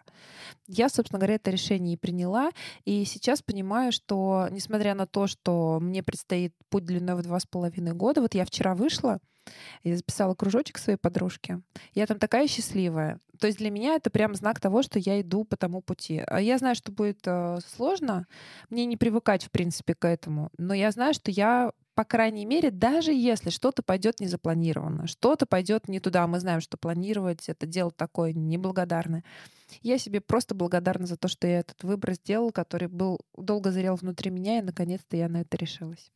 я, 0.68 0.90
собственно 0.90 1.20
говоря, 1.20 1.36
это 1.36 1.52
решение 1.52 1.94
и 1.94 1.98
приняла. 1.98 2.52
И 2.86 3.06
сейчас 3.06 3.42
понимаю, 3.42 3.92
что 3.92 4.48
несмотря 4.52 4.96
на 4.96 5.06
то, 5.08 5.28
что 5.28 5.80
мне 5.82 6.04
предстоит 6.04 6.54
путь 6.70 6.86
длиной 6.86 7.16
в 7.16 7.22
два 7.22 7.40
с 7.40 7.46
половиной 7.46 7.94
года, 7.94 8.22
вот 8.22 8.34
я 8.34 8.46
вчера 8.46 8.76
вышла, 8.76 9.20
я 9.84 9.96
записала 9.96 10.36
кружочек 10.36 10.78
своей 10.78 10.98
подружке. 10.98 11.62
Я 11.94 12.06
там 12.06 12.20
такая 12.20 12.48
счастливая. 12.48 13.20
То 13.40 13.48
есть 13.48 13.60
для 13.60 13.72
меня 13.72 13.96
это 13.96 14.10
прям 14.10 14.36
знак 14.36 14.60
того, 14.60 14.84
что 14.84 15.00
я 15.00 15.20
иду 15.20 15.44
по 15.44 15.58
тому 15.58 15.82
пути. 15.82 16.24
А 16.28 16.40
я 16.40 16.58
знаю, 16.58 16.76
что 16.76 16.92
будет 16.92 17.20
э, 17.26 17.60
сложно. 17.76 18.26
Мне 18.70 18.86
не 18.86 18.96
привыкать, 18.96 19.44
в 19.44 19.52
принципе, 19.52 19.96
к 19.96 20.06
этому. 20.08 20.50
Но 20.58 20.74
я 20.74 20.92
знаю, 20.92 21.14
что 21.14 21.32
я 21.32 21.72
по 21.96 22.06
крайней 22.06 22.46
мере, 22.46 22.72
даже 22.72 23.14
если 23.14 23.52
что-то 23.52 23.84
пойдет 23.84 24.20
незапланированно, 24.20 25.06
что-то 25.06 25.46
пойдет 25.46 25.88
не 25.88 26.00
туда, 26.00 26.26
мы 26.26 26.40
знаем, 26.40 26.60
что 26.60 26.76
планировать 26.76 27.48
это 27.48 27.68
дело 27.68 27.92
такое 27.92 28.34
неблагодарное. 28.34 29.24
Я 29.82 30.00
себе 30.00 30.20
просто 30.20 30.56
благодарна 30.56 31.06
за 31.06 31.18
то, 31.18 31.28
что 31.28 31.48
я 31.48 31.60
этот 31.60 31.84
выбор 31.84 32.14
сделал, 32.14 32.52
который 32.52 32.88
был 32.88 33.20
долго 33.38 33.72
зрел 33.72 33.96
внутри 33.96 34.32
меня, 34.32 34.60
и 34.60 34.64
наконец-то 34.64 35.18
я 35.18 35.30
на 35.30 35.42
это 35.42 35.56
решилась. 35.58 36.12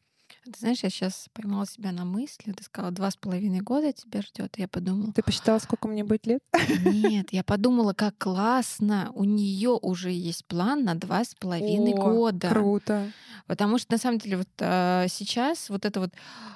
Ты 0.51 0.59
знаешь, 0.59 0.83
я 0.83 0.89
сейчас 0.89 1.27
поймала 1.33 1.65
себя 1.65 1.91
на 1.91 2.05
мысли. 2.05 2.51
Ты 2.51 2.63
сказала, 2.63 2.91
два 2.91 3.11
с 3.11 3.15
половиной 3.15 3.59
года 3.59 3.91
тебя 3.91 4.21
ждет. 4.21 4.57
Я 4.57 4.67
подумала. 4.67 5.11
Ты 5.13 5.21
посчитала, 5.23 5.59
сколько 5.59 5.87
мне 5.87 6.03
будет 6.03 6.25
лет? 6.25 6.41
Нет, 6.85 7.33
я 7.33 7.43
подумала, 7.43 7.93
как 7.93 8.17
классно. 8.17 9.11
У 9.13 9.23
нее 9.23 9.71
уже 9.81 10.11
есть 10.11 10.45
план 10.45 10.83
на 10.83 10.95
два 10.95 11.23
с 11.23 11.35
половиной 11.35 11.93
года. 11.93 12.49
Круто. 12.49 13.11
Потому 13.47 13.77
что 13.77 13.93
на 13.93 13.97
самом 13.97 14.19
деле 14.19 14.37
вот 14.37 14.49
а, 14.59 15.07
сейчас 15.07 15.69
вот 15.69 15.85
это 15.85 16.01
вот, 16.01 16.11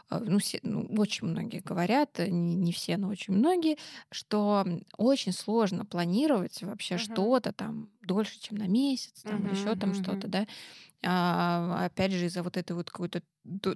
а, 0.10 0.20
ну, 0.20 0.40
все, 0.40 0.60
ну, 0.64 0.86
очень 0.98 1.28
многие 1.28 1.60
говорят, 1.60 2.20
э, 2.20 2.28
не, 2.30 2.56
не 2.56 2.74
все, 2.74 2.98
но 2.98 3.08
очень 3.08 3.34
многие, 3.34 3.78
что 4.12 4.66
очень 4.98 5.32
сложно 5.32 5.86
планировать 5.86 6.62
вообще 6.62 6.96
uh-huh. 6.96 7.14
что-то 7.14 7.54
там 7.54 7.88
дольше, 8.02 8.40
чем 8.42 8.58
на 8.58 8.68
месяц, 8.68 9.22
там 9.24 9.46
uh-huh, 9.46 9.58
еще 9.58 9.76
там 9.76 9.92
uh-huh. 9.92 10.04
что-то, 10.04 10.28
да 10.28 10.48
опять 11.04 12.12
же, 12.12 12.26
из-за 12.26 12.44
вот 12.44 12.58
этой 12.58 12.74
вот 12.74 12.92
какой-то 12.92 13.22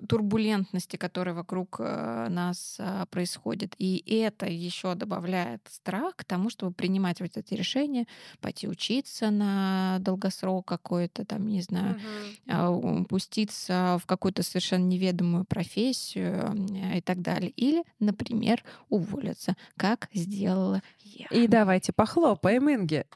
турбулентности, 0.08 0.96
которая 0.96 1.34
вокруг 1.34 1.78
э, 1.80 2.28
нас 2.30 2.78
а, 2.80 3.08
происходит. 3.08 3.74
И 3.80 4.04
это 4.08 4.46
еще 4.46 4.94
добавляет 4.94 5.62
страх 5.68 6.16
к 6.16 6.24
тому, 6.24 6.52
чтобы 6.52 6.72
принимать 6.72 7.20
вот 7.20 7.36
эти 7.36 7.56
решения, 7.56 8.06
пойти 8.42 8.68
учиться 8.68 9.32
на 9.32 9.98
долгосрок 10.02 10.68
какой-то, 10.68 11.26
там, 11.26 11.48
не 11.48 11.62
знаю, 11.62 12.00
угу. 12.46 13.06
пуститься 13.06 14.00
в 14.02 14.06
какую-то 14.06 14.44
совершенно 14.44 14.86
неведомую 14.86 15.46
профессию 15.46 16.56
и 16.96 17.02
так 17.02 17.22
далее. 17.22 17.50
Или, 17.50 17.84
например, 18.00 18.64
уволиться, 18.90 19.56
как 19.78 20.10
сделала 20.14 20.84
я. 21.00 21.26
И 21.32 21.48
давайте 21.48 21.92
похлопаем 21.92 22.70
Инге. 22.70 23.08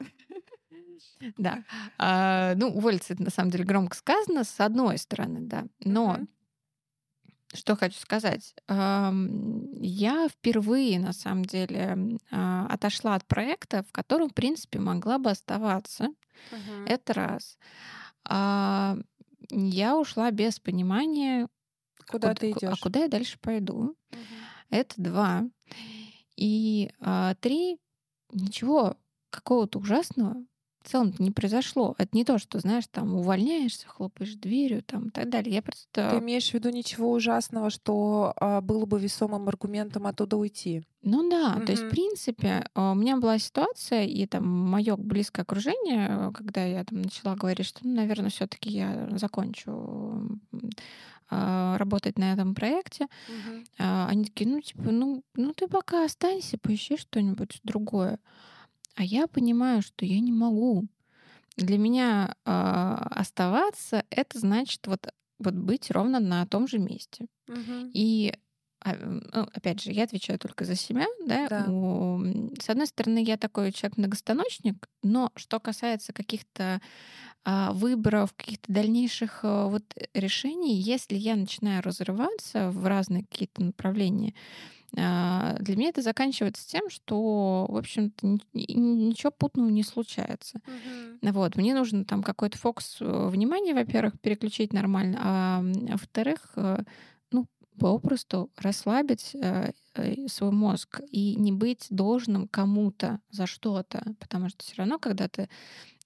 Да. 1.36 1.64
А, 1.98 2.54
ну, 2.56 2.68
уволиться, 2.68 3.14
это 3.14 3.22
на 3.22 3.30
самом 3.30 3.50
деле 3.50 3.64
громко 3.64 3.96
сказано, 3.96 4.44
с 4.44 4.60
одной 4.60 4.98
стороны, 4.98 5.40
да. 5.40 5.66
Но 5.80 6.16
uh-huh. 6.16 6.26
что 7.54 7.76
хочу 7.76 7.98
сказать. 7.98 8.54
Я 8.68 10.28
впервые, 10.28 10.98
на 10.98 11.12
самом 11.12 11.44
деле, 11.44 12.18
а, 12.30 12.66
отошла 12.66 13.14
от 13.14 13.26
проекта, 13.26 13.82
в 13.82 13.92
котором, 13.92 14.30
в 14.30 14.34
принципе, 14.34 14.78
могла 14.78 15.18
бы 15.18 15.30
оставаться. 15.30 16.08
Uh-huh. 16.50 16.86
Это 16.86 17.12
раз. 17.12 17.58
А, 18.24 18.96
я 19.50 19.98
ушла 19.98 20.30
без 20.30 20.58
понимания, 20.60 21.48
куда 22.06 22.28
куда, 22.28 22.34
ты 22.34 22.50
идешь, 22.50 22.78
а 22.78 22.82
куда 22.82 23.00
я 23.00 23.08
дальше 23.08 23.38
пойду. 23.40 23.96
Uh-huh. 24.10 24.18
Это 24.70 24.94
два. 24.96 25.42
И 26.36 26.90
а, 27.00 27.34
три. 27.34 27.78
Ничего 28.32 28.96
какого-то 29.30 29.80
ужасного 29.80 30.36
в 30.82 30.88
целом 30.88 31.14
не 31.18 31.30
произошло. 31.30 31.94
Это 31.98 32.16
не 32.16 32.24
то, 32.24 32.38
что, 32.38 32.58
знаешь, 32.58 32.84
там 32.90 33.14
увольняешься, 33.14 33.86
хлопаешь 33.86 34.34
дверью 34.34 34.82
там 34.82 35.08
и 35.08 35.10
так 35.10 35.28
далее. 35.28 35.54
Я 35.54 35.62
просто... 35.62 36.10
Ты 36.10 36.18
имеешь 36.18 36.50
в 36.50 36.54
виду 36.54 36.70
ничего 36.70 37.10
ужасного, 37.12 37.70
что 37.70 38.32
а, 38.36 38.60
было 38.60 38.86
бы 38.86 38.98
весомым 38.98 39.48
аргументом 39.48 40.06
оттуда 40.06 40.36
уйти? 40.36 40.82
Ну 41.02 41.28
да, 41.28 41.56
mm-hmm. 41.56 41.66
то 41.66 41.72
есть, 41.72 41.84
в 41.84 41.88
принципе, 41.90 42.66
а, 42.74 42.92
у 42.92 42.94
меня 42.94 43.18
была 43.18 43.38
ситуация, 43.38 44.04
и 44.04 44.26
там 44.26 44.46
мое 44.48 44.96
близкое 44.96 45.42
окружение, 45.42 46.32
когда 46.32 46.64
я 46.64 46.84
там 46.84 47.02
начала 47.02 47.36
говорить, 47.36 47.66
что, 47.66 47.80
ну, 47.82 47.94
наверное, 47.94 48.30
все-таки 48.30 48.70
я 48.70 49.08
закончу 49.16 50.40
а, 51.28 51.76
работать 51.76 52.18
на 52.18 52.32
этом 52.32 52.54
проекте, 52.54 53.06
mm-hmm. 53.28 54.06
они 54.08 54.24
такие, 54.24 54.48
ну, 54.48 54.60
типа, 54.60 54.90
ну, 54.90 55.22
ну 55.34 55.52
ты 55.52 55.68
пока 55.68 56.04
останься, 56.04 56.56
поищи 56.56 56.96
что-нибудь 56.96 57.60
другое. 57.64 58.18
А 59.00 59.02
я 59.02 59.26
понимаю, 59.26 59.80
что 59.80 60.04
я 60.04 60.20
не 60.20 60.30
могу. 60.30 60.84
Для 61.56 61.78
меня 61.78 62.34
э, 62.44 62.50
оставаться 62.50 64.04
это 64.10 64.38
значит 64.38 64.86
вот, 64.86 65.08
вот 65.38 65.54
быть 65.54 65.90
ровно 65.90 66.20
на 66.20 66.44
том 66.44 66.68
же 66.68 66.78
месте. 66.78 67.24
Угу. 67.48 67.92
И 67.94 68.34
а, 68.84 68.94
ну, 68.96 69.48
опять 69.54 69.80
же, 69.80 69.92
я 69.92 70.04
отвечаю 70.04 70.38
только 70.38 70.66
за 70.66 70.74
себя, 70.74 71.06
да. 71.26 71.48
да. 71.48 71.64
С 72.60 72.68
одной 72.68 72.86
стороны, 72.86 73.24
я 73.24 73.38
такой 73.38 73.72
человек 73.72 73.96
многостаночник, 73.96 74.86
но 75.02 75.32
что 75.34 75.60
касается 75.60 76.12
каких-то 76.12 76.82
а, 77.42 77.72
выборов, 77.72 78.34
каких-то 78.34 78.70
дальнейших 78.70 79.40
а, 79.44 79.68
вот 79.68 79.84
решений, 80.12 80.76
если 80.78 81.16
я 81.16 81.36
начинаю 81.36 81.82
разрываться 81.82 82.70
в 82.70 82.84
разные 82.84 83.24
какие-то 83.24 83.62
направления, 83.62 84.34
для 84.92 85.76
меня 85.76 85.90
это 85.90 86.02
заканчивается 86.02 86.66
тем, 86.66 86.90
что, 86.90 87.66
в 87.68 87.76
общем-то, 87.76 88.38
ничего 88.52 89.30
путного 89.30 89.68
не 89.68 89.82
случается. 89.82 90.60
Угу. 91.22 91.32
Вот, 91.32 91.56
мне 91.56 91.74
нужно 91.74 92.04
там 92.04 92.22
какой-то 92.22 92.58
фокус 92.58 92.96
э, 93.00 93.28
внимания, 93.28 93.74
во-первых, 93.74 94.18
переключить 94.20 94.72
нормально, 94.72 95.18
а 95.20 95.62
во-вторых, 95.62 96.52
э, 96.56 96.82
ну, 97.30 97.46
попросту 97.78 98.50
расслабить 98.56 99.34
э, 99.34 99.72
свой 100.28 100.50
мозг 100.50 101.00
и 101.10 101.36
не 101.36 101.52
быть 101.52 101.86
должным 101.90 102.48
кому-то 102.48 103.20
за 103.30 103.46
что-то, 103.46 104.02
потому 104.18 104.48
что 104.48 104.64
все 104.64 104.74
равно, 104.76 104.98
когда 104.98 105.28
ты 105.28 105.42
а, 105.42 105.48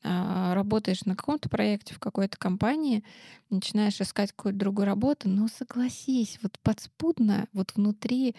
работаешь 0.05 1.05
на 1.05 1.17
каком-то 1.17 1.49
проекте 1.49 1.95
в 1.95 1.99
какой-то 1.99 2.37
компании, 2.37 3.05
начинаешь 3.51 4.01
искать 4.01 4.33
какую-то 4.33 4.59
другую 4.59 4.87
работу, 4.87 5.29
но 5.29 5.49
согласись, 5.49 6.39
вот 6.43 6.59
подспудно, 6.61 7.47
вот 7.53 7.73
внутри 7.75 8.37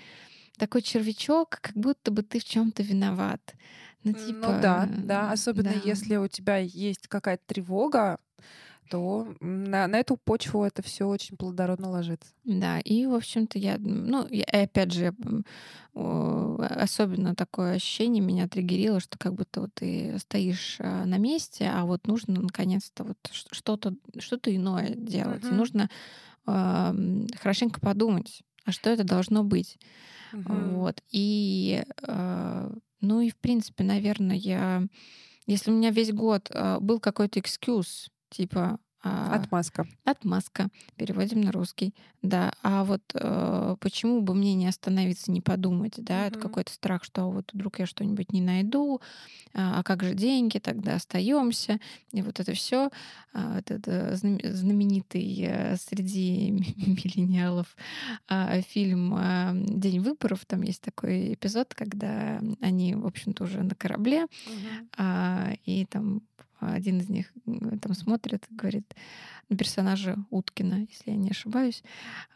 такой 0.58 0.82
червячок, 0.82 1.60
как 1.62 1.76
будто 1.76 2.12
бы 2.12 2.24
ты 2.24 2.40
в 2.40 2.46
чем-то 2.46 2.84
виноват. 2.84 3.56
Ну, 4.04 4.14
типа, 4.14 4.54
ну 4.54 4.62
да, 4.62 4.88
да, 4.88 5.32
особенно 5.32 5.74
да. 5.74 5.82
если 5.84 6.18
у 6.18 6.28
тебя 6.28 6.58
есть 6.58 7.08
какая-то 7.08 7.44
тревога, 7.48 8.20
то 8.90 9.28
на, 9.40 9.88
на 9.88 10.00
эту 10.00 10.18
почву 10.18 10.64
это 10.64 10.82
все 10.82 11.08
очень 11.08 11.38
плодородно 11.38 11.90
ложится. 11.90 12.32
Да, 12.44 12.80
и, 12.80 13.06
в 13.06 13.14
общем-то, 13.14 13.58
я, 13.58 13.78
ну, 13.80 14.28
я, 14.30 14.46
опять 14.46 14.92
же, 14.92 15.14
особенно 15.94 17.36
такое 17.36 17.76
ощущение 17.76 18.22
меня 18.22 18.48
триггерило, 18.48 19.00
что 19.00 19.18
как 19.18 19.34
будто 19.34 19.62
вот 19.62 19.74
ты 19.76 20.18
стоишь 20.20 20.78
а, 20.80 21.06
на 21.06 21.18
месте, 21.18 21.72
а 21.74 21.86
вот 21.86 22.06
нужно 22.06 22.42
наконец-то 22.42 23.06
вот 23.06 23.18
что-то 23.32 23.96
что-то 24.20 24.54
иное 24.54 24.94
делать. 24.96 25.44
Mm-hmm. 25.44 25.54
нужно 25.54 25.90
э, 26.48 27.26
хорошенько 27.42 27.80
подумать, 27.80 28.44
а 28.66 28.72
что 28.72 28.90
это 28.90 29.04
должно 29.04 29.44
быть. 29.44 29.78
Mm-hmm. 30.34 30.70
Вот. 30.76 31.02
И, 31.12 31.84
э, 32.02 32.72
ну 33.02 33.22
и, 33.22 33.30
в 33.30 33.38
принципе, 33.38 33.84
наверное, 33.84 34.36
я... 34.36 34.84
Если 35.48 35.70
у 35.70 35.76
меня 35.76 35.92
весь 35.92 36.12
год 36.12 36.50
э, 36.50 36.80
был 36.80 37.00
какой-то 37.00 37.40
экскьюз, 37.40 38.10
типа 38.30 38.80
а, 39.08 39.36
отмазка. 39.36 39.86
Отмазка. 40.04 40.70
Переводим 40.96 41.42
на 41.42 41.52
русский. 41.52 41.94
Да. 42.24 42.52
А 42.64 42.84
вот 42.84 43.04
э, 43.14 43.76
почему 43.80 44.22
бы 44.22 44.34
мне 44.34 44.56
не 44.56 44.66
остановиться, 44.66 45.32
не 45.32 45.42
подумать, 45.42 45.94
да? 45.98 46.24
Mm-hmm. 46.24 46.28
Это 46.28 46.40
какой-то 46.40 46.74
страх, 46.74 47.04
что 47.04 47.30
вот 47.30 47.54
вдруг 47.54 47.78
я 47.78 47.86
что-нибудь 47.86 48.32
не 48.32 48.42
найду, 48.42 49.02
а, 49.54 49.80
а 49.80 49.84
как 49.84 50.02
же 50.02 50.16
деньги, 50.16 50.58
тогда 50.58 50.96
остаемся. 50.96 51.80
И 52.14 52.24
вот 52.24 52.40
это 52.40 52.54
все, 52.54 52.90
а, 53.32 53.60
этот 53.60 53.86
знаменитый 54.16 55.40
э, 55.40 55.76
среди 55.78 56.50
миллениалов 56.78 57.76
фильм 58.70 59.16
День 59.80 60.00
выборов. 60.00 60.46
Там 60.48 60.64
есть 60.64 60.82
такой 60.82 61.36
эпизод, 61.36 61.76
когда 61.76 62.42
они, 62.60 62.96
в 62.96 63.06
общем-то, 63.06 63.44
уже 63.44 63.62
на 63.62 63.76
корабле, 63.76 64.26
mm-hmm. 64.98 65.60
и 65.66 65.86
там 65.86 66.22
один 66.74 67.00
из 67.00 67.10
них 67.10 67.32
там 67.82 67.94
смотрит 67.94 68.46
говорит 68.50 68.96
на 69.50 69.58
персонажа 69.58 70.18
Уткина, 70.30 70.88
если 70.90 71.12
я 71.12 71.18
не 71.18 71.30
ошибаюсь, 71.30 71.84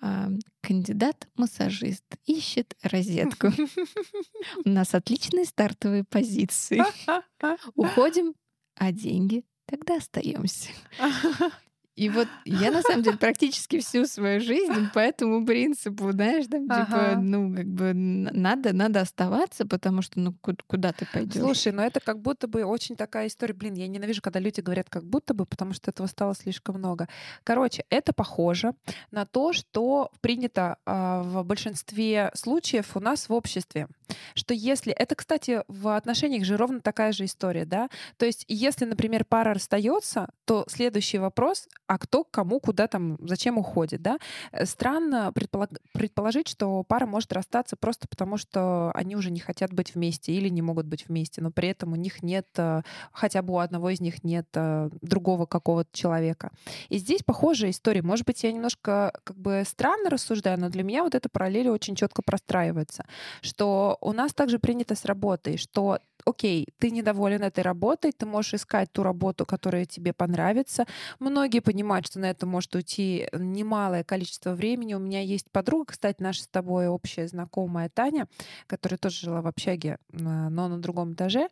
а, 0.01 0.29
кандидат-массажист 0.61 2.05
ищет 2.25 2.75
розетку. 2.83 3.47
У 4.65 4.69
нас 4.69 4.93
отличные 4.93 5.45
стартовые 5.45 6.03
позиции. 6.03 6.83
Уходим, 7.75 8.35
а 8.75 8.91
деньги 8.91 9.43
тогда 9.65 9.97
остаемся. 9.97 10.69
И 11.99 12.07
вот 12.07 12.29
я, 12.45 12.71
на 12.71 12.81
самом 12.81 13.03
деле, 13.03 13.17
практически 13.17 13.79
всю 13.79 14.05
свою 14.05 14.39
жизнь 14.39 14.89
по 14.93 14.99
этому 14.99 15.45
принципу, 15.45 16.13
знаешь, 16.13 16.45
там, 16.47 16.62
типа, 16.62 16.75
ага. 16.75 17.09
типа, 17.09 17.21
ну, 17.21 17.53
как 17.53 17.65
бы 17.65 17.93
надо, 17.93 18.71
надо 18.71 19.01
оставаться, 19.01 19.65
потому 19.65 20.01
что, 20.01 20.17
ну, 20.17 20.33
куда, 20.39 20.63
куда 20.65 20.93
ты 20.93 21.05
пойдешь? 21.12 21.41
Слушай, 21.41 21.73
ну 21.73 21.81
это 21.81 21.99
как 21.99 22.21
будто 22.21 22.47
бы 22.47 22.63
очень 22.63 22.95
такая 22.95 23.27
история. 23.27 23.53
Блин, 23.53 23.73
я 23.73 23.89
ненавижу, 23.89 24.21
когда 24.21 24.39
люди 24.39 24.62
говорят 24.62 24.89
как 24.89 25.03
будто 25.03 25.33
бы, 25.33 25.45
потому 25.45 25.73
что 25.73 25.91
этого 25.91 26.07
стало 26.07 26.35
слишком 26.35 26.77
много. 26.77 27.09
Короче, 27.43 27.83
это 27.89 28.13
похоже 28.13 28.71
на 29.12 29.25
то, 29.25 29.51
что 29.51 30.09
принято 30.21 30.77
э, 30.85 31.21
в 31.25 31.43
большинстве 31.43 32.31
случаев 32.33 32.95
у 32.95 33.01
нас 33.01 33.27
в 33.27 33.33
обществе. 33.33 33.89
Что 34.35 34.53
если... 34.53 34.93
Это, 34.93 35.15
кстати, 35.15 35.63
в 35.67 35.93
отношениях 35.97 36.45
же 36.45 36.55
ровно 36.55 36.79
такая 36.79 37.12
же 37.12 37.25
история, 37.25 37.65
да? 37.65 37.89
То 38.15 38.25
есть, 38.25 38.45
если, 38.47 38.85
например, 38.85 39.25
пара 39.25 39.53
расстается, 39.53 40.29
то 40.45 40.63
следующий 40.69 41.17
вопрос 41.17 41.67
а 41.89 41.97
кто 41.97 42.23
кому 42.23 42.60
куда 42.60 42.88
там, 42.88 43.17
зачем 43.19 43.58
уходит, 43.58 44.04
да? 44.04 44.19
Э, 44.52 44.65
странно 44.65 45.32
предполаг... 45.34 45.71
предположить, 45.91 46.47
что 46.47 46.84
пара 46.84 47.08
может 47.08 47.34
расстаться 47.34 47.75
просто 47.75 48.08
потому, 48.08 48.38
что 48.38 48.91
они 48.93 49.15
уже 49.15 49.32
не 49.32 49.39
хотят 49.39 49.73
быть 49.73 49.95
вместе 49.95 50.32
или 50.32 50.49
не 50.49 50.62
могут 50.62 50.86
быть 50.86 51.08
вместе, 51.08 51.41
но 51.41 51.49
при 51.49 51.69
этом 51.69 51.93
у 51.93 51.95
них 51.95 52.21
нет, 52.21 52.45
э, 52.58 52.84
хотя 53.12 53.41
бы 53.41 53.56
у 53.56 53.58
одного 53.58 53.89
из 53.89 54.02
них 54.02 54.23
нет 54.23 54.45
э, 54.54 54.91
другого 55.02 55.47
какого-то 55.47 55.89
человека. 55.91 56.52
И 56.89 56.99
здесь 56.99 57.23
похожая 57.23 57.71
история. 57.71 58.04
Может 58.04 58.28
быть, 58.28 58.43
я 58.43 58.52
немножко 58.52 59.12
как 59.23 59.38
бы 59.38 59.63
странно 59.65 60.12
рассуждаю, 60.12 60.60
но 60.60 60.69
для 60.69 60.84
меня 60.84 61.04
вот 61.04 61.15
эта 61.15 61.28
параллель 61.28 61.69
очень 61.69 61.95
четко 61.95 62.21
простраивается, 62.21 63.06
что 63.41 63.97
у 63.99 64.13
нас 64.13 64.32
также 64.36 64.60
принято 64.60 64.93
с 64.93 65.06
работой, 65.06 65.58
что 65.58 65.97
окей, 66.25 66.67
ты 66.77 66.91
недоволен 66.91 67.41
этой 67.43 67.63
работой, 67.63 68.12
ты 68.12 68.25
можешь 68.25 68.55
искать 68.55 68.91
ту 68.91 69.03
работу, 69.03 69.45
которая 69.45 69.86
тебе 69.86 70.13
понравится. 70.13 70.86
Многие 71.19 71.60
понимают, 71.60 72.08
что 72.08 72.19
на 72.19 72.29
это 72.29 72.45
может 72.45 72.73
уйти 72.75 73.27
немалое 73.34 74.03
количество 74.03 74.53
времени. 74.53 74.93
У 74.93 74.99
меня 74.99 75.21
есть 75.21 75.51
подруга, 75.51 75.86
кстати, 75.91 76.21
наша 76.21 76.43
с 76.43 76.47
тобой 76.47 76.88
общая 76.88 77.27
знакомая 77.27 77.89
Таня, 77.89 78.27
которая 78.67 78.97
тоже 78.97 79.21
жила 79.25 79.41
в 79.41 79.47
общаге, 79.47 79.97
но 80.12 80.49
на 80.67 80.77
другом 80.77 81.13
этаже. 81.13 81.49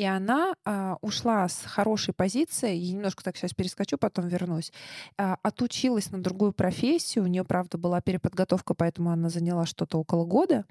И 0.00 0.04
она 0.06 0.54
а, 0.64 0.96
ушла 1.02 1.46
с 1.46 1.62
хорошей 1.66 2.14
позиции, 2.14 2.74
я 2.74 2.94
немножко 2.94 3.22
так 3.22 3.36
сейчас 3.36 3.52
перескочу, 3.52 3.98
потом 3.98 4.28
вернусь, 4.28 4.72
а, 5.18 5.36
отучилась 5.42 6.10
на 6.10 6.22
другую 6.22 6.54
профессию, 6.54 7.24
у 7.24 7.26
нее, 7.26 7.44
правда, 7.44 7.76
была 7.76 8.00
переподготовка, 8.00 8.72
поэтому 8.72 9.10
она 9.10 9.28
заняла 9.28 9.66
что-то 9.66 9.98
около 9.98 10.24
года, 10.24 10.64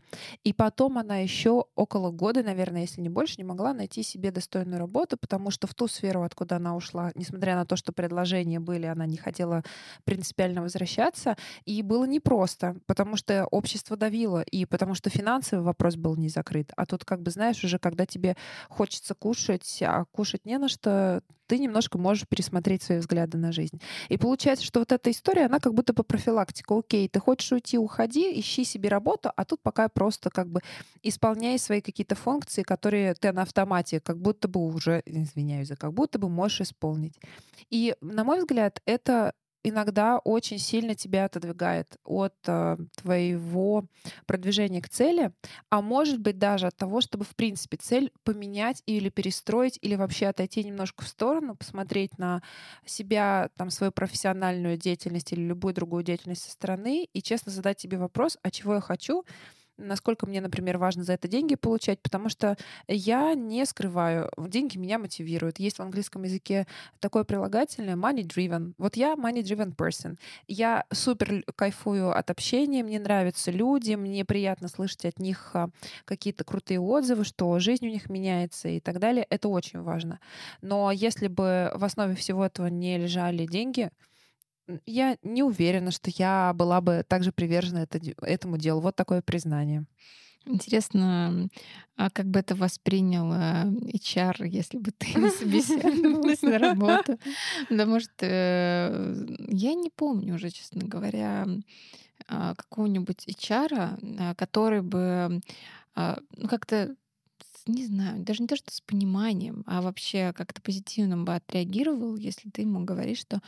и 0.43 0.51
потом 0.51 0.97
она 0.97 1.17
еще 1.17 1.65
около 1.75 2.09
года, 2.09 2.41
наверное, 2.41 2.81
если 2.81 3.01
не 3.01 3.09
больше, 3.09 3.35
не 3.37 3.43
могла 3.43 3.71
найти 3.75 4.01
себе 4.01 4.31
достойную 4.31 4.79
работу, 4.79 5.15
потому 5.15 5.51
что 5.51 5.67
в 5.67 5.75
ту 5.75 5.87
сферу, 5.87 6.23
откуда 6.23 6.55
она 6.55 6.75
ушла, 6.75 7.11
несмотря 7.13 7.55
на 7.55 7.67
то, 7.67 7.75
что 7.75 7.93
предложения 7.93 8.59
были, 8.59 8.87
она 8.87 9.05
не 9.05 9.17
хотела 9.17 9.61
принципиально 10.05 10.63
возвращаться, 10.63 11.37
и 11.65 11.83
было 11.83 12.05
непросто, 12.05 12.77
потому 12.87 13.15
что 13.15 13.45
общество 13.51 13.95
давило, 13.95 14.41
и 14.41 14.65
потому 14.65 14.95
что 14.95 15.11
финансовый 15.11 15.61
вопрос 15.61 15.97
был 15.97 16.15
не 16.15 16.29
закрыт. 16.29 16.71
А 16.75 16.87
тут, 16.87 17.05
как 17.05 17.21
бы, 17.21 17.29
знаешь, 17.29 17.63
уже 17.63 17.77
когда 17.77 18.07
тебе 18.07 18.35
хочется 18.69 19.13
кушать, 19.19 19.79
а 19.82 20.05
кушать 20.05 20.45
не 20.45 20.58
на 20.58 20.69
что, 20.69 21.21
ты 21.47 21.58
немножко 21.58 21.97
можешь 21.97 22.27
пересмотреть 22.27 22.84
свои 22.84 22.99
взгляды 22.99 23.38
на 23.38 23.51
жизнь. 23.51 23.82
И 24.08 24.17
получается, 24.17 24.65
что 24.65 24.79
вот 24.79 24.91
эта 24.91 25.12
история, 25.12 25.45
она 25.45 25.60
как 25.60 25.73
будто 25.73 25.93
по 25.93 26.03
профилактику. 26.03 26.79
Окей, 26.79 27.10
ты 27.10 27.19
хочешь 27.19 27.51
уйти, 27.51 27.77
уходи, 27.77 28.39
ищи 28.39 28.63
себе 28.63 28.89
работу, 28.89 29.32
а 29.36 29.45
тут 29.45 29.62
пока 29.62 29.89
просто 29.89 30.29
как 30.29 30.49
бы 30.49 30.62
исполняй 31.01 31.58
свои 31.60 31.82
какие-то 31.82 32.15
функции, 32.15 32.63
которые 32.63 33.15
ты 33.15 33.32
на 33.32 33.41
автомате 33.41 33.99
как 33.99 34.19
будто 34.19 34.47
бы 34.47 34.60
уже, 34.65 35.01
извиняюсь 35.05 35.67
за 35.67 35.75
как 35.75 35.93
будто 35.93 36.19
бы 36.19 36.29
можешь 36.29 36.62
исполнить. 36.62 37.19
И, 37.69 37.95
на 38.01 38.23
мой 38.23 38.39
взгляд, 38.39 38.82
это 38.86 39.34
иногда 39.63 40.19
очень 40.19 40.57
сильно 40.59 40.95
тебя 40.95 41.25
отодвигает 41.25 41.97
от 42.03 42.33
э, 42.47 42.77
твоего 42.97 43.85
продвижения 44.25 44.81
к 44.81 44.89
цели, 44.89 45.31
а 45.69 45.81
может 45.81 46.19
быть 46.19 46.37
даже 46.37 46.67
от 46.67 46.77
того, 46.77 47.01
чтобы 47.01 47.25
в 47.25 47.35
принципе 47.35 47.77
цель 47.77 48.11
поменять 48.23 48.83
или 48.85 49.09
перестроить, 49.09 49.77
или 49.81 49.95
вообще 49.95 50.27
отойти 50.27 50.63
немножко 50.63 51.03
в 51.03 51.07
сторону, 51.07 51.55
посмотреть 51.55 52.17
на 52.17 52.41
себя, 52.85 53.49
там, 53.57 53.69
свою 53.69 53.91
профессиональную 53.91 54.77
деятельность 54.77 55.31
или 55.33 55.41
любую 55.41 55.73
другую 55.73 56.03
деятельность 56.03 56.43
со 56.43 56.51
стороны 56.51 57.07
и 57.11 57.21
честно 57.21 57.51
задать 57.51 57.79
себе 57.79 57.97
вопрос, 57.97 58.37
а 58.43 58.51
чего 58.51 58.75
я 58.75 58.81
хочу, 58.81 59.23
насколько 59.79 60.27
мне, 60.27 60.41
например, 60.41 60.77
важно 60.77 61.03
за 61.03 61.13
это 61.13 61.27
деньги 61.27 61.55
получать, 61.55 61.99
потому 62.01 62.29
что 62.29 62.57
я 62.87 63.33
не 63.33 63.65
скрываю, 63.65 64.29
деньги 64.37 64.77
меня 64.77 64.99
мотивируют. 64.99 65.59
Есть 65.59 65.77
в 65.77 65.81
английском 65.81 66.23
языке 66.23 66.67
такое 66.99 67.23
прилагательное 67.23 67.95
money 67.95 68.23
driven. 68.23 68.73
Вот 68.77 68.95
я 68.95 69.13
money 69.13 69.41
driven 69.41 69.75
person. 69.75 70.17
Я 70.47 70.85
супер 70.91 71.43
кайфую 71.55 72.15
от 72.15 72.29
общения, 72.29 72.83
мне 72.83 72.99
нравятся 72.99 73.51
люди, 73.51 73.95
мне 73.95 74.25
приятно 74.25 74.67
слышать 74.67 75.05
от 75.05 75.19
них 75.19 75.51
а, 75.53 75.69
какие-то 76.05 76.43
крутые 76.43 76.79
отзывы, 76.79 77.23
что 77.23 77.57
жизнь 77.59 77.87
у 77.87 77.89
них 77.89 78.09
меняется 78.09 78.67
и 78.67 78.79
так 78.79 78.99
далее. 78.99 79.25
Это 79.29 79.47
очень 79.47 79.81
важно. 79.81 80.19
Но 80.61 80.91
если 80.91 81.27
бы 81.27 81.71
в 81.73 81.83
основе 81.83 82.15
всего 82.15 82.45
этого 82.45 82.67
не 82.67 82.97
лежали 82.97 83.45
деньги, 83.45 83.91
я 84.86 85.17
не 85.23 85.43
уверена, 85.43 85.91
что 85.91 86.12
я 86.15 86.53
была 86.53 86.82
бы 86.82 87.05
также 87.08 87.32
привержена 87.32 87.84
это, 87.84 87.99
этому 88.21 88.58
делу. 88.58 88.82
Вот 88.82 88.95
такое 88.95 89.21
признание. 89.21 89.86
Интересно, 90.45 91.49
а 91.95 92.10
как 92.10 92.27
бы 92.27 92.39
это 92.39 92.55
воспринял 92.55 93.32
HR, 93.32 94.47
если 94.47 94.77
бы 94.77 94.91
ты 94.91 95.19
не 95.19 95.29
собеседовалась 95.29 96.41
на 96.41 96.58
работу? 96.58 97.19
Потому 97.69 97.99
что 97.99 98.25
э, 98.25 99.25
я 99.49 99.73
не 99.73 99.89
помню 99.89 100.36
уже, 100.36 100.49
честно 100.49 100.88
говоря, 100.88 101.45
а, 102.27 102.55
какого-нибудь 102.55 103.27
HR, 103.27 103.99
а, 104.19 104.36
который 104.36 104.82
бы 104.82 105.41
ну, 105.95 106.47
как-то 106.47 106.95
не 107.67 107.86
знаю, 107.86 108.23
даже 108.23 108.41
не 108.41 108.47
то, 108.47 108.55
что 108.55 108.71
с 108.71 108.82
пониманием, 108.82 109.63
а 109.67 109.82
вообще 109.82 110.34
как-то 110.34 110.62
позитивно 110.62 111.17
бы 111.17 111.36
отреагировал, 111.36 112.15
если 112.15 112.49
ты 112.49 112.62
ему 112.62 112.84
говоришь, 112.86 113.19
что 113.19 113.41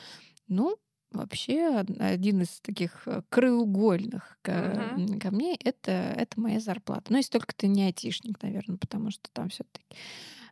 ну, 0.48 0.78
Вообще 1.12 1.84
один 2.00 2.41
из 2.41 2.62
таких 2.62 3.06
э, 3.06 3.21
краеугольных 3.30 4.38
uh-huh. 4.43 5.19
камней 5.19 5.60
это, 5.62 5.91
это 5.91 6.39
моя 6.39 6.62
зарплата. 6.62 7.06
Ну, 7.10 7.17
если 7.17 7.32
только 7.32 7.54
ты 7.54 7.67
не 7.67 7.84
айтишник, 7.84 8.41
наверное, 8.41 8.78
потому 8.78 9.12
что 9.12 9.30
там 9.34 9.50
все-таки 9.50 9.84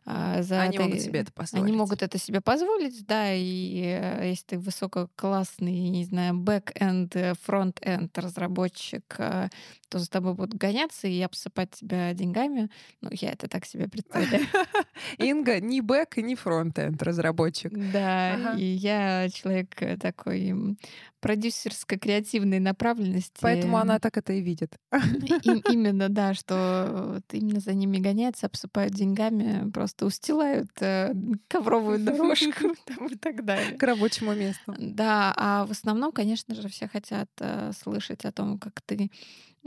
за 0.06 0.62
они 0.62 0.76
это, 0.76 0.84
могут 0.84 1.00
себе 1.00 1.20
это 1.20 1.32
позволить. 1.32 1.64
Они 1.64 1.76
могут 1.76 2.02
это 2.02 2.18
себе 2.18 2.40
позволить, 2.40 3.06
да, 3.06 3.32
и 3.32 3.82
э, 3.84 4.28
если 4.30 4.46
ты 4.46 4.58
высококлассный, 4.58 5.88
не 5.90 6.04
знаю, 6.04 6.34
back-end, 6.34 7.14
э, 7.16 7.34
front-end 7.42 8.16
разработчик, 8.18 9.04
э, 9.18 9.48
то 9.88 9.98
за 9.98 10.08
тобой 10.08 10.34
будут 10.34 10.54
гоняться 10.54 11.06
и 11.06 11.20
обсыпать 11.20 11.72
тебя 11.72 12.14
деньгами. 12.14 12.70
Ну, 13.00 13.10
я 13.12 13.32
это 13.32 13.48
так 13.48 13.66
себе 13.66 13.88
представляю. 13.88 14.46
Инга 15.18 15.60
ни 15.60 15.80
back, 15.80 16.16
ни 16.22 16.34
front-end 16.34 17.02
разработчик. 17.02 17.72
Да, 17.92 18.54
и 18.56 18.64
я 18.64 19.28
человек 19.28 20.00
такой 20.00 20.76
продюсерско-креативной 21.20 22.60
направленности. 22.60 23.38
Поэтому 23.40 23.76
она 23.76 23.98
так 23.98 24.16
это 24.16 24.32
и 24.32 24.40
видит. 24.40 24.76
И, 24.92 25.62
именно, 25.70 26.08
да, 26.08 26.34
что 26.34 27.20
именно 27.30 27.60
за 27.60 27.74
ними 27.74 27.98
гоняются, 27.98 28.46
обсыпают 28.46 28.94
деньгами, 28.94 29.70
просто 29.70 29.89
устилают 30.02 30.70
э, 30.80 31.14
ковровую 31.48 31.98
дорожку 32.04 32.74
там, 32.86 33.06
и 33.06 33.16
так 33.16 33.44
далее. 33.44 33.76
К 33.76 33.82
рабочему 33.82 34.34
месту. 34.34 34.74
Да, 34.78 35.32
а 35.36 35.66
в 35.66 35.70
основном, 35.70 36.12
конечно 36.12 36.54
же, 36.54 36.68
все 36.68 36.88
хотят 36.88 37.28
э, 37.40 37.72
слышать 37.72 38.24
о 38.24 38.32
том, 38.32 38.58
как 38.58 38.80
ты 38.82 39.10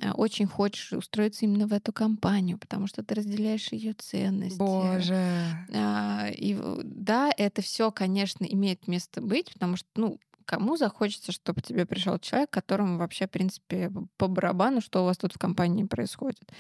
э, 0.02 0.12
очень 0.12 0.48
хочешь 0.48 0.94
устроиться 0.94 1.46
именно 1.46 1.68
в 1.68 1.74
эту 1.74 1.94
компанию, 1.94 2.58
потому 2.58 2.88
что 2.88 3.04
ты 3.04 3.16
разделяешь 3.16 3.72
ее 3.72 3.94
ценности. 3.94 4.58
Боже. 4.58 5.68
А, 5.74 6.28
и 6.30 6.58
да, 6.84 7.32
это 7.38 7.62
все, 7.62 7.92
конечно, 7.92 8.46
имеет 8.46 8.88
место 8.88 9.22
быть, 9.22 9.54
потому 9.54 9.78
что, 9.78 9.88
ну, 9.96 10.20
кому 10.46 10.78
захочется, 10.78 11.32
чтобы 11.32 11.62
тебе 11.62 11.86
пришел 11.86 12.20
человек, 12.20 12.50
которому 12.50 12.98
вообще, 12.98 13.28
в 13.28 13.32
принципе, 13.32 13.92
по 14.18 14.28
барабану, 14.28 14.82
что 14.82 15.02
у 15.02 15.06
вас 15.06 15.18
тут 15.18 15.34
в 15.34 15.38
компании 15.38 15.84
происходит. 15.84 16.52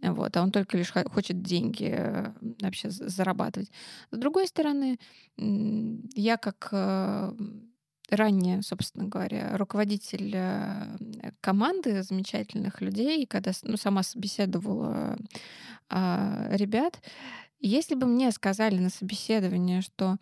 Вот, 0.00 0.36
а 0.36 0.42
он 0.42 0.50
только 0.50 0.76
лишь 0.76 0.92
хочет 0.92 1.42
деньги 1.42 1.94
э, 1.96 2.32
вообще 2.60 2.90
зарабатывать. 2.90 3.70
С 4.10 4.18
другой 4.18 4.48
стороны, 4.48 4.98
я 5.36 6.36
как 6.36 6.68
э, 6.72 7.32
ранее, 8.10 8.62
собственно 8.62 9.06
говоря, 9.06 9.56
руководитель 9.56 10.32
э, 10.34 10.98
команды 11.40 12.02
замечательных 12.02 12.80
людей, 12.80 13.26
когда 13.26 13.52
ну, 13.62 13.76
сама 13.76 14.02
собеседовала 14.02 15.16
а, 15.88 16.48
ребят, 16.50 17.00
если 17.60 17.94
бы 17.94 18.06
мне 18.06 18.32
сказали 18.32 18.78
на 18.78 18.90
собеседовании, 18.90 19.80
что 19.80 20.16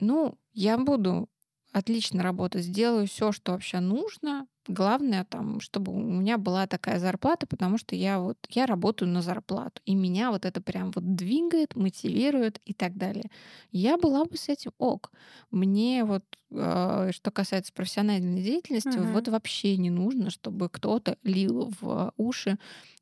ну, 0.00 0.36
я 0.52 0.76
буду 0.76 1.28
отлично 1.74 2.22
работать, 2.22 2.64
сделаю 2.64 3.08
все, 3.08 3.32
что 3.32 3.52
вообще 3.52 3.80
нужно. 3.80 4.46
Главное, 4.68 5.24
там, 5.24 5.60
чтобы 5.60 5.92
у 5.92 5.98
меня 5.98 6.38
была 6.38 6.66
такая 6.66 6.98
зарплата, 7.00 7.46
потому 7.46 7.78
что 7.78 7.96
я 7.96 8.20
вот 8.20 8.38
я 8.48 8.64
работаю 8.64 9.10
на 9.10 9.22
зарплату, 9.22 9.82
и 9.84 9.94
меня 9.94 10.30
вот 10.30 10.46
это 10.46 10.62
прям 10.62 10.92
вот 10.92 11.16
двигает, 11.16 11.74
мотивирует 11.74 12.60
и 12.64 12.72
так 12.72 12.96
далее. 12.96 13.24
Я 13.72 13.98
была 13.98 14.24
бы 14.24 14.36
с 14.36 14.48
этим 14.48 14.70
ок. 14.78 15.10
Мне 15.50 16.04
вот 16.04 16.24
э, 16.52 17.10
что 17.12 17.30
касается 17.32 17.72
профессиональной 17.72 18.40
деятельности, 18.40 18.96
угу. 18.96 19.08
вот 19.08 19.28
вообще 19.28 19.76
не 19.76 19.90
нужно, 19.90 20.30
чтобы 20.30 20.68
кто-то 20.68 21.18
лил 21.24 21.72
в 21.80 22.12
уши, 22.16 22.56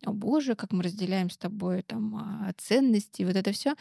о 0.04 0.12
боже, 0.12 0.56
как 0.56 0.72
мы 0.72 0.82
разделяем 0.82 1.28
с 1.28 1.36
тобой 1.36 1.82
там 1.82 2.16
а, 2.16 2.52
ценности, 2.56 3.22
вот 3.22 3.36
это 3.36 3.52
все 3.52 3.74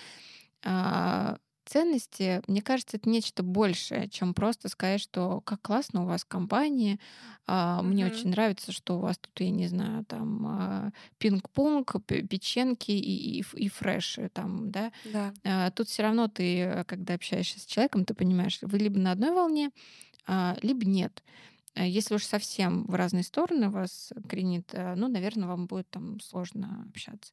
Ценности, 1.71 2.41
мне 2.47 2.61
кажется, 2.61 2.97
это 2.97 3.07
нечто 3.07 3.43
большее, 3.43 4.09
чем 4.09 4.33
просто 4.33 4.67
сказать, 4.67 4.99
что 4.99 5.39
как 5.39 5.61
классно 5.61 6.03
у 6.03 6.05
вас 6.05 6.25
компания, 6.25 6.99
а, 7.47 7.81
мне 7.81 8.03
mm-hmm. 8.03 8.11
очень 8.11 8.29
нравится, 8.31 8.73
что 8.73 8.97
у 8.97 8.99
вас 8.99 9.17
тут, 9.17 9.31
я 9.39 9.51
не 9.51 9.67
знаю, 9.67 10.03
там 10.03 10.45
а, 10.45 10.91
пинг-понг, 11.17 11.95
печеньки 12.05 12.91
и, 12.91 13.39
и, 13.39 13.45
и 13.55 13.69
фреши 13.69 14.29
там, 14.33 14.69
да. 14.69 14.91
да. 15.13 15.33
А, 15.45 15.71
тут 15.71 15.87
все 15.87 16.03
равно 16.03 16.27
ты, 16.27 16.83
когда 16.87 17.13
общаешься 17.13 17.61
с 17.61 17.65
человеком, 17.65 18.03
ты 18.03 18.15
понимаешь, 18.15 18.59
вы 18.61 18.77
либо 18.77 18.99
на 18.99 19.13
одной 19.13 19.31
волне, 19.31 19.71
а, 20.27 20.57
либо 20.61 20.85
нет. 20.85 21.23
Э, 21.75 21.87
если 21.87 22.15
уж 22.15 22.23
совсем 22.23 22.85
в 22.85 22.95
разные 22.95 23.23
стороны 23.23 23.69
вас 23.69 24.11
кренит, 24.27 24.69
э, 24.73 24.95
ну, 24.95 25.07
наверное, 25.07 25.47
вам 25.47 25.67
будет 25.67 25.89
там 25.89 26.19
сложно 26.19 26.85
общаться. 26.89 27.31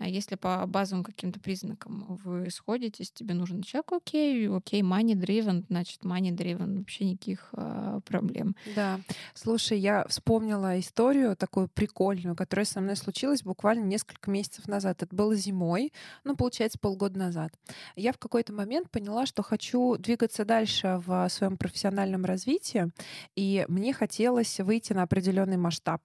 А 0.00 0.08
если 0.08 0.34
по 0.34 0.64
базовым 0.66 1.04
каким-то 1.04 1.38
признакам 1.40 2.18
вы 2.24 2.50
сходитесь, 2.50 3.12
тебе 3.12 3.34
нужен 3.34 3.60
человек, 3.60 3.92
окей, 3.92 4.48
окей, 4.48 4.80
money 4.80 5.12
driven, 5.12 5.66
значит, 5.68 6.00
money 6.04 6.30
driven, 6.30 6.78
вообще 6.78 7.04
никаких 7.04 7.50
э, 7.52 8.00
проблем. 8.06 8.56
Да. 8.74 9.00
Слушай, 9.34 9.78
я 9.78 10.06
вспомнила 10.08 10.80
историю 10.80 11.36
такую 11.36 11.68
прикольную, 11.68 12.34
которая 12.34 12.64
со 12.64 12.80
мной 12.80 12.96
случилась 12.96 13.42
буквально 13.42 13.84
несколько 13.84 14.30
месяцев 14.30 14.66
назад. 14.68 15.02
Это 15.02 15.14
было 15.14 15.36
зимой, 15.36 15.92
ну, 16.24 16.34
получается, 16.34 16.78
полгода 16.78 17.18
назад. 17.18 17.52
Я 17.94 18.14
в 18.14 18.18
какой-то 18.18 18.54
момент 18.54 18.90
поняла, 18.90 19.26
что 19.26 19.42
хочу 19.42 19.98
двигаться 19.98 20.46
дальше 20.46 21.02
в 21.04 21.28
своем 21.28 21.58
профессиональном 21.58 22.24
развитии, 22.24 22.90
и 23.36 23.66
мне 23.68 23.92
хотелось 23.92 24.60
выйти 24.60 24.94
на 24.94 25.02
определенный 25.02 25.58
масштаб, 25.58 26.00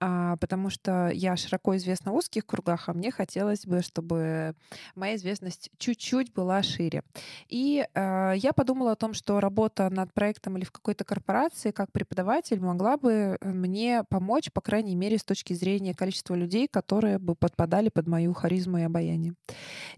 а, 0.00 0.36
потому 0.38 0.70
что 0.70 1.10
я 1.14 1.36
широко 1.36 1.76
известна 1.76 2.10
в 2.10 2.16
узких 2.16 2.44
кругах, 2.44 2.88
а 2.88 2.94
мне 2.94 3.12
хотелось 3.12 3.27
хотелось 3.28 3.66
бы, 3.66 3.82
чтобы 3.82 4.54
моя 4.94 5.16
известность 5.16 5.70
чуть-чуть 5.76 6.32
была 6.32 6.62
шире. 6.62 7.02
И 7.48 7.86
э, 7.92 8.32
я 8.36 8.52
подумала 8.54 8.92
о 8.92 8.96
том, 8.96 9.12
что 9.12 9.38
работа 9.38 9.90
над 9.90 10.14
проектом 10.14 10.56
или 10.56 10.64
в 10.64 10.72
какой-то 10.72 11.04
корпорации 11.04 11.70
как 11.70 11.92
преподаватель 11.92 12.58
могла 12.58 12.96
бы 12.96 13.36
э, 13.38 13.48
мне 13.50 14.02
помочь, 14.08 14.50
по 14.50 14.62
крайней 14.62 14.96
мере, 14.96 15.18
с 15.18 15.24
точки 15.24 15.52
зрения 15.52 15.94
количества 15.94 16.34
людей, 16.34 16.68
которые 16.68 17.18
бы 17.18 17.34
подпадали 17.34 17.90
под 17.90 18.08
мою 18.08 18.32
харизму 18.32 18.78
и 18.78 18.82
обаяние. 18.82 19.34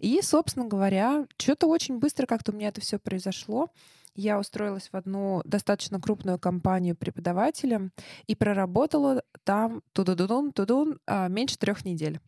И, 0.01 0.21
собственно 0.23 0.66
говоря, 0.66 1.27
что-то 1.38 1.69
очень 1.69 1.99
быстро 1.99 2.27
как-то 2.27 2.51
у 2.51 2.57
меня 2.57 2.69
это 2.69 2.81
все 2.81 2.99
произошло 2.99 3.69
я 4.14 4.38
устроилась 4.38 4.88
в 4.93 4.97
одну 4.97 5.40
достаточно 5.45 6.01
крупную 6.01 6.38
компанию 6.38 6.97
преподавателем 6.97 7.93
и 8.27 8.35
проработала 8.35 9.23
там 9.45 9.83
тудудун, 9.93 10.53
тудун 10.53 10.99
а, 11.07 11.29
меньше 11.29 11.57
трех 11.59 11.85
недель 11.85 12.21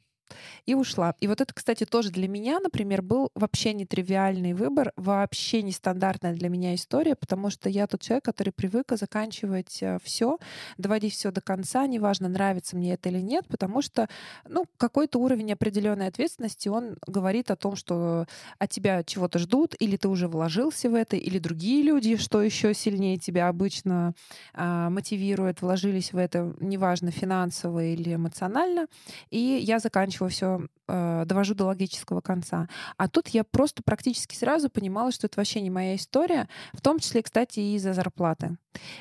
и 0.67 0.75
ушла. 0.75 1.15
И 1.21 1.27
вот 1.27 1.41
это, 1.41 1.53
кстати, 1.55 1.85
тоже 1.85 2.11
для 2.11 2.29
меня, 2.29 2.61
например, 2.61 3.03
был 3.03 3.31
вообще 3.35 3.73
нетривиальный 3.73 4.55
выбор, 4.55 4.93
вообще 4.97 5.63
нестандартная 5.63 6.35
для 6.35 6.49
меня 6.49 6.75
история, 6.75 7.15
потому 7.15 7.51
что 7.51 7.69
я 7.69 7.87
тот 7.87 8.01
человек, 8.01 8.25
который 8.25 8.53
привык 8.53 8.93
заканчивать 8.93 9.83
э, 9.83 9.99
все, 10.03 10.39
доводить 10.79 11.15
все 11.15 11.31
до 11.31 11.41
конца, 11.41 11.87
неважно, 11.87 12.29
нравится 12.29 12.77
мне 12.77 12.95
это 12.95 13.09
или 13.09 13.21
нет, 13.21 13.47
потому 13.49 13.83
что, 13.83 14.09
ну, 14.49 14.65
какой-то 14.77 15.19
уровень 15.19 15.53
определенной 15.53 16.09
ответственности, 16.09 16.69
он 16.69 16.97
говорит 17.07 17.51
о 17.51 17.57
том, 17.57 17.77
что 17.77 18.27
от 18.59 18.71
тебя 18.71 19.03
чего-то 19.05 19.39
ждут, 19.39 19.75
или 19.79 19.97
ты 19.97 20.09
уже 20.09 20.29
вложился 20.29 20.89
в 20.91 20.95
это, 20.95 21.17
или 21.17 21.39
другие 21.39 21.83
люди, 21.83 22.17
что 22.17 22.43
еще 22.43 22.75
сильнее 22.75 23.19
тебя 23.19 23.49
обычно 23.49 24.15
а, 24.55 24.91
мотивирует, 24.91 25.63
вложились 25.63 26.13
в 26.13 26.17
это, 26.17 26.55
неважно, 26.61 27.11
финансово 27.11 27.85
или 27.85 28.15
эмоционально, 28.15 28.87
и 29.31 29.39
я 29.39 29.79
заканчиваю 29.79 30.22
заканчиваю 30.23 30.31
все, 30.31 30.61
э, 30.89 31.25
довожу 31.27 31.55
до 31.55 31.67
логического 31.67 32.21
конца. 32.21 32.69
А 32.97 33.09
тут 33.09 33.29
я 33.29 33.45
просто 33.45 33.83
практически 33.83 34.35
сразу 34.35 34.71
понимала, 34.71 35.13
что 35.13 35.27
это 35.27 35.39
вообще 35.39 35.61
не 35.61 35.71
моя 35.71 35.97
история, 35.97 36.49
в 36.73 36.81
том 36.81 36.99
числе, 36.99 37.23
кстати, 37.23 37.61
и 37.61 37.77
из-за 37.77 37.95
зарплаты. 37.95 38.57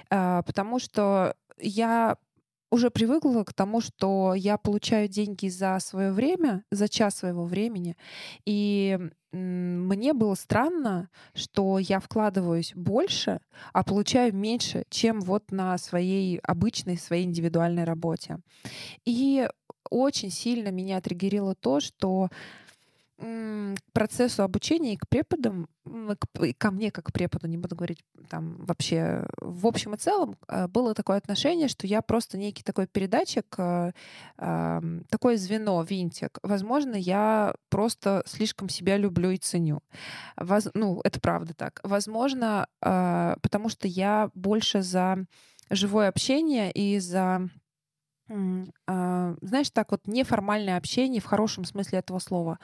Э, 0.10 0.42
потому 0.46 0.80
что 0.80 1.36
я 1.58 2.18
уже 2.72 2.90
привыкла 2.90 3.44
к 3.44 3.54
тому, 3.54 3.82
что 3.82 4.34
я 4.34 4.58
получаю 4.58 5.08
деньги 5.10 5.50
за 5.50 5.80
свое 5.80 6.12
время, 6.12 6.64
за 6.72 6.88
час 6.88 7.18
своего 7.18 7.44
времени. 7.44 7.98
И 8.46 8.98
мне 9.34 10.14
было 10.14 10.36
странно, 10.36 11.10
что 11.34 11.80
я 11.80 12.00
вкладываюсь 12.00 12.74
больше, 12.76 13.40
а 13.74 13.84
получаю 13.84 14.36
меньше, 14.36 14.84
чем 14.90 15.22
вот 15.22 15.52
на 15.52 15.78
своей 15.78 16.40
обычной, 16.40 16.98
своей 16.98 17.26
индивидуальной 17.26 17.84
работе. 17.84 18.40
И 19.06 19.48
очень 19.92 20.32
сильно 20.32 20.70
меня 20.70 21.00
триггерило 21.02 21.54
то, 21.54 21.80
что 21.80 22.30
к 23.22 23.94
процессу 23.94 24.42
обучения 24.44 24.94
и 24.94 24.98
к 24.98 25.08
преподам, 25.08 25.68
и 26.42 26.54
ко 26.54 26.72
мне 26.72 26.90
как 26.90 27.06
к 27.06 27.14
преподу, 27.14 27.48
не 27.48 27.58
буду 27.58 27.76
говорить 27.76 28.00
там 28.30 28.56
вообще, 28.66 29.28
в 29.40 29.68
общем 29.68 29.94
и 29.94 29.98
целом, 29.98 30.38
э, 30.48 30.68
было 30.68 30.96
такое 30.96 31.18
отношение, 31.18 31.68
что 31.68 31.86
я 31.86 32.02
просто 32.02 32.38
некий 32.38 32.64
такой 32.64 32.88
передатчик, 32.88 33.46
э, 33.58 33.92
такое 35.10 35.38
звено, 35.38 35.84
винтик. 35.84 36.40
Возможно, 36.42 36.96
я 36.96 37.54
просто 37.70 38.24
слишком 38.26 38.70
себя 38.70 38.98
люблю 38.98 39.30
и 39.30 39.38
ценю. 39.38 39.82
Воз, 40.38 40.70
ну, 40.74 41.00
это 41.04 41.20
правда 41.20 41.54
так. 41.54 41.80
Возможно, 41.84 42.68
э, 42.82 43.36
потому 43.42 43.70
что 43.70 43.88
я 43.88 44.32
больше 44.34 44.82
за 44.82 45.26
живое 45.70 46.08
общение 46.10 46.72
и 46.72 47.00
за 47.00 47.22
а, 47.22 47.48
знаешь, 49.42 49.70
так 49.72 49.92
вот 49.92 50.08
неформальное 50.08 50.78
общение 50.78 51.22
в 51.22 51.26
хорошем 51.26 51.66
смысле 51.66 52.00
этого 52.00 52.20
слова 52.20 52.60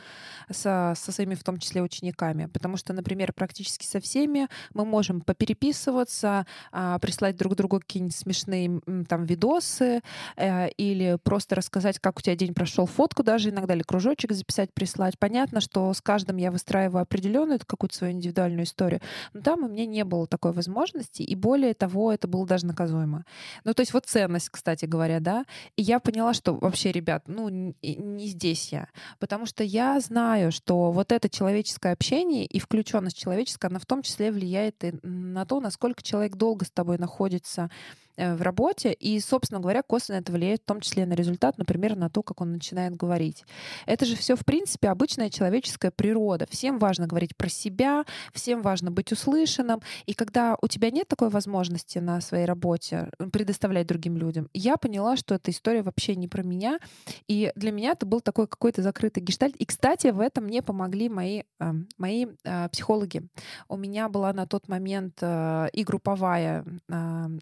со, 0.49 0.93
со 0.95 1.11
своими, 1.11 1.35
в 1.35 1.43
том 1.43 1.57
числе, 1.57 1.81
учениками. 1.81 2.47
Потому 2.47 2.77
что, 2.77 2.93
например, 2.93 3.33
практически 3.33 3.85
со 3.85 3.99
всеми 3.99 4.47
мы 4.73 4.85
можем 4.85 5.21
попереписываться, 5.21 6.45
а, 6.71 6.99
прислать 6.99 7.35
друг 7.35 7.55
другу 7.55 7.79
какие-нибудь 7.79 8.15
смешные 8.15 8.81
там 9.07 9.25
видосы 9.25 10.01
э, 10.35 10.69
или 10.71 11.17
просто 11.23 11.55
рассказать, 11.55 11.99
как 11.99 12.19
у 12.19 12.21
тебя 12.21 12.35
день 12.35 12.53
прошел, 12.53 12.85
фотку 12.85 13.23
даже 13.23 13.49
иногда, 13.49 13.73
или 13.73 13.83
кружочек 13.83 14.31
записать, 14.31 14.73
прислать. 14.73 15.19
Понятно, 15.19 15.61
что 15.61 15.93
с 15.93 16.01
каждым 16.01 16.37
я 16.37 16.51
выстраиваю 16.51 17.01
определенную 17.01 17.59
какую-то 17.65 17.95
свою 17.95 18.13
индивидуальную 18.13 18.65
историю, 18.65 19.01
но 19.33 19.41
там 19.41 19.63
у 19.63 19.67
меня 19.67 19.85
не 19.85 20.03
было 20.03 20.27
такой 20.27 20.51
возможности, 20.51 21.21
и 21.21 21.35
более 21.35 21.73
того, 21.73 22.11
это 22.11 22.27
было 22.27 22.45
даже 22.45 22.65
наказуемо. 22.65 23.25
Ну, 23.63 23.73
то 23.73 23.81
есть 23.81 23.93
вот 23.93 24.05
ценность, 24.05 24.49
кстати 24.49 24.85
говоря, 24.85 25.19
да, 25.19 25.45
и 25.75 25.81
я 25.81 25.99
поняла, 25.99 26.33
что 26.33 26.53
вообще, 26.55 26.91
ребят, 26.91 27.23
ну, 27.27 27.49
не 27.49 28.27
здесь 28.27 28.71
я. 28.71 28.87
Потому 29.19 29.45
что 29.45 29.63
я 29.63 29.99
знаю, 29.99 30.51
что 30.51 30.91
вот 30.91 31.11
это 31.11 31.29
человеческое 31.29 31.93
общение 31.93 32.45
и 32.45 32.59
включенность 32.59 33.17
человеческая, 33.17 33.67
она 33.67 33.79
в 33.79 33.85
том 33.85 34.01
числе 34.01 34.31
влияет 34.31 34.83
и 34.83 34.93
на 35.03 35.45
то, 35.45 35.59
насколько 35.59 36.01
человек 36.03 36.35
долго 36.35 36.65
с 36.65 36.71
тобой 36.71 36.97
находится 36.97 37.69
в 38.17 38.41
работе, 38.41 38.93
и, 38.93 39.19
собственно 39.19 39.59
говоря, 39.59 39.83
косвенно 39.83 40.17
это 40.17 40.31
влияет 40.31 40.61
в 40.61 40.65
том 40.65 40.81
числе 40.81 41.05
на 41.05 41.13
результат, 41.13 41.57
например, 41.57 41.95
на 41.95 42.09
то, 42.09 42.23
как 42.23 42.41
он 42.41 42.51
начинает 42.51 42.95
говорить. 42.95 43.43
Это 43.85 44.05
же 44.05 44.15
все, 44.15 44.35
в 44.35 44.43
принципе, 44.43 44.89
обычная 44.89 45.29
человеческая 45.29 45.91
природа. 45.91 46.47
Всем 46.49 46.79
важно 46.79 47.05
говорить 47.05 47.37
про 47.37 47.47
себя, 47.47 48.05
всем 48.33 48.61
важно 48.63 48.89
быть 48.89 49.11
услышанным, 49.11 49.81
и 50.07 50.13
когда 50.13 50.57
у 50.61 50.67
тебя 50.67 50.89
нет 50.89 51.07
такой 51.07 51.29
возможности 51.29 51.99
на 51.99 52.19
своей 52.21 52.45
работе 52.45 53.09
предоставлять 53.31 53.85
другим 53.85 54.17
людям, 54.17 54.49
я 54.53 54.77
поняла, 54.77 55.15
что 55.15 55.35
эта 55.35 55.51
история 55.51 55.83
вообще 55.83 56.15
не 56.15 56.27
про 56.27 56.41
меня, 56.41 56.79
и 57.27 57.51
для 57.55 57.71
меня 57.71 57.91
это 57.91 58.05
был 58.05 58.21
такой 58.21 58.47
какой-то 58.47 58.81
закрытый 58.81 59.21
гештальт. 59.21 59.55
И, 59.57 59.65
кстати, 59.65 60.07
в 60.07 60.19
этом 60.19 60.45
мне 60.45 60.61
помогли 60.61 61.09
мои, 61.09 61.43
э, 61.59 61.73
мои 61.97 62.25
э, 62.43 62.69
психологи. 62.69 63.27
У 63.69 63.77
меня 63.77 64.09
была 64.09 64.33
на 64.33 64.47
тот 64.47 64.67
момент 64.67 65.21
и 65.21 65.83
групповая 65.83 66.65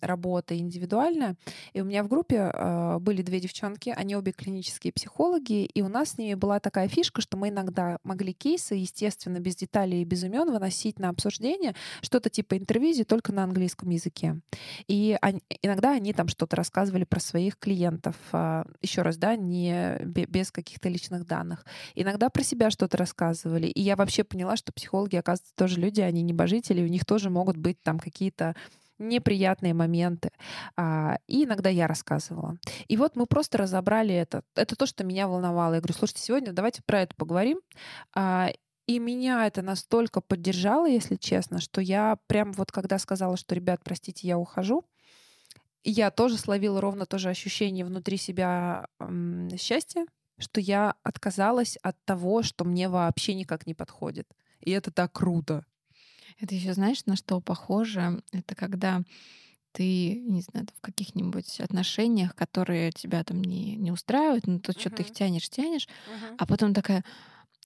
работа, 0.01 0.53
и 0.53 0.64
индивидуально. 0.65 1.35
И 1.73 1.81
у 1.81 1.85
меня 1.85 2.03
в 2.03 2.07
группе 2.07 2.51
э, 2.53 2.97
были 2.99 3.21
две 3.21 3.39
девчонки, 3.39 3.93
они 3.95 4.15
обе 4.15 4.31
клинические 4.31 4.93
психологи, 4.93 5.65
и 5.65 5.81
у 5.81 5.87
нас 5.87 6.11
с 6.11 6.17
ними 6.17 6.33
была 6.33 6.59
такая 6.59 6.87
фишка, 6.87 7.21
что 7.21 7.37
мы 7.37 7.49
иногда 7.49 7.97
могли 8.03 8.33
кейсы, 8.33 8.75
естественно, 8.75 9.39
без 9.39 9.55
деталей 9.55 10.01
и 10.01 10.05
без 10.05 10.23
имен 10.23 10.51
выносить 10.51 10.99
на 10.99 11.09
обсуждение, 11.09 11.75
что-то 12.01 12.29
типа 12.29 12.57
интервизии 12.57 13.03
только 13.03 13.31
на 13.31 13.43
английском 13.43 13.89
языке. 13.89 14.39
И 14.87 15.17
они, 15.21 15.41
иногда 15.61 15.91
они 15.91 16.13
там 16.13 16.27
что-то 16.27 16.55
рассказывали 16.55 17.03
про 17.03 17.19
своих 17.19 17.57
клиентов, 17.57 18.15
э, 18.33 18.63
еще 18.81 19.01
раз, 19.01 19.17
да, 19.17 19.35
не 19.35 19.97
без 20.03 20.51
каких-то 20.51 20.89
личных 20.89 21.25
данных. 21.25 21.65
Иногда 21.95 22.29
про 22.29 22.43
себя 22.43 22.69
что-то 22.69 22.97
рассказывали. 22.97 23.67
И 23.67 23.81
я 23.81 23.95
вообще 23.95 24.23
поняла, 24.23 24.57
что 24.57 24.73
психологи, 24.73 25.15
оказывается, 25.15 25.53
тоже 25.55 25.79
люди, 25.79 26.01
они 26.01 26.21
небожители, 26.21 26.83
у 26.83 26.87
них 26.87 27.05
тоже 27.05 27.29
могут 27.29 27.57
быть 27.57 27.81
там 27.81 27.99
какие-то 27.99 28.55
неприятные 28.97 29.73
моменты. 29.73 30.31
А, 30.77 31.17
и 31.27 31.45
иногда 31.45 31.69
я 31.69 31.87
рассказывала. 31.87 32.57
И 32.87 32.97
вот 32.97 33.15
мы 33.15 33.25
просто 33.25 33.57
разобрали 33.57 34.13
это. 34.15 34.43
Это 34.55 34.75
то, 34.75 34.85
что 34.85 35.03
меня 35.03 35.27
волновало. 35.27 35.75
Я 35.75 35.79
говорю, 35.81 35.93
слушайте, 35.93 36.21
сегодня 36.23 36.53
давайте 36.53 36.81
про 36.85 37.01
это 37.01 37.15
поговорим. 37.15 37.59
А, 38.15 38.49
и 38.87 38.99
меня 38.99 39.47
это 39.47 39.61
настолько 39.61 40.21
поддержало, 40.21 40.87
если 40.87 41.15
честно, 41.15 41.59
что 41.59 41.81
я 41.81 42.17
прям 42.27 42.51
вот 42.53 42.71
когда 42.71 42.99
сказала, 42.99 43.35
что, 43.35 43.55
ребят, 43.55 43.81
простите, 43.83 44.27
я 44.27 44.37
ухожу, 44.37 44.85
я 45.83 46.11
тоже 46.11 46.37
словила 46.37 46.81
ровно 46.81 47.05
то 47.05 47.17
же 47.17 47.29
ощущение 47.29 47.85
внутри 47.85 48.17
себя 48.17 48.87
м, 48.99 49.49
счастья, 49.57 50.05
что 50.39 50.59
я 50.59 50.95
отказалась 51.03 51.77
от 51.77 51.95
того, 52.05 52.43
что 52.43 52.65
мне 52.65 52.89
вообще 52.89 53.33
никак 53.35 53.67
не 53.67 53.73
подходит. 53.73 54.27
И 54.61 54.71
это 54.71 54.91
так 54.91 55.13
круто. 55.13 55.63
Это 56.39 56.55
еще 56.55 56.73
знаешь, 56.73 57.05
на 57.05 57.15
что 57.15 57.39
похоже? 57.39 58.21
Это 58.31 58.55
когда 58.55 59.01
ты, 59.71 60.15
не 60.15 60.41
знаю, 60.41 60.67
в 60.77 60.81
каких-нибудь 60.81 61.59
отношениях, 61.59 62.33
которые 62.35 62.91
тебя 62.91 63.23
там 63.23 63.43
не, 63.43 63.75
не 63.75 63.91
устраивают, 63.91 64.47
но 64.47 64.59
то 64.59 64.71
uh-huh. 64.71 64.79
что 64.79 64.89
ты 64.89 65.03
их 65.03 65.11
тянешь, 65.11 65.49
тянешь, 65.49 65.87
uh-huh. 65.87 66.35
а 66.37 66.45
потом 66.45 66.73
такая, 66.73 67.03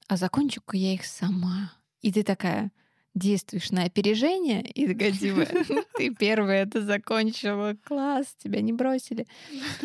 а 0.07 0.17
закончу-ка 0.17 0.75
я 0.75 0.93
их 0.93 1.05
сама. 1.05 1.71
И 2.01 2.11
ты 2.11 2.23
такая, 2.23 2.71
действуешь 3.13 3.71
на 3.71 3.83
опережение, 3.83 4.61
и 4.61 4.87
такая, 4.87 5.11
типа, 5.11 5.45
ты 5.97 6.13
первая 6.13 6.63
это 6.63 6.81
закончила, 6.81 7.75
класс, 7.83 8.35
тебя 8.41 8.61
не 8.61 8.73
бросили. 8.73 9.27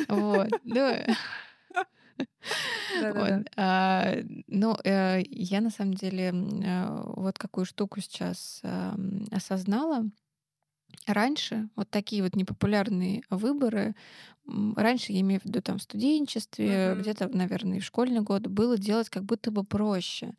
Вот. 0.09 0.49
Ну, 2.89 3.13
вот. 3.15 3.35
А, 3.57 4.15
ну, 4.47 4.77
э, 4.85 5.23
я 5.31 5.61
на 5.61 5.71
самом 5.71 5.95
деле 5.95 6.33
э, 6.33 7.03
вот 7.17 7.39
какую 7.39 7.65
штуку 7.65 8.01
сейчас 8.01 8.63
осознала. 9.31 10.05
Раньше 11.07 11.69
вот 11.77 11.91
такие 11.91 12.23
вот 12.23 12.37
непопулярные 12.37 13.23
выборы, 13.31 13.95
раньше, 14.47 15.13
я 15.13 15.21
имею 15.21 15.41
в 15.41 15.45
виду 15.45 15.63
там 15.63 15.79
в 15.79 15.83
студенчестве, 15.83 16.67
uh-huh. 16.67 17.01
где-то, 17.01 17.29
наверное, 17.29 17.79
и 17.79 17.81
в 17.81 17.85
школьный 17.85 18.21
год, 18.21 18.47
было 18.47 18.77
делать 18.77 19.09
как 19.09 19.25
будто 19.25 19.51
бы 19.51 19.65
проще. 19.65 20.35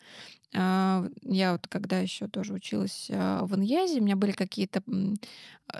А, 0.53 1.07
я 1.23 1.53
вот 1.53 1.67
когда 1.67 1.99
еще 1.99 2.27
тоже 2.27 2.53
училась 2.53 3.09
а, 3.11 3.45
в 3.45 3.55
Иньязе, 3.55 3.99
у 3.99 4.03
меня 4.03 4.15
были 4.15 4.31
какие-то 4.31 4.83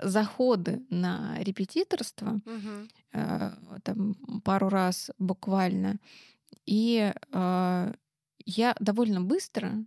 заходы 0.02 0.84
на 0.90 1.38
репетиторство, 1.40 2.40
uh-huh. 3.12 3.80
там 3.82 4.14
пару 4.44 4.68
раз 4.68 5.10
буквально, 5.18 5.96
и 6.64 7.12
я 8.46 8.76
довольно 8.80 9.20
быстро 9.20 9.84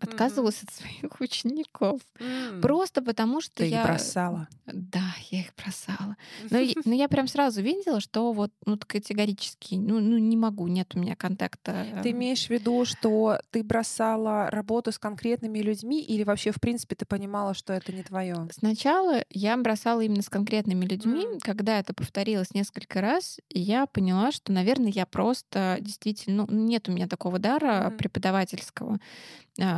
отказывалась 0.00 0.56
mm-hmm. 0.56 0.68
от 0.68 0.74
своих 0.74 1.20
учеников. 1.20 2.00
Mm. 2.18 2.60
Просто 2.60 3.02
потому, 3.02 3.40
что 3.40 3.56
Ты 3.56 3.66
я... 3.66 3.80
их 3.80 3.86
бросала. 3.86 4.48
Да, 4.66 5.14
я 5.30 5.40
их 5.40 5.54
бросала. 5.56 6.16
Но, 6.50 6.58
но 6.84 6.94
я 6.94 7.08
прям 7.08 7.28
сразу 7.28 7.62
видела, 7.62 8.00
что 8.00 8.32
вот 8.32 8.50
ну, 8.64 8.78
категорически 8.78 9.74
ну, 9.74 10.00
ну, 10.00 10.18
не 10.18 10.36
могу, 10.36 10.66
нет 10.66 10.92
у 10.94 10.98
меня 10.98 11.16
контакта. 11.16 11.86
Ты 12.02 12.10
имеешь 12.10 12.46
в 12.46 12.50
виду, 12.50 12.84
что 12.84 13.38
ты 13.50 13.62
бросала 13.62 14.50
работу 14.50 14.92
с 14.92 14.98
конкретными 14.98 15.58
людьми 15.60 16.02
или 16.02 16.24
вообще, 16.24 16.50
в 16.50 16.60
принципе, 16.60 16.96
ты 16.96 17.06
понимала, 17.06 17.54
что 17.54 17.72
это 17.72 17.92
не 17.92 18.02
твое? 18.02 18.48
Сначала 18.52 19.24
я 19.30 19.56
бросала 19.56 20.00
именно 20.00 20.22
с 20.22 20.28
конкретными 20.28 20.84
людьми. 20.84 21.24
Mm. 21.24 21.38
Когда 21.40 21.78
это 21.78 21.94
повторилось 21.94 22.54
несколько 22.54 23.00
раз, 23.00 23.38
я 23.50 23.86
поняла, 23.86 24.32
что, 24.32 24.52
наверное, 24.52 24.90
я 24.90 25.06
просто 25.06 25.78
действительно... 25.80 26.46
Ну, 26.48 26.66
нет 26.66 26.88
у 26.88 26.92
меня 26.92 27.06
такого 27.06 27.38
дара 27.38 27.88
mm. 27.88 27.96
преподавательского. 27.96 28.98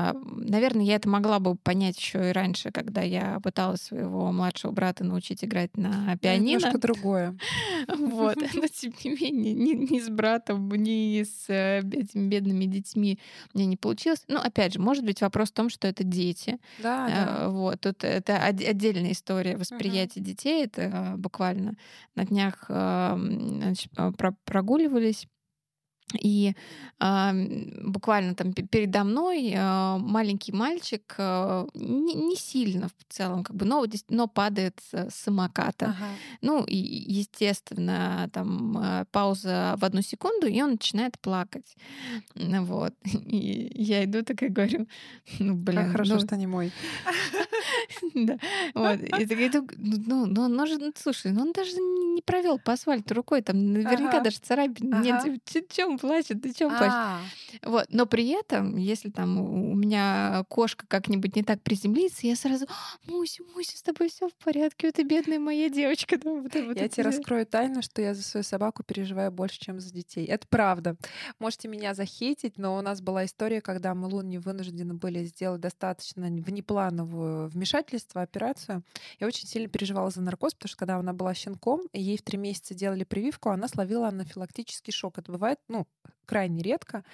А, 0.09 0.15
наверное, 0.15 0.85
я 0.85 0.97
это 0.97 1.09
могла 1.09 1.39
бы 1.39 1.57
понять 1.57 1.99
еще 1.99 2.31
и 2.31 2.33
раньше, 2.33 2.71
когда 2.71 3.03
я 3.03 3.41
пыталась 3.41 3.83
своего 3.83 4.33
младшего 4.33 4.73
брата 4.73 5.05
научить 5.05 5.45
играть 5.45 5.77
на 5.77 6.13
ну, 6.13 6.19
пианино. 6.19 6.47
Немножко 6.47 6.79
другое. 6.79 7.37
Вот. 7.89 8.37
Но 8.55 8.67
тем 8.67 8.93
не 9.05 9.11
менее, 9.11 9.55
ни, 9.55 10.01
с 10.01 10.09
братом, 10.09 10.69
ни 10.71 11.23
с 11.23 11.49
э, 11.49 11.81
этими 11.81 12.29
бедными 12.29 12.65
детьми 12.65 13.19
мне 13.55 13.67
не 13.67 13.77
получилось. 13.77 14.25
Ну, 14.29 14.39
опять 14.39 14.75
же, 14.75 14.81
может 14.81 15.05
быть, 15.05 15.21
вопрос 15.21 15.51
в 15.51 15.55
том, 15.55 15.71
что 15.71 15.87
это 15.89 16.05
дети. 16.05 16.59
Да, 16.83 17.09
а. 17.11 17.49
Вот. 17.49 17.81
Тут 17.81 18.05
это 18.05 18.43
отдельная 18.43 19.13
история 19.13 19.57
восприятия 19.57 20.21
детей. 20.21 20.65
Это 20.65 20.91
а, 20.93 21.17
буквально 21.17 21.77
на 22.15 22.25
днях 22.25 22.65
прогуливались 24.45 25.27
и 26.15 26.55
э, 27.01 27.31
буквально 27.83 28.35
там 28.35 28.53
передо 28.53 29.05
мной 29.05 29.53
э, 29.55 29.99
маленький 29.99 30.53
мальчик 30.53 31.15
э, 31.19 31.67
не, 31.75 32.15
не 32.15 32.37
сильно 32.37 32.89
в 32.89 33.13
целом, 33.13 33.45
как 33.45 33.57
бы, 33.57 33.65
но, 33.67 33.85
но 34.09 34.27
падает 34.27 34.81
с 34.91 35.11
самоката. 35.11 35.87
Ага. 35.87 36.07
Ну, 36.43 36.65
и, 36.65 36.77
естественно, 36.77 38.29
там 38.33 38.79
э, 38.79 39.05
пауза 39.11 39.75
в 39.79 39.85
одну 39.85 40.03
секунду, 40.03 40.47
и 40.47 40.63
он 40.63 40.73
начинает 40.73 41.19
плакать. 41.19 41.77
Вот. 42.35 42.95
И 43.29 43.71
я 43.75 44.05
иду 44.05 44.23
такая 44.23 44.51
говорю, 44.51 44.87
ну, 45.39 45.55
блин. 45.55 45.85
Как 45.85 45.93
хорошо, 45.93 46.15
ну... 46.15 46.21
что 46.21 46.37
не 46.37 46.47
мой. 46.47 46.73
Да. 48.15 48.39
Вот. 48.75 49.01
И 49.01 49.27
такая, 49.27 49.51
ну, 49.77 50.27
ну, 50.27 50.43
он 50.43 50.67
же, 50.67 50.79
ну, 50.79 50.93
слушай, 50.97 51.33
ну 51.33 51.43
он 51.43 51.53
даже 51.53 51.73
не 51.73 52.23
провел 52.23 52.59
по 52.59 52.73
асфальту 52.73 53.15
рукой, 53.15 53.43
там 53.43 53.73
наверняка 53.73 54.21
даже 54.21 54.39
царапин 54.39 55.03
нет. 55.03 55.25
Чем 55.71 55.98
плачет, 55.99 56.43
ты 56.43 56.53
чем 56.55 56.71
плачешь? 56.71 56.93
А. 56.95 57.21
Вот. 57.63 57.87
Но 57.91 58.07
при 58.07 58.29
этом, 58.29 58.77
если 58.77 59.11
там 59.11 59.39
у 59.39 59.75
меня 59.75 60.45
кошка 60.49 60.87
как-нибудь 60.87 61.37
не 61.37 61.43
так 61.43 61.63
приземлится, 61.63 62.27
я 62.27 62.37
сразу, 62.37 62.67
«А, 62.69 63.11
Муся, 63.11 63.43
Муся, 63.55 63.77
с 63.77 63.83
тобой 63.83 64.09
все 64.09 64.29
в 64.29 64.35
порядке, 64.45 64.89
это 64.89 65.03
бедная 65.05 65.39
моя 65.39 65.69
девочка. 65.69 66.17
Я 66.17 66.89
тебе 66.89 67.03
раскрою 67.05 67.47
тайну, 67.47 67.83
что 67.83 68.01
я 68.01 68.15
за 68.15 68.23
свою 68.23 68.45
собаку 68.45 68.83
переживаю 68.83 69.33
больше, 69.33 69.59
чем 69.59 69.81
за 69.81 69.93
детей. 69.93 70.25
Это 70.27 70.47
правда. 70.49 70.97
Можете 71.39 71.69
меня 71.69 71.95
захейтить, 71.95 72.59
но 72.59 72.77
у 72.77 72.81
нас 72.81 73.01
была 73.01 73.25
история, 73.25 73.61
когда 73.61 73.95
мы 73.95 74.09
Луне 74.09 74.39
вынуждены 74.39 74.95
были 74.95 75.25
сделать 75.25 75.61
достаточно 75.61 76.27
внеплановую 76.27 77.49
вмешательство, 77.49 78.23
операцию. 78.23 78.85
Я 79.19 79.27
очень 79.27 79.49
сильно 79.49 79.69
переживала 79.69 80.11
за 80.11 80.21
наркоз, 80.21 80.55
потому 80.55 80.69
что 80.69 80.79
когда 80.79 80.97
она 80.97 81.13
была 81.13 81.35
щенком, 81.35 81.83
ей 81.93 82.17
в 82.17 82.23
три 82.23 82.39
месяца 82.39 82.75
делали 82.75 83.05
прививку, 83.05 83.51
она 83.51 83.67
словила 83.69 84.09
анафилактический 84.09 84.93
шок. 84.93 85.19
Это 85.19 85.33
бывает, 85.33 85.59
ну, 85.69 85.87
крайне 86.29 86.63
редко. 86.63 87.05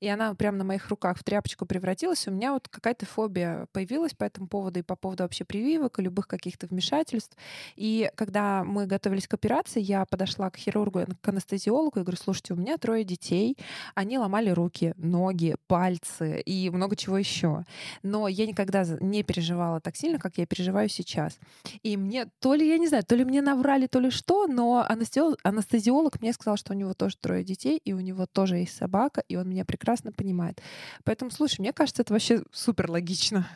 И 0.00 0.08
она 0.08 0.34
прямо 0.34 0.58
на 0.58 0.64
моих 0.64 0.88
руках 0.88 1.18
в 1.18 1.24
тряпочку 1.24 1.64
превратилась. 1.64 2.26
У 2.26 2.32
меня 2.32 2.52
вот 2.52 2.68
какая-то 2.68 3.06
фобия 3.06 3.66
появилась 3.72 4.14
по 4.14 4.24
этому 4.24 4.48
поводу 4.48 4.80
и 4.80 4.82
по 4.82 4.96
поводу 4.96 5.22
вообще 5.22 5.44
прививок 5.44 5.98
и 5.98 6.02
любых 6.02 6.26
каких-то 6.26 6.66
вмешательств. 6.66 7.36
И 7.76 8.10
когда 8.16 8.64
мы 8.64 8.86
готовились 8.86 9.28
к 9.28 9.34
операции, 9.34 9.80
я 9.80 10.04
подошла 10.04 10.50
к 10.50 10.56
хирургу, 10.56 11.04
к 11.20 11.28
анестезиологу 11.28 12.00
и 12.00 12.02
говорю, 12.02 12.18
слушайте, 12.20 12.54
у 12.54 12.56
меня 12.56 12.76
трое 12.76 13.04
детей, 13.04 13.56
они 13.94 14.18
ломали 14.18 14.50
руки, 14.50 14.92
ноги, 14.96 15.54
пальцы 15.68 16.40
и 16.40 16.68
много 16.70 16.96
чего 16.96 17.16
еще. 17.16 17.64
Но 18.02 18.26
я 18.26 18.46
никогда 18.46 18.84
не 19.00 19.22
переживала 19.22 19.80
так 19.80 19.94
сильно, 19.96 20.18
как 20.18 20.36
я 20.36 20.46
переживаю 20.46 20.88
сейчас. 20.88 21.38
И 21.84 21.96
мне 21.96 22.26
то 22.40 22.54
ли, 22.54 22.68
я 22.68 22.78
не 22.78 22.88
знаю, 22.88 23.04
то 23.04 23.14
ли 23.14 23.24
мне 23.24 23.40
наврали, 23.40 23.86
то 23.86 24.00
ли 24.00 24.10
что, 24.10 24.48
но 24.48 24.84
анестезиолог, 24.88 25.38
анестезиолог 25.44 26.20
мне 26.20 26.32
сказал, 26.32 26.56
что 26.56 26.72
у 26.72 26.76
него 26.76 26.92
тоже 26.94 27.16
трое 27.20 27.44
детей, 27.44 27.80
и 27.84 27.92
у 27.92 28.00
него 28.00 28.23
тоже 28.26 28.56
есть 28.58 28.76
собака, 28.76 29.22
и 29.28 29.36
он 29.36 29.48
меня 29.48 29.64
прекрасно 29.64 30.12
понимает. 30.12 30.60
Поэтому, 31.04 31.30
слушай, 31.30 31.60
мне 31.60 31.72
кажется, 31.72 32.02
это 32.02 32.12
вообще 32.12 32.42
супер 32.52 32.90
логично. 32.90 33.48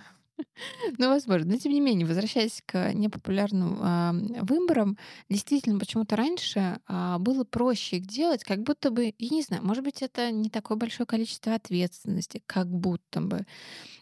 Ну, 0.99 1.09
возможно. 1.09 1.53
Но, 1.53 1.59
тем 1.59 1.73
не 1.73 1.81
менее, 1.81 2.07
возвращаясь 2.07 2.63
к 2.67 2.93
непопулярным 2.93 3.79
э, 3.81 4.43
выборам, 4.43 4.97
действительно, 5.29 5.79
почему-то 5.79 6.17
раньше 6.17 6.79
э, 6.89 7.17
было 7.19 7.45
проще 7.45 7.99
их 7.99 8.07
делать, 8.07 8.45
как 8.45 8.63
будто 8.63 8.91
бы, 8.91 9.15
я 9.19 9.29
не 9.29 9.43
знаю, 9.43 9.65
может 9.65 9.85
быть, 9.85 10.03
это 10.03 10.31
не 10.31 10.51
такое 10.51 10.77
большое 10.77 11.07
количество 11.07 11.55
ответственности, 11.55 12.43
как 12.47 12.69
будто 12.69 13.21
бы. 13.21 13.47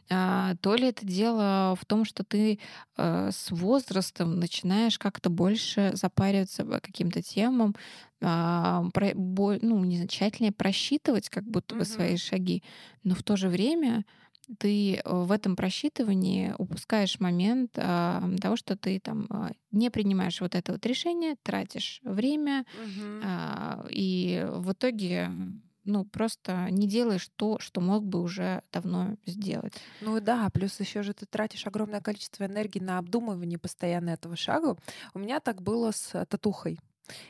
А, 0.08 0.54
то 0.60 0.76
ли 0.76 0.88
это 0.88 1.04
дело 1.04 1.76
в 1.80 1.84
том, 1.84 2.04
что 2.04 2.22
ты 2.22 2.60
э, 2.96 3.30
с 3.32 3.50
возрастом 3.50 4.38
начинаешь 4.38 4.98
как-то 4.98 5.30
больше 5.30 5.90
запариваться 5.94 6.64
по 6.64 6.78
каким-то 6.78 7.22
темам, 7.22 7.74
а, 8.22 8.84
про, 8.94 9.12
бо, 9.14 9.58
ну, 9.60 9.84
не 9.84 9.96
знаю, 9.96 10.08
тщательнее 10.08 10.52
просчитывать 10.52 11.28
как 11.28 11.44
будто 11.44 11.74
бы 11.74 11.82
mm-hmm. 11.82 11.84
свои 11.84 12.16
шаги, 12.16 12.62
но 13.02 13.14
в 13.14 13.22
то 13.22 13.36
же 13.36 13.48
время 13.48 14.04
ты 14.58 15.00
в 15.04 15.32
этом 15.32 15.56
просчитывании 15.56 16.54
упускаешь 16.58 17.20
момент 17.20 17.72
а, 17.76 18.22
того, 18.40 18.56
что 18.56 18.76
ты 18.76 19.00
там 19.00 19.26
а, 19.30 19.50
не 19.72 19.90
принимаешь 19.90 20.40
вот 20.40 20.54
это 20.54 20.72
вот 20.72 20.86
решение, 20.86 21.36
тратишь 21.42 22.00
время, 22.04 22.64
угу. 22.74 23.20
а, 23.24 23.86
и 23.90 24.46
в 24.50 24.72
итоге 24.72 25.30
ну, 25.84 26.04
просто 26.04 26.68
не 26.70 26.88
делаешь 26.88 27.28
то, 27.36 27.58
что 27.60 27.80
мог 27.80 28.04
бы 28.04 28.20
уже 28.20 28.62
давно 28.72 29.16
сделать. 29.24 29.74
Ну 30.00 30.20
да, 30.20 30.50
плюс 30.50 30.78
еще 30.80 31.02
же 31.02 31.14
ты 31.14 31.26
тратишь 31.26 31.66
огромное 31.66 32.00
количество 32.00 32.44
энергии 32.44 32.80
на 32.80 32.98
обдумывание 32.98 33.58
постоянно 33.58 34.10
этого 34.10 34.36
шага. 34.36 34.76
У 35.14 35.18
меня 35.18 35.40
так 35.40 35.62
было 35.62 35.92
с 35.92 36.24
татухой. 36.26 36.78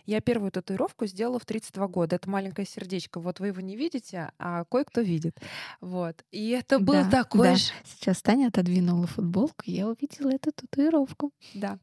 Я 0.04 0.20
первую 0.20 0.50
татуировку 0.50 1.06
сделала 1.06 1.38
в 1.38 1.46
32 1.46 1.88
года. 1.88 2.16
Это 2.16 2.28
маленькое 2.28 2.66
сердечко. 2.66 3.20
Вот 3.20 3.40
вы 3.40 3.48
его 3.48 3.60
не 3.60 3.76
видите, 3.76 4.30
а 4.38 4.64
кое-кто 4.64 5.00
видит. 5.00 5.38
Вот. 5.80 6.24
И 6.30 6.50
это 6.50 6.78
был 6.78 6.94
да, 6.94 7.10
такой 7.10 7.48
да. 7.48 7.56
же... 7.56 7.72
Сейчас 7.84 8.22
Таня 8.22 8.48
отодвинула 8.48 9.06
футболку, 9.06 9.62
я 9.64 9.88
увидела 9.88 10.30
эту 10.30 10.52
татуировку. 10.52 11.32
Да. 11.54 11.78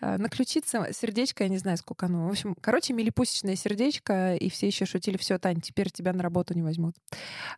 А, 0.00 0.18
на 0.18 0.28
ключице 0.28 0.92
сердечко, 0.92 1.44
я 1.44 1.48
не 1.48 1.58
знаю, 1.58 1.76
сколько 1.76 2.06
оно. 2.06 2.26
В 2.26 2.30
общем, 2.30 2.56
короче, 2.60 2.92
милипусечное 2.92 3.56
сердечко, 3.56 4.34
и 4.34 4.48
все 4.50 4.66
еще 4.66 4.86
шутили, 4.86 5.16
все, 5.16 5.38
Тань, 5.38 5.60
теперь 5.60 5.90
тебя 5.90 6.12
на 6.12 6.22
работу 6.22 6.54
не 6.54 6.62
возьмут. 6.62 6.94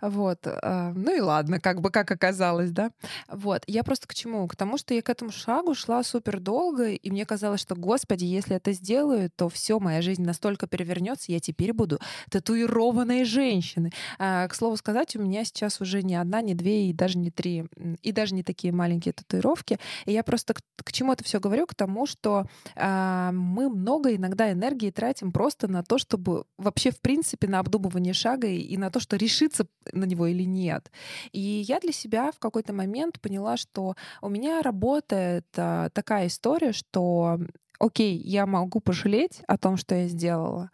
Вот. 0.01 0.47
А, 0.47 0.93
ну 0.95 1.17
и 1.17 1.21
ладно, 1.21 1.61
как 1.61 1.81
бы 1.81 1.91
как 1.91 2.11
оказалось, 2.11 2.71
да. 2.71 2.91
Вот. 3.29 3.63
Я 3.67 3.85
просто 3.85 4.07
к 4.07 4.15
чему? 4.15 4.47
К 4.49 4.57
тому, 4.57 4.79
что 4.79 4.95
я 4.95 5.03
к 5.03 5.11
этому 5.11 5.31
шагу 5.31 5.75
шла 5.75 6.03
супер 6.03 6.41
долго, 6.41 6.91
и 6.91 7.11
мне 7.11 7.25
казалось, 7.25 7.61
что, 7.61 7.75
господи, 7.75 8.25
если 8.25 8.57
это 8.57 8.73
сделаю, 8.73 9.31
то 9.35 9.49
все 9.49 9.76
все, 9.77 9.81
моя 9.81 10.03
жизнь 10.03 10.23
настолько 10.23 10.67
перевернется, 10.67 11.33
я 11.33 11.41
теперь 11.41 11.73
буду 11.73 11.99
татуированной 12.31 13.25
женщиной. 13.25 13.93
А, 14.19 14.49
к 14.49 14.55
слову 14.55 14.77
сказать, 14.77 15.17
у 15.17 15.23
меня 15.23 15.45
сейчас 15.45 15.81
уже 15.81 16.03
не 16.03 16.15
одна, 16.15 16.43
не 16.43 16.55
две 16.55 16.89
и 16.89 16.93
даже 16.93 17.19
не 17.19 17.31
три, 17.31 17.65
и 18.03 18.13
даже 18.13 18.35
не 18.35 18.43
такие 18.43 18.73
маленькие 18.73 19.13
татуировки. 19.13 19.79
И 20.07 20.13
я 20.13 20.23
просто 20.23 20.55
к, 20.55 20.61
к 20.77 20.93
чему 20.93 21.13
это 21.13 21.25
все 21.25 21.41
говорю? 21.41 21.67
К 21.67 21.75
тому, 21.75 22.07
что 22.07 22.47
а, 22.75 23.33
мы 23.33 23.69
много 23.69 24.15
иногда 24.15 24.51
энергии 24.51 24.91
тратим 24.91 25.33
просто 25.33 25.69
на 25.69 25.83
то, 25.83 25.99
чтобы 25.99 26.45
вообще, 26.59 26.91
в 26.91 27.01
принципе, 27.01 27.49
на 27.49 27.59
обдумывание 27.59 28.15
шага 28.15 28.47
и, 28.47 28.59
и 28.59 28.77
на 28.77 28.91
то, 28.91 29.01
что 29.01 29.17
решиться 29.17 29.67
на 29.93 30.05
него 30.05 30.27
или 30.27 30.45
нет. 30.45 30.91
И 31.33 31.41
я 31.41 31.81
для 31.81 31.93
себя 31.93 32.31
в 32.33 32.39
какой-то 32.39 32.73
момент 32.73 33.21
поняла, 33.21 33.57
что 33.57 33.95
у 34.23 34.29
меня 34.29 34.63
работает 34.63 35.47
а, 35.57 35.91
такая 35.91 36.27
история, 36.27 36.73
что 36.73 37.39
окей, 37.79 38.17
я 38.17 38.47
могу 38.47 38.81
пожалеть 38.81 39.43
о 39.47 39.59
том, 39.59 39.77
что 39.77 39.95
я 39.95 40.09
сделала, 40.09 40.71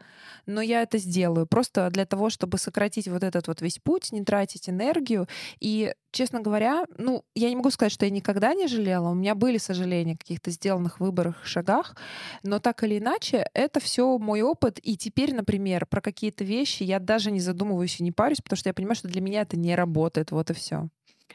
но 0.47 0.61
я 0.61 0.83
это 0.83 0.99
сделаю 0.99 1.47
просто 1.47 1.91
для 1.91 2.07
того, 2.07 2.31
чтобы 2.31 2.59
сократить 2.59 3.09
вот 3.09 3.23
этот 3.23 3.49
вот 3.49 3.61
весь 3.61 3.79
путь, 3.79 4.13
не 4.13 4.25
тратить 4.25 4.69
энергию. 4.69 5.27
И, 5.61 5.95
честно 6.11 6.41
говоря, 6.41 6.85
ну, 6.99 7.25
я 7.35 7.49
не 7.49 7.57
могу 7.57 7.71
сказать, 7.71 7.93
что 7.93 8.05
я 8.05 8.11
никогда 8.11 8.55
не 8.55 8.67
жалела. 8.67 9.11
У 9.11 9.15
меня 9.15 9.35
были 9.35 9.59
сожаления 9.59 10.15
о 10.15 10.19
каких-то 10.19 10.51
сделанных 10.51 11.01
выборах, 11.01 11.45
шагах, 11.45 11.97
но 12.43 12.59
так 12.59 12.83
или 12.85 12.99
иначе, 12.99 13.49
это 13.55 13.81
все 13.81 14.19
мой 14.19 14.43
опыт. 14.43 14.79
И 14.83 14.97
теперь, 14.97 15.35
например, 15.35 15.87
про 15.87 16.01
какие-то 16.01 16.45
вещи 16.45 16.83
я 16.83 16.99
даже 16.99 17.31
не 17.31 17.41
задумываюсь 17.41 18.01
и 18.01 18.03
не 18.03 18.13
парюсь, 18.13 18.41
потому 18.41 18.57
что 18.57 18.69
я 18.69 18.75
понимаю, 18.75 18.97
что 18.97 19.09
для 19.09 19.21
меня 19.21 19.43
это 19.43 19.57
не 19.57 19.75
работает. 19.75 20.31
Вот 20.31 20.51
и 20.51 20.55
все. 20.55 20.89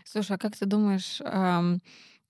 Слушай, 0.04 0.36
а 0.36 0.38
как 0.38 0.56
ты 0.56 0.66
думаешь, 0.66 1.22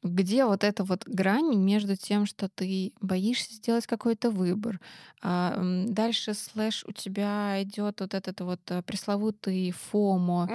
где 0.04 0.46
вот 0.46 0.64
эта 0.64 0.84
вот 0.84 1.04
грань 1.08 1.56
между 1.56 1.96
тем, 1.96 2.26
что 2.26 2.50
ты 2.50 2.94
боишься 3.02 3.54
сделать 3.54 3.88
какой-то 3.88 4.30
выбор, 4.32 4.80
а, 5.22 5.60
дальше 5.88 6.34
слэш 6.34 6.86
у 6.88 6.92
тебя 6.92 7.62
идет 7.64 8.02
вот 8.02 8.14
этот 8.14 8.42
вот 8.42 8.62
э, 8.70 8.82
пресловутый 8.84 9.72
фомо, 9.72 10.48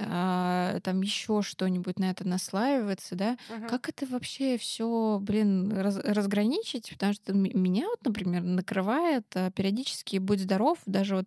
а, 0.00 0.78
там 0.84 1.00
еще 1.00 1.42
что-нибудь 1.42 1.98
на 1.98 2.10
это 2.10 2.26
наслаивается, 2.26 3.16
да? 3.16 3.36
Мгм. 3.50 3.66
Как 3.68 3.88
это 3.88 4.06
вообще 4.06 4.56
все, 4.56 5.18
блин, 5.20 5.72
раз- 5.72 5.96
разграничить? 5.98 6.90
Потому 6.90 7.14
что 7.14 7.32
меня 7.34 7.86
вот, 7.88 8.04
например, 8.04 8.42
накрывает 8.42 9.26
а, 9.34 9.50
периодически 9.50 10.18
«Будь 10.18 10.40
здоров». 10.40 10.78
Даже 10.86 11.16
вот 11.16 11.26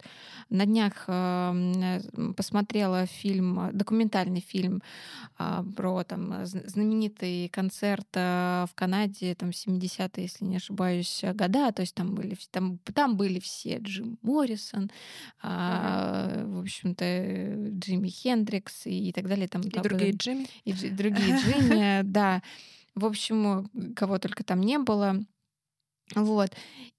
на 0.49 0.65
днях 0.65 1.03
а, 1.07 1.53
э, 1.53 2.33
посмотрела 2.37 3.05
фильм, 3.05 3.69
документальный 3.73 4.39
фильм 4.41 4.81
про 5.75 6.03
там 6.03 6.31
а, 6.33 6.45
знаменитый 7.41 7.49
концерт 7.49 8.07
а, 8.15 8.65
в 8.69 8.75
Канаде, 8.75 9.35
там 9.35 9.49
70-е, 9.49 10.23
если 10.23 10.45
не 10.45 10.57
ошибаюсь, 10.57 11.23
а, 11.23 11.33
года. 11.33 11.71
То 11.71 11.81
есть 11.81 11.95
там 11.95 12.13
были, 12.15 12.37
там, 12.51 12.77
там 12.93 13.17
были 13.17 13.39
все 13.39 13.77
Джим 13.79 14.17
Моррисон, 14.21 14.91
а, 15.41 16.43
в 16.45 16.59
общем-то, 16.59 17.03
э, 17.05 17.69
Джимми 17.79 18.09
Хендрикс 18.09 18.85
и 18.87 19.11
так 19.11 19.27
далее. 19.27 19.47
Там, 19.47 19.61
И 19.61 19.69
да, 19.69 19.81
другие 19.81 20.11
Джимми. 20.11 20.47
и 20.65 20.71
Джи- 20.71 20.89
другие 20.95 21.37
Джимми, 21.37 22.01
да. 22.03 22.41
В 22.95 23.05
общем, 23.05 23.69
э, 23.73 23.93
кого 23.95 24.17
только 24.19 24.43
там 24.43 24.61
не 24.61 24.77
было. 24.77 25.15
Вот. 26.15 26.51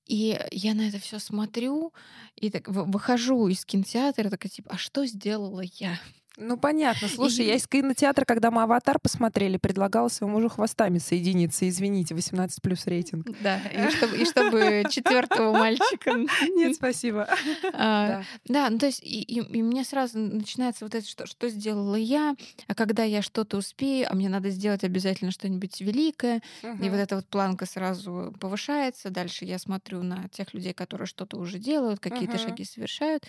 И 0.06 0.38
я 0.50 0.74
на 0.74 0.88
это 0.88 0.98
все 0.98 1.18
смотрю 1.18 1.92
и 2.36 2.50
так 2.50 2.68
вы- 2.68 2.84
выхожу 2.84 3.46
из 3.48 3.64
кинотеатра, 3.64 4.30
такая 4.30 4.50
типа, 4.50 4.70
а 4.72 4.78
что 4.78 5.06
сделала 5.06 5.62
я? 5.78 5.98
Ну, 6.38 6.56
понятно. 6.56 7.08
Слушай, 7.08 7.46
я 7.46 7.54
И- 7.54 7.56
из 7.58 7.66
кинотеатра, 7.68 8.24
когда 8.24 8.50
мы 8.50 8.62
«Аватар» 8.62 8.98
посмотрели, 8.98 9.58
предлагала 9.58 10.08
своему 10.08 10.36
мужу 10.36 10.48
хвостами 10.48 10.98
соединиться. 10.98 11.68
Извините, 11.68 12.14
18 12.14 12.62
плюс 12.62 12.86
рейтинг. 12.86 13.26
Да, 13.42 13.58
и 13.58 13.90
чтобы, 13.90 14.16
и 14.16 14.24
чтобы 14.24 14.84
четвертого 14.90 15.52
мальчика. 15.52 16.12
Нет, 16.56 16.74
спасибо. 16.76 17.28
А, 17.74 18.08
Да. 18.08 18.24
Да, 18.48 18.70
ну 18.70 18.78
то 18.78 18.86
есть 18.86 19.02
и, 19.02 19.20
и, 19.22 19.40
и 19.40 19.62
мне 19.62 19.84
сразу 19.84 20.18
начинается 20.18 20.84
вот 20.84 20.94
это, 20.94 21.06
что, 21.06 21.26
что 21.26 21.48
сделала 21.48 21.96
я, 21.96 22.34
а 22.66 22.74
когда 22.74 23.02
я 23.04 23.20
что-то 23.22 23.58
успею, 23.58 24.06
а 24.10 24.14
мне 24.14 24.28
надо 24.28 24.50
сделать 24.50 24.84
обязательно 24.84 25.30
что-нибудь 25.32 25.80
великое, 25.80 26.42
и 26.62 26.88
вот 26.88 26.96
эта 26.98 27.16
вот 27.16 27.26
планка 27.26 27.66
сразу 27.66 28.34
повышается. 28.40 29.10
Дальше 29.10 29.44
я 29.44 29.58
смотрю 29.58 30.02
на 30.02 30.28
тех 30.28 30.54
людей, 30.54 30.72
которые 30.72 31.06
что-то 31.06 31.36
уже 31.36 31.58
делают, 31.58 32.00
какие-то 32.00 32.36
Мгм. 32.36 32.42
шаги 32.48 32.64
совершают. 32.64 33.24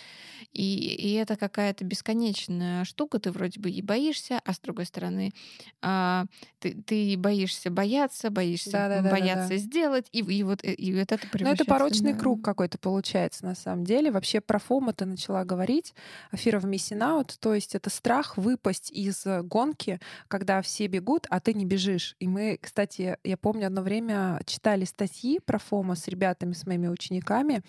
И, 0.52 0.78
и 0.94 1.12
это 1.14 1.36
какая-то 1.36 1.84
бесконечная 1.84 2.84
штука. 2.94 3.18
Ты 3.18 3.30
вроде 3.32 3.58
бы 3.60 3.70
и 3.70 3.82
боишься, 3.82 4.40
а 4.44 4.52
с 4.52 4.58
другой 4.60 4.86
стороны 4.86 5.32
а, 5.82 6.26
ты, 6.60 6.74
ты 6.86 7.16
боишься 7.18 7.70
бояться, 7.70 8.30
боишься 8.30 8.70
Да-да-да-да-да. 8.70 9.10
бояться 9.10 9.56
сделать. 9.56 10.06
И, 10.12 10.20
и 10.20 10.42
вот, 10.42 10.60
и 10.62 10.94
вот 10.94 11.00
это 11.12 11.14
Ну, 11.14 11.18
это 11.18 11.28
превращается 11.30 11.64
порочный 11.64 12.12
на- 12.12 12.18
круг 12.18 12.42
какой-то 12.44 12.78
получается 12.78 13.44
на 13.44 13.54
самом 13.54 13.84
деле. 13.84 14.10
Вообще 14.10 14.40
про 14.40 14.58
фома 14.58 14.92
ты 14.92 15.04
начала 15.06 15.44
говорить. 15.44 15.92
Fear 16.32 16.60
of 16.60 16.64
missing 16.70 16.98
out, 17.00 17.34
то 17.40 17.54
есть 17.54 17.74
это 17.74 17.90
страх 17.90 18.36
выпасть 18.36 18.90
из 18.92 19.26
э, 19.26 19.42
гонки, 19.42 19.98
когда 20.28 20.62
все 20.62 20.86
бегут, 20.86 21.26
а 21.30 21.40
ты 21.40 21.52
не 21.54 21.64
бежишь. 21.64 22.14
И 22.20 22.28
мы, 22.28 22.58
кстати, 22.60 23.16
я 23.24 23.36
помню, 23.36 23.66
одно 23.66 23.82
время 23.82 24.40
читали 24.46 24.84
статьи 24.84 25.40
про 25.44 25.58
фома 25.58 25.94
с 25.96 26.06
ребятами, 26.08 26.52
с 26.52 26.66
моими 26.66 26.88
учениками, 26.88 27.62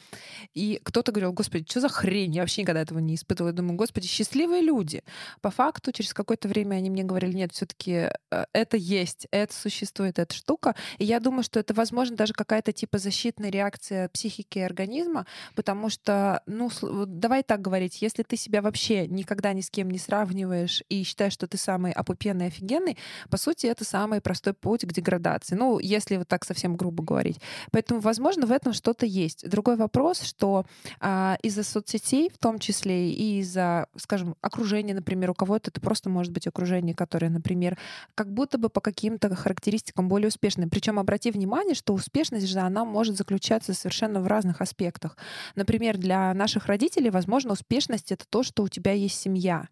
и 0.54 0.80
кто-то 0.84 1.12
говорил, 1.12 1.34
господи, 1.34 1.66
что 1.70 1.80
за 1.82 1.90
хрень? 1.90 2.34
Я 2.36 2.42
вообще 2.42 2.62
никогда 2.62 2.82
этого 2.82 3.00
не 3.00 3.16
испытывала. 3.16 3.50
Я 3.52 3.56
думаю, 3.58 3.76
господи, 3.78 4.08
счастливые 4.08 4.62
люди. 4.62 5.04
По 5.42 5.50
факту, 5.52 5.92
через 5.92 6.14
какое-то 6.14 6.48
время 6.48 6.76
они 6.76 6.90
мне 6.90 7.04
говорили, 7.04 7.34
нет, 7.34 7.54
все 7.54 7.66
таки 7.66 8.10
это 8.54 8.78
есть, 8.78 9.28
это 9.32 9.54
существует, 9.54 10.20
эта 10.20 10.34
штука. 10.34 10.76
И 10.98 11.06
я 11.06 11.20
думаю, 11.20 11.44
что 11.44 11.60
это, 11.60 11.74
возможно, 11.74 12.16
даже 12.16 12.34
какая-то 12.34 12.72
типа 12.72 12.98
защитная 12.98 13.50
реакция 13.50 14.10
психики 14.10 14.60
и 14.60 14.62
организма, 14.62 15.26
потому 15.56 15.90
что, 15.90 16.42
ну, 16.46 16.70
давай 17.06 17.44
так 17.44 17.62
говорить, 17.62 18.02
если 18.02 18.24
ты 18.24 18.38
себя 18.38 18.62
вообще 18.62 19.08
никогда 19.08 19.54
ни 19.54 19.62
с 19.62 19.70
кем 19.70 19.90
не 19.90 20.00
сравниваешь 20.00 20.84
и 20.90 21.04
считаешь, 21.04 21.34
что 21.34 21.48
ты 21.48 21.58
самый 21.58 21.92
опупенный, 21.92 22.48
офигенный, 22.48 22.98
по 23.30 23.38
сути, 23.38 23.68
это 23.68 23.86
самый 23.86 24.22
простой 24.22 24.54
путь 24.54 24.86
к 24.86 24.92
деградации. 24.92 25.56
Ну, 25.56 25.80
если 25.80 26.18
вот 26.18 26.28
так 26.28 26.46
совсем 26.46 26.76
грубо 26.76 27.04
говорить. 27.04 27.40
Поэтому, 27.72 28.00
возможно, 28.00 28.46
в 28.46 28.52
этом 28.52 28.74
что-то 28.74 29.06
есть. 29.06 29.48
Другой 29.50 29.76
вопрос, 29.76 30.22
что 30.22 30.66
а, 31.00 31.38
из-за 31.42 31.64
соцсетей, 31.64 32.30
в 32.30 32.38
том 32.38 32.60
числе 32.60 33.12
и 33.12 33.40
из-за, 33.40 33.88
скажем, 33.98 34.36
окружения, 34.42 34.94
например, 35.06 35.30
у 35.30 35.34
кого-то 35.36 35.70
это 35.70 35.80
просто 35.80 36.10
может 36.10 36.34
быть 36.34 36.48
окружение, 36.48 36.96
которое, 36.96 37.30
например, 37.30 37.78
как 38.16 38.34
будто 38.34 38.58
бы 38.58 38.70
по 38.70 38.82
каким-то 38.82 39.34
характеристикам 39.36 40.08
более 40.10 40.30
успешное. 40.30 40.68
Причем 40.68 40.98
обрати 40.98 41.30
внимание, 41.30 41.76
что 41.76 41.94
успешность 41.94 42.48
же 42.48 42.60
она 42.60 42.86
может 42.86 43.16
заключаться 43.16 43.76
совершенно 43.76 44.20
в 44.20 44.26
разных 44.26 44.62
аспектах. 44.62 45.16
Например, 45.54 45.98
для 45.98 46.34
наших 46.34 46.66
родителей, 46.66 47.12
возможно, 47.12 47.54
успешность 47.54 48.12
это 48.12 48.26
то, 48.28 48.42
что 48.42 48.64
у 48.64 48.68
тебя 48.68 48.94
есть 48.94 49.20
семья. 49.20 49.68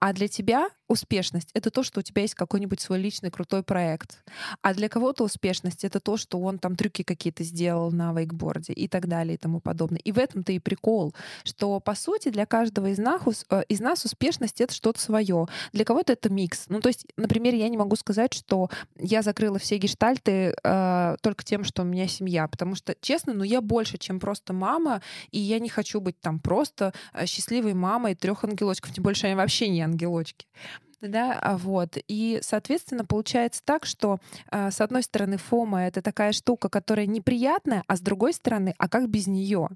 А 0.00 0.12
для 0.12 0.28
тебя 0.28 0.68
успешность— 0.88 1.50
это 1.54 1.70
то, 1.70 1.82
что 1.82 2.00
у 2.00 2.02
тебя 2.02 2.22
есть 2.22 2.34
какой-нибудь 2.34 2.80
свой 2.80 2.98
личный 2.98 3.30
крутой 3.30 3.62
проект. 3.62 4.22
А 4.62 4.74
для 4.74 4.88
кого-то 4.88 5.24
успешность— 5.24 5.84
это 5.84 6.00
то, 6.00 6.16
что 6.16 6.38
он 6.38 6.58
там 6.58 6.76
трюки 6.76 7.02
какие-то 7.02 7.42
сделал 7.42 7.90
на 7.90 8.12
вейкборде 8.12 8.72
и 8.72 8.86
так 8.86 9.08
далее 9.08 9.34
и 9.34 9.38
тому 9.38 9.60
подобное. 9.60 9.98
И 9.98 10.12
в 10.12 10.18
этом-то 10.18 10.52
и 10.52 10.58
прикол, 10.58 11.14
что, 11.44 11.80
по 11.80 11.94
сути, 11.94 12.28
для 12.28 12.46
каждого 12.46 12.88
из 12.88 12.98
нас, 12.98 13.22
э, 13.50 13.62
из 13.68 13.80
нас 13.80 14.04
успешность— 14.04 14.60
это 14.62 14.74
что-то 14.74 15.00
свое. 15.00 15.46
Для 15.72 15.84
кого-то 15.84 16.12
это 16.12 16.28
микс. 16.30 16.66
Ну, 16.68 16.80
то 16.80 16.88
есть, 16.88 17.06
например, 17.16 17.54
я 17.54 17.68
не 17.68 17.78
могу 17.78 17.96
сказать, 17.96 18.34
что 18.34 18.68
я 18.98 19.22
закрыла 19.22 19.58
все 19.58 19.78
гештальты 19.78 20.54
э, 20.62 21.16
только 21.22 21.44
тем, 21.44 21.64
что 21.64 21.82
у 21.82 21.84
меня 21.84 22.06
семья. 22.08 22.46
Потому 22.46 22.74
что, 22.74 22.94
честно, 23.00 23.32
ну, 23.32 23.42
я 23.42 23.60
больше, 23.60 23.98
чем 23.98 24.20
просто 24.20 24.52
мама, 24.52 25.00
и 25.30 25.38
я 25.38 25.58
не 25.58 25.68
хочу 25.68 26.00
быть 26.00 26.20
там 26.20 26.38
просто 26.38 26.92
э, 27.14 27.26
счастливой 27.26 27.74
мамой 27.74 28.14
трех 28.14 28.44
ангелочков. 28.44 28.92
Тем 28.92 29.02
больше 29.02 29.26
они 29.26 29.34
вообще 29.34 29.53
не 29.62 29.82
ангелочки. 29.82 30.46
Да, 31.00 31.38
а 31.38 31.58
вот. 31.58 31.98
И, 32.08 32.38
соответственно, 32.42 33.04
получается 33.04 33.60
так, 33.64 33.84
что 33.84 34.18
а, 34.50 34.70
с 34.70 34.80
одной 34.80 35.02
стороны 35.02 35.36
фома 35.36 35.82
это 35.86 36.00
такая 36.00 36.32
штука, 36.32 36.68
которая 36.70 37.06
неприятная, 37.06 37.84
а 37.86 37.96
с 37.96 38.00
другой 38.00 38.32
стороны, 38.32 38.74
а 38.78 38.88
как 38.88 39.08
без 39.08 39.26
нее? 39.26 39.68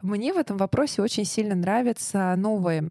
Мне 0.00 0.32
в 0.32 0.38
этом 0.38 0.56
вопросе 0.56 1.02
очень 1.02 1.26
сильно 1.26 1.54
нравятся 1.54 2.34
новые 2.36 2.88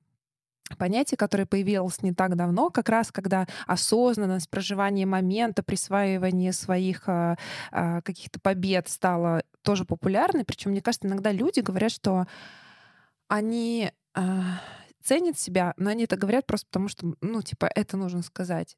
понятие, 0.77 1.17
которое 1.17 1.45
появилось 1.45 2.01
не 2.01 2.13
так 2.13 2.35
давно, 2.35 2.69
как 2.69 2.87
раз 2.87 3.11
когда 3.11 3.47
осознанность, 3.67 4.49
проживание 4.49 5.05
момента, 5.05 5.63
присваивание 5.63 6.53
своих 6.53 7.03
а, 7.07 7.37
а, 7.71 8.01
каких-то 8.01 8.39
побед 8.39 8.89
стало 8.89 9.43
тоже 9.63 9.85
популярной. 9.85 10.45
Причем, 10.45 10.71
мне 10.71 10.81
кажется, 10.81 11.07
иногда 11.07 11.31
люди 11.31 11.59
говорят, 11.59 11.91
что 11.91 12.25
они 13.27 13.91
а, 14.13 14.59
ценят 15.03 15.39
себя, 15.39 15.73
но 15.77 15.89
они 15.89 16.03
это 16.03 16.17
говорят 16.17 16.45
просто 16.45 16.67
потому, 16.67 16.87
что, 16.87 17.15
ну, 17.21 17.41
типа, 17.41 17.69
это 17.73 17.97
нужно 17.97 18.21
сказать. 18.21 18.77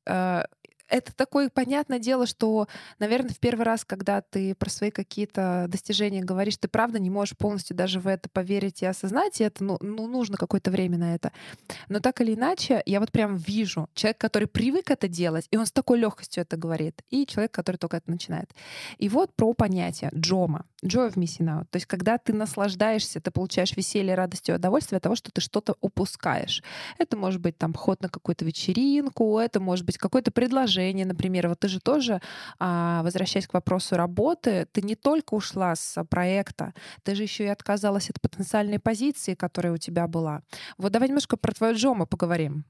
Это 0.93 1.11
такое 1.11 1.49
понятное 1.49 1.97
дело, 1.97 2.27
что, 2.27 2.67
наверное, 2.99 3.31
в 3.31 3.39
первый 3.39 3.63
раз, 3.63 3.83
когда 3.83 4.21
ты 4.21 4.53
про 4.53 4.69
свои 4.69 4.91
какие-то 4.91 5.65
достижения 5.67 6.21
говоришь, 6.21 6.57
ты 6.57 6.67
правда 6.67 6.99
не 6.99 7.09
можешь 7.09 7.35
полностью 7.35 7.75
даже 7.75 7.99
в 7.99 8.05
это 8.05 8.29
поверить 8.29 8.83
и 8.83 8.85
осознать, 8.85 9.41
и 9.41 9.43
это 9.43 9.63
ну, 9.63 9.79
ну, 9.81 10.05
нужно 10.05 10.37
какое-то 10.37 10.69
время 10.69 10.99
на 10.99 11.15
это. 11.15 11.31
Но 11.89 11.99
так 11.99 12.21
или 12.21 12.35
иначе, 12.35 12.83
я 12.85 12.99
вот 12.99 13.11
прям 13.11 13.37
вижу 13.37 13.89
человек, 13.95 14.19
который 14.19 14.47
привык 14.47 14.91
это 14.91 15.07
делать, 15.07 15.47
и 15.49 15.57
он 15.57 15.65
с 15.65 15.71
такой 15.71 15.97
легкостью 15.97 16.43
это 16.43 16.57
говорит, 16.57 17.01
и 17.09 17.25
человек, 17.25 17.51
который 17.51 17.77
только 17.77 17.97
это 17.97 18.11
начинает. 18.11 18.51
И 18.99 19.09
вот 19.09 19.35
про 19.35 19.51
понятие 19.55 20.11
джома, 20.13 20.67
joy 20.85 21.11
of 21.11 21.15
missing 21.15 21.47
out. 21.47 21.65
То 21.71 21.77
есть 21.77 21.87
когда 21.87 22.19
ты 22.19 22.33
наслаждаешься, 22.33 23.19
ты 23.19 23.31
получаешь 23.31 23.75
веселье, 23.75 24.13
радость 24.13 24.47
и 24.47 24.53
удовольствие 24.53 24.97
от 24.97 25.03
того, 25.03 25.15
что 25.15 25.31
ты 25.31 25.41
что-то 25.41 25.75
упускаешь. 25.81 26.61
Это 26.99 27.17
может 27.17 27.41
быть 27.41 27.57
там 27.57 27.73
ход 27.73 27.99
на 28.03 28.09
какую-то 28.09 28.45
вечеринку, 28.45 29.39
это 29.39 29.59
может 29.59 29.87
быть 29.87 29.97
какое-то 29.97 30.29
предложение, 30.29 30.82
например. 30.91 31.47
Вот 31.47 31.59
ты 31.59 31.67
же 31.67 31.79
тоже, 31.79 32.21
а, 32.59 33.01
возвращаясь 33.03 33.47
к 33.47 33.53
вопросу 33.53 33.95
работы, 33.95 34.67
ты 34.71 34.81
не 34.81 34.95
только 34.95 35.33
ушла 35.33 35.75
с 35.75 36.03
проекта, 36.05 36.73
ты 37.03 37.15
же 37.15 37.23
еще 37.23 37.45
и 37.45 37.47
отказалась 37.47 38.09
от 38.09 38.19
потенциальной 38.19 38.79
позиции, 38.79 39.35
которая 39.35 39.73
у 39.73 39.77
тебя 39.77 40.07
была. 40.07 40.41
Вот 40.77 40.91
давай 40.91 41.07
немножко 41.07 41.37
про 41.37 41.53
твою 41.53 41.75
Джома 41.75 42.05
поговорим. 42.05 42.65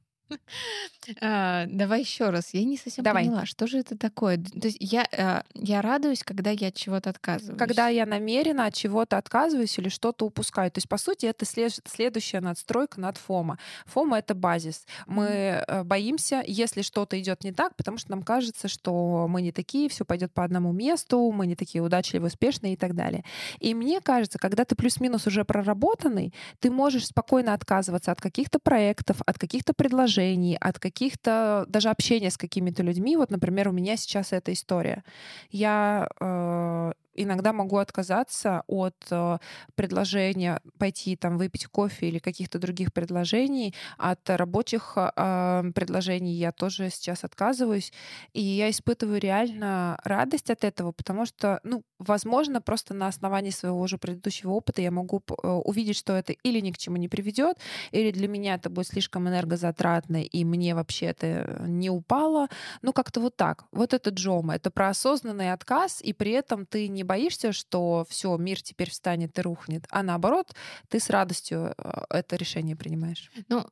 А, 1.22 1.66
давай 1.68 2.02
еще 2.02 2.30
раз. 2.30 2.54
Я 2.54 2.64
не 2.64 2.78
совсем 2.78 3.04
Давай. 3.04 3.26
поняла, 3.26 3.46
что 3.46 3.68
же 3.68 3.80
это 3.80 3.98
такое. 3.98 4.38
То 4.38 4.68
есть 4.68 4.78
я, 4.80 5.06
а, 5.18 5.44
я 5.54 5.82
радуюсь, 5.82 6.24
когда 6.24 6.52
я 6.52 6.70
от 6.70 6.76
чего-то 6.76 7.10
отказываюсь. 7.10 7.58
Когда 7.60 7.90
я 7.90 8.06
намеренно 8.06 8.66
от 8.66 8.74
чего-то 8.74 9.18
отказываюсь 9.18 9.78
или 9.78 9.90
что-то 9.90 10.26
упускаю. 10.26 10.72
То 10.72 10.78
есть, 10.78 10.88
по 10.88 10.98
сути, 10.98 11.26
это 11.26 11.46
след- 11.46 11.82
следующая 11.86 12.40
надстройка 12.40 13.00
над 13.00 13.18
ФОМа. 13.18 13.60
ФОМа— 13.86 14.20
это 14.20 14.34
базис. 14.34 14.86
Мы 15.06 15.26
э, 15.26 15.84
боимся, 15.84 16.44
если 16.46 16.82
что-то 16.82 17.20
идет 17.20 17.44
не 17.44 17.52
так, 17.52 17.76
потому 17.76 17.98
что 17.98 18.12
нам 18.12 18.24
кажется, 18.24 18.68
что 18.68 19.28
мы 19.28 19.42
не 19.42 19.52
такие, 19.52 19.90
все 19.90 20.06
пойдет 20.06 20.34
по 20.34 20.44
одному 20.44 20.72
месту, 20.72 21.32
мы 21.32 21.48
не 21.48 21.56
такие 21.56 21.84
удачливые, 21.84 22.28
успешные 22.28 22.74
и 22.74 22.78
так 22.78 22.96
далее. 22.96 23.24
И 23.60 23.74
мне 23.74 24.00
кажется, 24.00 24.40
когда 24.40 24.64
ты 24.64 24.76
плюс-минус 24.76 25.28
уже 25.28 25.44
проработанный, 25.44 26.34
ты 26.60 26.72
можешь 26.72 27.08
спокойно 27.08 27.54
отказываться 27.54 28.12
от 28.12 28.22
каких-то 28.22 28.60
проектов, 28.60 29.18
от 29.26 29.38
каких-то 29.38 29.74
предложений, 29.74 30.13
от 30.60 30.80
каких-то 30.80 31.66
даже 31.68 31.90
общения 31.90 32.30
с 32.30 32.38
какими-то 32.38 32.84
людьми. 32.84 33.18
Вот, 33.18 33.32
например, 33.32 33.70
у 33.70 33.72
меня 33.72 33.98
сейчас 33.98 34.34
эта 34.34 34.54
история. 34.54 35.04
Я 35.52 36.08
э, 36.20 36.92
иногда 37.16 37.54
могу 37.54 37.78
отказаться 37.78 38.64
от 38.68 38.96
э, 39.12 39.38
предложения 39.76 40.60
пойти 40.78 41.16
там 41.16 41.38
выпить 41.38 41.68
кофе 41.68 42.08
или 42.08 42.20
каких-то 42.20 42.60
других 42.60 42.94
предложений. 42.94 43.76
От 43.98 44.30
рабочих 44.30 44.94
э, 44.98 45.64
предложений 45.76 46.34
я 46.34 46.52
тоже 46.52 46.90
сейчас 46.90 47.24
отказываюсь. 47.24 47.94
И 48.34 48.42
я 48.42 48.70
испытываю 48.70 49.20
реально 49.20 50.00
радость 50.04 50.50
от 50.50 50.64
этого, 50.64 50.92
потому 50.92 51.26
что, 51.26 51.60
ну, 51.64 51.84
возможно, 52.00 52.62
просто 52.62 52.94
на 52.94 53.08
основании 53.08 53.52
своего 53.52 53.80
уже 53.80 53.98
предыдущего 53.98 54.52
опыта 54.52 54.82
я 54.82 54.92
могу 54.92 55.22
э, 55.28 55.48
увидеть, 55.48 55.98
что 55.98 56.14
это 56.14 56.34
или 56.34 56.60
ни 56.60 56.72
к 56.72 56.78
чему 56.78 56.98
не 56.98 57.08
приведет, 57.08 57.58
или 57.92 58.12
для 58.12 58.28
меня 58.28 58.56
это 58.56 58.70
будет 58.70 58.88
слишком 58.88 59.28
энергозатратно, 59.28 60.24
и 60.24 60.46
мне 60.46 60.76
вообще 60.76 61.08
это 61.08 61.64
не 61.68 61.90
упало. 61.90 62.48
Ну, 62.82 62.94
как-то 62.94 63.20
вот 63.20 63.36
так. 63.36 63.66
Вот 63.72 63.94
это 63.94 64.10
джома. 64.10 64.56
Это 64.56 64.72
про 64.72 64.90
осознанный 64.90 65.52
отказ, 65.52 66.02
и 66.02 66.14
при 66.14 66.32
этом 66.32 66.66
ты 66.66 66.88
не 66.88 67.03
боишься, 67.04 67.52
что 67.54 68.06
все, 68.10 68.36
мир 68.38 68.62
теперь 68.62 68.90
встанет 68.90 69.38
и 69.40 69.42
рухнет, 69.42 69.86
а 69.90 70.04
наоборот, 70.04 70.54
ты 70.90 71.00
с 71.00 71.10
радостью 71.10 71.74
э, 71.78 72.04
это 72.10 72.36
решение 72.36 72.76
принимаешь. 72.76 73.32
Ну, 73.50 73.66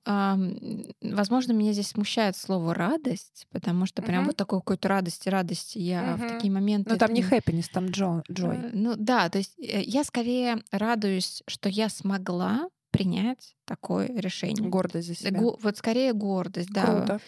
возможно, 1.01 1.51
меня 1.53 1.73
здесь 1.73 1.89
смущает 1.89 2.35
слово 2.35 2.73
радость, 2.73 3.47
потому 3.51 3.85
что 3.85 4.01
прям 4.01 4.21
Мгм. 4.21 4.27
вот 4.27 4.35
такой 4.35 4.59
какой-то 4.59 4.87
радости, 4.87 5.29
радости 5.29 5.77
я 5.79 6.17
в 6.17 6.17
Мгм. 6.17 6.27
такие 6.27 6.51
моменты. 6.51 6.89
Ну, 6.91 6.97
там 6.97 7.13
не 7.13 7.21
happiness, 7.21 7.67
там 7.71 7.89
джо, 7.89 8.23
joy. 8.29 8.63
Э, 8.63 8.69
Ну 8.73 8.95
да, 8.97 9.29
то 9.29 9.37
есть 9.37 9.57
э, 9.59 9.81
я 9.83 10.03
скорее 10.03 10.63
радуюсь, 10.71 11.43
что 11.47 11.69
я 11.69 11.89
смогла 11.89 12.69
принять 13.03 13.55
такое 13.65 14.07
решение. 14.07 14.69
Гордость 14.69 15.07
за 15.07 15.15
себя. 15.15 15.39
Го- 15.39 15.57
вот 15.61 15.77
скорее 15.77 16.13
гордость, 16.13 16.69
да. 16.71 16.85
Круто. 16.85 17.19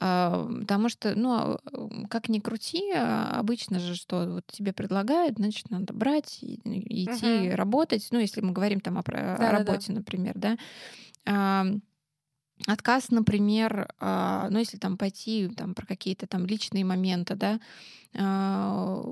А, 0.00 0.46
потому 0.60 0.88
что, 0.88 1.14
ну, 1.14 1.30
а, 1.32 1.58
как 2.08 2.28
ни 2.28 2.38
крути, 2.38 2.92
а, 2.94 3.38
обычно 3.38 3.78
же, 3.80 3.94
что 3.94 4.26
вот 4.26 4.46
тебе 4.46 4.72
предлагают, 4.72 5.36
значит, 5.36 5.70
надо 5.70 5.92
брать 5.94 6.38
и, 6.42 6.54
и 6.64 7.04
идти 7.04 7.48
Мгм. 7.48 7.54
работать. 7.54 8.08
Ну, 8.10 8.18
если 8.18 8.40
мы 8.40 8.52
говорим 8.52 8.80
там 8.80 8.98
о, 8.98 9.00
о 9.00 9.52
работе, 9.52 9.92
например, 9.92 10.32
да. 10.36 10.56
А, 11.26 11.66
Отказ, 12.66 13.10
например, 13.10 13.88
а, 14.00 14.48
ну, 14.50 14.58
если 14.58 14.78
там 14.78 14.96
пойти 14.96 15.48
там, 15.48 15.74
про 15.74 15.84
какие-то 15.86 16.26
там 16.26 16.46
личные 16.46 16.84
моменты, 16.86 17.34
да, 17.34 17.60
а, 18.18 19.02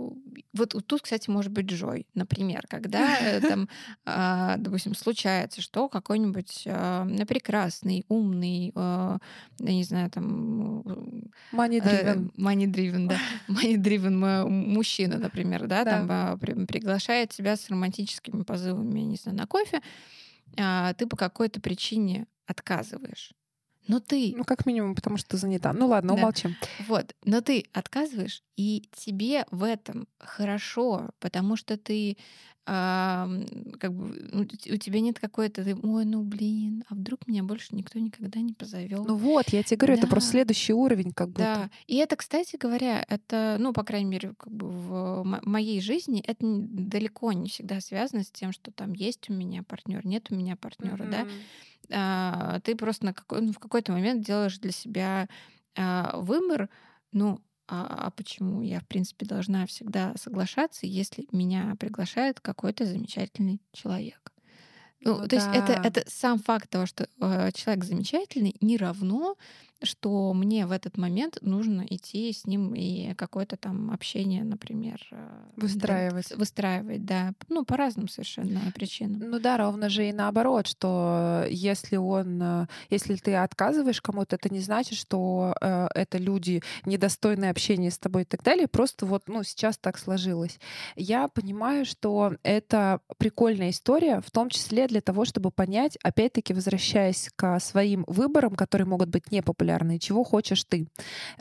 вот 0.55 0.75
тут, 0.87 1.03
кстати, 1.03 1.29
может 1.29 1.53
быть 1.53 1.67
Джой, 1.67 2.07
например, 2.15 2.65
когда 2.69 3.19
э, 3.21 3.41
там, 3.47 3.69
а, 4.07 4.57
допустим, 4.57 4.95
случается, 4.95 5.61
что 5.61 5.91
какой-нибудь 5.91 6.65
а, 6.67 7.07
прекрасный, 7.29 8.05
умный, 8.09 8.73
я 8.75 9.19
не 9.61 9.85
знаю, 9.85 10.11
там 10.11 10.81
Money 11.53 11.81
э, 11.81 12.15
driven. 12.17 12.31
money 12.39 12.67
driven, 12.67 13.09
да, 13.09 13.19
money 13.49 13.77
driven 13.77 14.25
м- 14.25 14.73
мужчина, 14.73 15.19
например, 15.19 15.67
да, 15.67 15.85
Да. 15.85 16.07
там 16.07 16.39
при- 16.39 16.65
приглашает 16.65 17.31
тебя 17.31 17.57
с 17.57 17.69
романтическими 17.69 18.43
позывами, 18.43 19.01
не 19.01 19.17
знаю, 19.17 19.37
на 19.37 19.47
кофе, 19.47 19.81
а 20.57 20.95
ты 20.95 21.07
по 21.07 21.17
какой-то 21.17 21.61
причине 21.61 22.27
отказываешь. 22.47 23.33
Но 23.87 24.01
ты 24.01 24.33
Ну, 24.37 24.45
как 24.45 24.65
минимум, 24.65 24.95
потому 24.95 25.19
что 25.19 25.31
ты 25.31 25.37
занята. 25.37 25.73
Ну 25.75 25.89
ладно, 25.89 26.15
Да. 26.15 26.21
умолчим. 26.21 26.57
вот, 26.79 27.15
но 27.25 27.41
ты 27.43 27.65
отказываешь, 27.73 28.43
и 28.57 28.89
тебе 28.93 29.45
в 29.51 29.63
этом 29.63 30.09
хорошо, 30.19 31.11
потому 31.21 31.57
что 31.57 31.77
ты 31.77 32.17
м, 32.67 33.47
как 33.79 33.93
бы 33.93 34.07
у 34.41 34.77
тебя 34.79 35.01
нет 35.01 35.19
какой-то, 35.21 35.63
ты, 35.65 35.75
ой, 35.77 36.05
ну 36.07 36.23
блин, 36.23 36.83
а 36.89 36.95
вдруг 36.95 37.27
меня 37.27 37.43
больше 37.43 37.75
никто 37.77 37.99
никогда 37.99 38.41
не 38.41 38.55
позовет. 38.55 39.05
Ну 39.07 39.17
вот, 39.17 39.51
я 39.51 39.63
тебе 39.63 39.77
говорю, 39.77 39.95
это 39.95 40.07
просто 40.07 40.29
Да. 40.29 40.33
следующий 40.33 40.73
уровень, 40.73 41.13
как 41.13 41.29
будто. 41.29 41.43
Да, 41.45 41.71
и 41.87 41.97
это, 41.97 42.17
кстати 42.17 42.57
говоря, 42.57 43.05
это, 43.09 43.57
ну, 43.59 43.73
по 43.73 43.83
крайней 43.85 44.09
мере, 44.09 44.35
как 44.39 44.53
бы 44.53 44.69
в 44.71 45.25
мо- 45.25 45.41
моей 45.43 45.81
жизни 45.81 46.23
это 46.27 46.39
далеко 46.47 47.33
не 47.33 47.49
всегда 47.51 47.81
связано 47.81 48.23
с 48.23 48.31
тем, 48.31 48.53
что 48.53 48.71
там 48.71 48.93
есть 48.95 49.29
у 49.29 49.35
меня 49.35 49.63
партнер, 49.63 50.07
нет 50.07 50.31
у 50.31 50.35
меня 50.35 50.57
партнера, 50.57 51.05
да. 51.07 51.27
А, 51.91 52.61
ты 52.61 52.77
просто 52.77 53.07
на 53.07 53.15
какой, 53.15 53.43
ну, 53.43 53.53
в 53.53 53.59
какой-то 53.59 53.93
момент 53.93 54.25
делаешь 54.25 54.59
для 54.59 54.73
себя 54.73 55.29
а, 55.77 56.19
выбор, 56.19 56.69
ну, 57.13 57.41
а, 57.69 58.07
а 58.07 58.11
почему 58.11 58.63
я, 58.63 58.81
в 58.81 58.87
принципе, 58.87 59.27
должна 59.27 59.67
всегда 59.67 60.15
соглашаться, 60.17 60.87
если 60.87 61.27
меня 61.33 61.77
приглашает 61.79 62.41
какой-то 62.41 62.85
замечательный 62.87 63.61
человек? 63.73 64.33
Ну, 65.05 65.21
Ну 65.21 65.27
то 65.27 65.37
есть 65.37 65.49
это, 65.53 65.73
да. 65.73 65.83
это 65.83 66.03
сам 66.07 66.39
факт 66.39 66.71
того, 66.71 66.87
что 66.87 67.09
э, 67.21 67.51
человек 67.53 67.85
замечательный, 67.85 68.57
не 68.61 68.77
равно, 68.79 69.37
что 69.85 70.33
мне 70.35 70.67
в 70.67 70.73
этот 70.73 70.97
момент 70.97 71.39
нужно 71.41 71.85
идти 71.89 72.33
с 72.33 72.47
ним 72.47 72.75
и 72.75 73.15
какое-то 73.15 73.57
там 73.57 73.91
общение, 73.91 74.45
например, 74.45 75.01
э, 75.11 75.17
да, 75.57 75.63
Выстраивать. 75.63 76.27
с- 76.27 76.37
выстраивать, 76.37 77.05
да, 77.05 77.33
ну 77.49 77.65
по 77.65 77.77
разным 77.77 78.09
совершенно 78.09 78.61
причинам. 78.75 79.31
Ну 79.31 79.39
да, 79.41 79.57
ровно 79.57 79.89
же 79.89 80.09
и 80.09 80.13
наоборот, 80.13 80.67
что 80.67 81.45
если 81.51 81.97
он, 81.97 82.41
э, 82.43 82.67
если 82.91 83.17
ты 83.17 83.35
отказываешь 83.35 84.01
кому-то, 84.01 84.37
это 84.37 84.49
не 84.53 84.61
значит, 84.61 84.99
что 84.99 85.55
э, 85.61 85.87
это 85.95 86.19
люди 86.19 86.63
недостойные 86.87 87.51
общения 87.51 87.91
с 87.91 87.99
тобой 87.99 88.23
и 88.23 88.25
так 88.25 88.43
далее. 88.43 88.69
Просто 88.69 89.07
вот, 89.07 89.25
ну, 89.29 89.43
сейчас 89.43 89.77
так 89.79 89.99
сложилось. 89.99 90.59
Я 90.97 91.29
понимаю, 91.29 91.85
что 91.85 92.35
это 92.43 93.01
прикольная 93.19 93.71
история, 93.71 94.21
в 94.21 94.31
том 94.31 94.49
числе 94.51 94.87
для 94.89 95.01
того, 95.01 95.25
чтобы 95.25 95.51
понять, 95.51 95.97
опять-таки 96.03 96.53
возвращаясь 96.55 97.31
к 97.37 97.59
своим 97.61 98.05
выборам, 98.07 98.55
которые 98.55 98.87
могут 98.87 99.09
быть 99.09 99.31
непопулярны, 99.31 99.74
чего 99.99 100.25
хочешь 100.25 100.65
ты. 100.65 100.89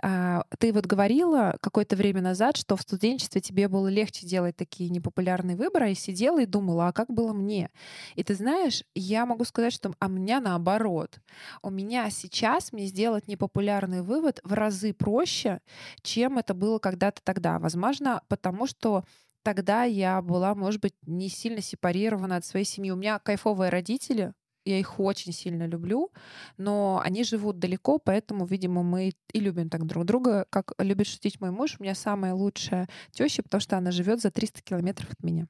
А, 0.02 0.44
Ты 0.60 0.74
вот 0.74 0.86
говорила 0.86 1.58
какое-то 1.62 1.96
время 1.96 2.22
назад, 2.22 2.58
что 2.58 2.76
в 2.76 2.82
студенчестве 2.82 3.42
тебе 3.42 3.68
было 3.68 3.88
легче 3.88 4.26
делать 4.26 4.56
такие 4.56 4.90
непопулярные 4.90 5.56
выборы, 5.56 5.92
и 5.92 5.96
сидела 5.96 6.42
и 6.42 6.46
думала, 6.46 6.88
а 6.88 6.94
как 6.94 7.10
было 7.10 7.34
мне? 7.34 7.70
И 8.16 8.24
ты 8.24 8.36
знаешь, 8.36 8.84
я 8.96 9.26
могу 9.26 9.46
сказать, 9.46 9.74
что 9.74 9.94
а 10.00 10.08
меня 10.08 10.40
наоборот. 10.40 11.20
У 11.62 11.70
меня 11.70 12.10
сейчас 12.10 12.72
мне 12.74 12.86
сделать 12.86 13.28
непопулярный 13.28 14.02
вывод 14.02 14.40
в 14.44 14.54
разы 14.54 14.94
проще, 14.94 15.60
чем 16.02 16.38
это 16.38 16.54
было 16.54 16.80
когда-то 16.80 17.22
тогда. 17.24 17.60
Возможно, 17.60 18.22
потому 18.28 18.68
что 18.68 19.04
тогда 19.44 19.84
я 19.84 20.22
была, 20.22 20.56
может 20.56 20.82
быть, 20.82 20.96
не 21.06 21.30
сильно 21.30 21.62
сепарирована 21.62 22.38
от 22.38 22.46
своей 22.46 22.66
семьи. 22.66 22.92
У 22.92 22.96
меня 22.96 23.20
кайфовые 23.20 23.70
родители, 23.70 24.34
я 24.66 24.80
их 24.80 25.00
очень 25.00 25.34
сильно 25.34 25.68
люблю, 25.68 26.12
но 26.58 27.02
они 27.04 27.24
живут 27.24 27.60
далеко, 27.60 28.00
поэтому, 28.00 28.46
видимо, 28.46 28.84
мы 28.84 29.14
и 29.34 29.40
любим 29.40 29.70
так 29.70 29.86
друг 29.86 30.06
друга. 30.06 30.46
Как 30.50 30.74
любит 30.78 31.08
шутить 31.08 31.42
мой 31.42 31.52
муж, 31.52 31.76
у 31.80 31.84
меня 31.84 31.96
самая 31.96 32.34
лучшая 32.34 32.88
теща, 33.12 33.44
потому 33.44 33.62
что 33.62 33.78
она 33.78 33.92
живет 33.92 34.22
за 34.22 34.32
300 34.32 34.62
километров 34.62 35.12
от 35.12 35.24
меня. 35.24 35.48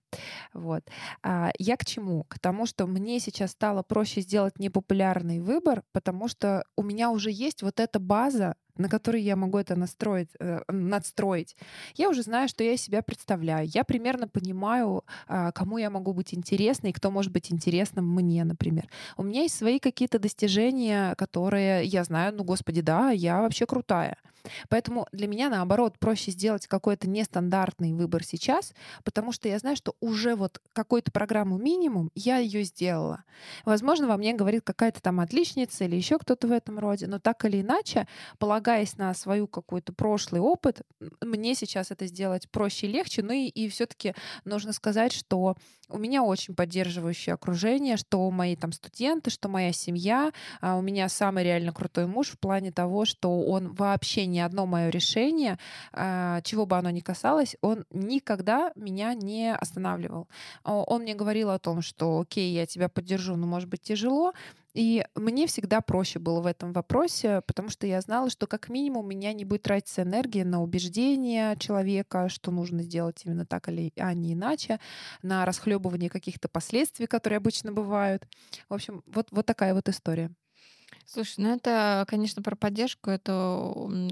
Вот. 0.54 0.84
А 1.22 1.52
я 1.60 1.78
к 1.78 1.86
чему? 1.86 2.26
К 2.28 2.40
тому, 2.40 2.66
что 2.66 2.88
мне 2.88 3.20
сейчас 3.20 3.52
стало 3.52 3.84
проще 3.84 4.22
сделать 4.22 4.60
непопулярный 4.60 5.40
выбор, 5.40 5.84
потому 5.92 6.28
что 6.28 6.66
у 6.76 6.84
меня 6.84 7.10
уже 7.12 7.32
есть 7.32 7.62
вот 7.62 7.80
эта 7.80 8.00
база, 8.00 8.56
на 8.78 8.90
который 8.90 9.22
я 9.22 9.36
могу 9.36 9.58
это 9.58 9.76
настроить, 9.76 10.30
э, 10.40 10.62
надстроить. 10.68 11.56
Я 11.96 12.10
уже 12.10 12.24
знаю, 12.24 12.48
что 12.48 12.64
я 12.64 12.78
себя 12.78 13.02
представляю. 13.02 13.68
Я 13.74 13.84
примерно 13.84 14.28
понимаю, 14.28 15.04
э, 15.28 15.52
кому 15.54 15.78
я 15.78 15.90
могу 15.90 16.14
быть 16.14 16.34
интересной 16.34 16.90
и 16.90 16.94
кто 16.94 17.12
может 17.12 17.32
быть 17.32 17.52
интересным 17.52 18.08
мне, 18.14 18.44
например. 18.44 18.88
У 19.18 19.24
меня 19.24 19.44
есть 19.44 19.56
свои 19.56 19.80
какие-то 19.80 20.20
достижения, 20.20 21.16
которые 21.16 21.86
я 21.86 22.04
знаю, 22.04 22.34
ну, 22.36 22.44
господи, 22.44 22.82
да, 22.82 23.12
я 23.12 23.42
вообще 23.42 23.66
крутая. 23.66 24.18
Поэтому 24.70 25.08
для 25.12 25.28
меня, 25.28 25.50
наоборот, 25.50 25.98
проще 26.00 26.32
сделать 26.32 26.68
какой-то 26.68 27.10
нестандартный 27.10 27.94
выбор 27.94 28.24
сейчас, 28.24 28.74
потому 29.04 29.32
что 29.32 29.48
я 29.48 29.58
знаю, 29.60 29.76
что 29.76 29.96
уже 30.02 30.36
вот 30.36 30.62
какую-то 30.74 31.12
программу 31.12 31.58
минимум 31.58 32.12
я 32.16 32.38
ее 32.38 32.64
сделала. 32.64 33.24
Возможно, 33.66 34.08
во 34.08 34.18
мне 34.18 34.34
говорит 34.34 34.64
какая-то 34.64 35.02
там 35.02 35.20
отличница 35.20 35.86
или 35.86 35.96
еще 35.96 36.20
кто-то 36.20 36.48
в 36.48 36.52
этом 36.52 36.80
роде, 36.80 37.08
но 37.08 37.20
так 37.20 37.46
или 37.46 37.62
иначе, 37.62 38.08
полагаясь 38.64 38.98
на 38.98 39.14
свою 39.14 39.46
какой-то 39.46 39.92
прошлый 39.92 40.40
опыт, 40.40 40.84
мне 41.22 41.54
сейчас 41.54 41.92
это 41.92 42.08
сделать 42.08 42.50
проще 42.50 42.88
и 42.88 42.92
легче. 42.92 43.22
Ну 43.22 43.34
и, 43.34 43.48
и 43.48 43.68
все-таки 43.68 44.14
нужно 44.46 44.72
сказать, 44.72 45.12
что 45.12 45.56
у 45.90 45.98
меня 45.98 46.24
очень 46.24 46.56
поддерживающее 46.56 47.34
окружение, 47.34 47.98
что 47.98 48.32
мои 48.32 48.56
там 48.56 48.72
студенты, 48.72 49.32
что 49.32 49.50
моя 49.50 49.74
семья. 49.74 50.32
А 50.62 50.78
у 50.78 50.82
меня 50.82 51.10
самый 51.10 51.44
реально 51.44 51.74
крутой 51.74 52.08
муж 52.08 52.30
в 52.30 52.40
плане 52.40 52.72
того, 52.72 53.04
что 53.04 53.42
он 53.42 53.74
вообще 53.74 54.28
ни 54.28 54.40
одно 54.40 54.66
мое 54.66 54.90
решение, 54.90 55.60
а, 55.92 56.40
чего 56.42 56.66
бы 56.66 56.78
оно 56.78 56.90
ни 56.90 57.02
касалось, 57.02 57.58
он 57.62 57.84
никогда 57.92 58.72
меня 58.76 59.14
не 59.14 59.54
останавливал. 59.54 60.30
Он 60.64 61.02
мне 61.02 61.16
говорил 61.16 61.50
о 61.50 61.60
том, 61.60 61.82
что 61.82 62.22
окей, 62.22 62.54
я 62.54 62.66
тебя 62.66 62.88
поддержу, 62.88 63.36
но 63.36 63.46
может 63.46 63.68
быть 63.68 63.82
тяжело, 63.82 64.32
и 64.74 65.06
мне 65.16 65.48
всегда 65.48 65.82
проще 65.82 66.20
было 66.20 66.42
в 66.42 66.48
этом 66.48 66.74
вопросе, 66.74 67.42
потому 67.46 67.70
что 67.70 67.86
я 67.86 68.02
знала, 68.02 68.30
что 68.30 68.48
как 68.48 68.70
минимум 68.70 69.06
у 69.06 69.08
меня 69.08 69.34
не 69.34 69.46
будет 69.46 69.64
тратиться 69.64 70.02
энергия 70.02 70.46
на 70.46 70.62
убеждение 70.64 71.56
человека, 71.58 72.30
что 72.30 72.52
нужно 72.52 72.82
сделать 72.84 73.22
именно 73.26 73.46
так 73.46 73.70
или 73.70 73.94
а 73.98 74.14
не 74.14 74.34
иначе, 74.34 74.80
на 75.22 75.46
расхлебывание 75.46 76.10
каких-то 76.10 76.50
последствий, 76.50 77.06
которые 77.08 77.38
обычно 77.38 77.72
бывают. 77.72 78.28
В 78.70 78.74
общем, 78.74 79.04
вот, 79.06 79.28
вот 79.32 79.46
такая 79.46 79.74
вот 79.74 79.90
история. 79.90 80.32
Слушай, 81.06 81.36
ну 81.40 81.54
это, 81.56 82.06
конечно, 82.08 82.42
про 82.42 82.56
поддержку, 82.56 83.10
это 83.10 83.58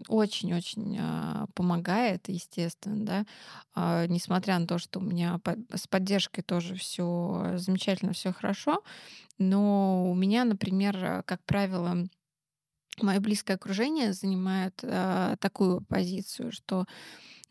очень-очень 0.07 0.97
а, 0.99 1.45
помогает, 1.55 2.27
естественно, 2.27 3.05
да. 3.05 3.25
А, 3.73 4.07
несмотря 4.07 4.59
на 4.59 4.67
то, 4.67 4.77
что 4.77 4.99
у 4.99 5.03
меня 5.03 5.39
с 5.73 5.87
поддержкой 5.87 6.41
тоже 6.41 6.75
все 6.75 7.53
замечательно, 7.55 8.13
все 8.13 8.33
хорошо, 8.33 8.83
но 9.41 10.09
у 10.09 10.15
меня, 10.15 10.45
например, 10.45 11.23
как 11.25 11.43
правило, 11.45 12.07
мое 13.01 13.19
близкое 13.19 13.55
окружение 13.55 14.13
занимает 14.13 14.79
а, 14.83 15.35
такую 15.37 15.81
позицию, 15.81 16.51
что 16.51 16.85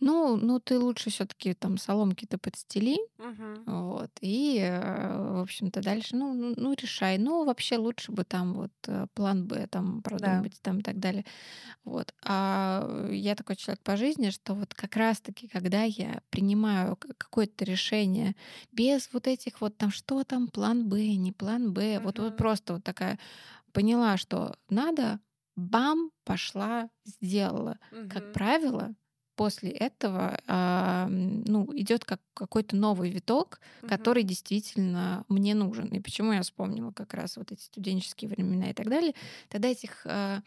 ну, 0.00 0.36
ну 0.36 0.60
ты 0.60 0.78
лучше 0.78 1.10
все-таки 1.10 1.54
там 1.54 1.78
соломки-то 1.78 2.38
подстели, 2.38 2.98
Мгм. 3.18 3.66
вот, 3.66 4.10
и, 4.22 4.58
э, 4.60 5.34
в 5.38 5.42
общем-то, 5.42 5.82
дальше, 5.82 6.16
ну, 6.16 6.34
ну, 6.34 6.54
ну, 6.56 6.74
решай. 6.74 7.18
Ну, 7.18 7.44
вообще 7.44 7.76
лучше 7.78 8.12
бы 8.12 8.24
там 8.24 8.54
вот 8.54 8.72
э, 8.88 9.06
план 9.14 9.46
Б 9.46 9.66
там 9.68 10.02
Да. 10.12 10.44
продумать 10.44 10.58
там 10.62 10.80
и 10.80 10.82
так 10.82 10.98
далее. 11.00 11.24
Вот. 11.84 12.14
А 12.24 13.08
я 13.10 13.34
такой 13.36 13.56
человек 13.56 13.82
по 13.82 13.96
жизни, 13.96 14.30
что 14.30 14.54
вот 14.54 14.74
как 14.74 14.96
раз-таки, 14.96 15.48
когда 15.48 15.82
я 15.84 16.22
принимаю 16.30 16.96
какое-то 16.96 17.64
решение 17.64 18.36
без 18.72 19.10
вот 19.12 19.26
этих 19.26 19.60
вот 19.60 19.76
там, 19.78 19.90
что 19.90 20.24
там, 20.24 20.48
план 20.48 20.88
Б, 20.88 21.16
не 21.16 21.32
план 21.32 21.72
Б, 21.72 22.00
вот, 22.00 22.18
вот 22.18 22.36
просто 22.36 22.74
вот 22.74 22.84
такая 22.84 23.18
поняла, 23.72 24.16
что 24.16 24.56
надо, 24.68 25.20
бам, 25.56 26.10
пошла, 26.24 26.90
сделала. 27.04 27.78
Как 28.08 28.24
Мгм. 28.30 28.32
правило, 28.32 28.94
после 29.40 29.70
этого 29.70 30.38
а, 30.46 31.06
ну, 31.08 31.66
идет 31.74 32.04
как 32.04 32.20
какой-то 32.34 32.76
новый 32.76 33.10
виток, 33.10 33.60
Мгм. 33.80 33.88
который 33.88 34.22
действительно 34.22 35.24
мне 35.28 35.54
нужен. 35.54 35.86
И 35.88 36.00
почему 36.00 36.32
я 36.32 36.42
вспомнила 36.42 36.92
как 36.92 37.14
раз 37.14 37.38
вот 37.38 37.50
эти 37.50 37.62
студенческие 37.62 38.28
времена 38.28 38.68
и 38.68 38.74
так 38.74 38.86
далее. 38.90 39.14
Тогда 39.48 39.68
этих 39.68 40.04
а, 40.04 40.42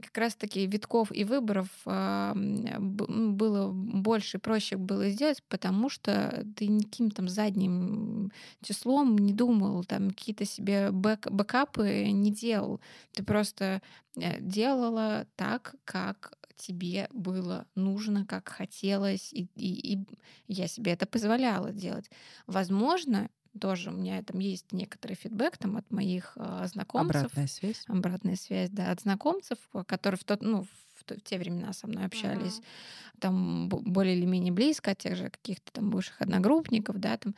как 0.00 0.16
раз-таки 0.16 0.64
витков 0.66 1.10
и 1.10 1.24
выборов 1.24 1.66
а, 1.86 2.34
было 2.36 3.72
больше, 3.72 4.38
проще 4.38 4.76
было 4.76 5.08
сделать, 5.10 5.42
потому 5.48 5.88
что 5.88 6.44
ты 6.54 6.68
никаким 6.68 7.10
там 7.10 7.28
задним 7.28 8.30
числом 8.62 9.18
не 9.18 9.32
думал, 9.32 9.82
там 9.82 10.10
какие-то 10.10 10.44
себе 10.44 10.92
бэк, 10.92 11.30
бэкапы 11.32 12.10
не 12.12 12.30
делал. 12.30 12.80
Ты 13.12 13.24
просто 13.24 13.82
э, 14.16 14.40
делала 14.40 15.26
так, 15.34 15.74
как 15.84 16.35
тебе 16.56 17.08
было 17.12 17.66
нужно, 17.74 18.26
как 18.26 18.48
хотелось, 18.48 19.32
и, 19.32 19.48
и, 19.54 19.94
и 19.94 20.06
я 20.48 20.68
себе 20.68 20.92
это 20.92 21.06
позволяла 21.06 21.72
делать. 21.72 22.10
Возможно, 22.46 23.30
тоже 23.58 23.90
у 23.90 23.92
меня 23.92 24.22
там 24.22 24.38
есть 24.38 24.72
некоторый 24.72 25.14
фидбэк 25.14 25.56
там 25.56 25.76
от 25.76 25.90
моих 25.90 26.32
э, 26.36 26.66
знакомцев. 26.66 27.16
Обратная 27.16 27.46
связь. 27.46 27.84
Обратная 27.86 28.36
связь, 28.36 28.70
да, 28.70 28.90
от 28.90 29.00
знакомцев, 29.00 29.58
которые 29.86 30.18
в 30.18 30.24
тот, 30.24 30.42
ну, 30.42 30.64
в, 30.64 30.68
в 31.14 31.20
те 31.22 31.38
времена 31.38 31.72
со 31.72 31.86
мной 31.86 32.04
общались, 32.04 32.58
uh-huh. 32.58 33.20
там 33.20 33.68
более 33.68 34.16
или 34.16 34.26
менее 34.26 34.52
близко, 34.52 34.92
от 34.92 34.98
тех 34.98 35.16
же 35.16 35.30
каких-то 35.30 35.72
там 35.72 35.90
бывших 35.90 36.20
одногруппников, 36.20 36.98
да, 36.98 37.16
там 37.16 37.34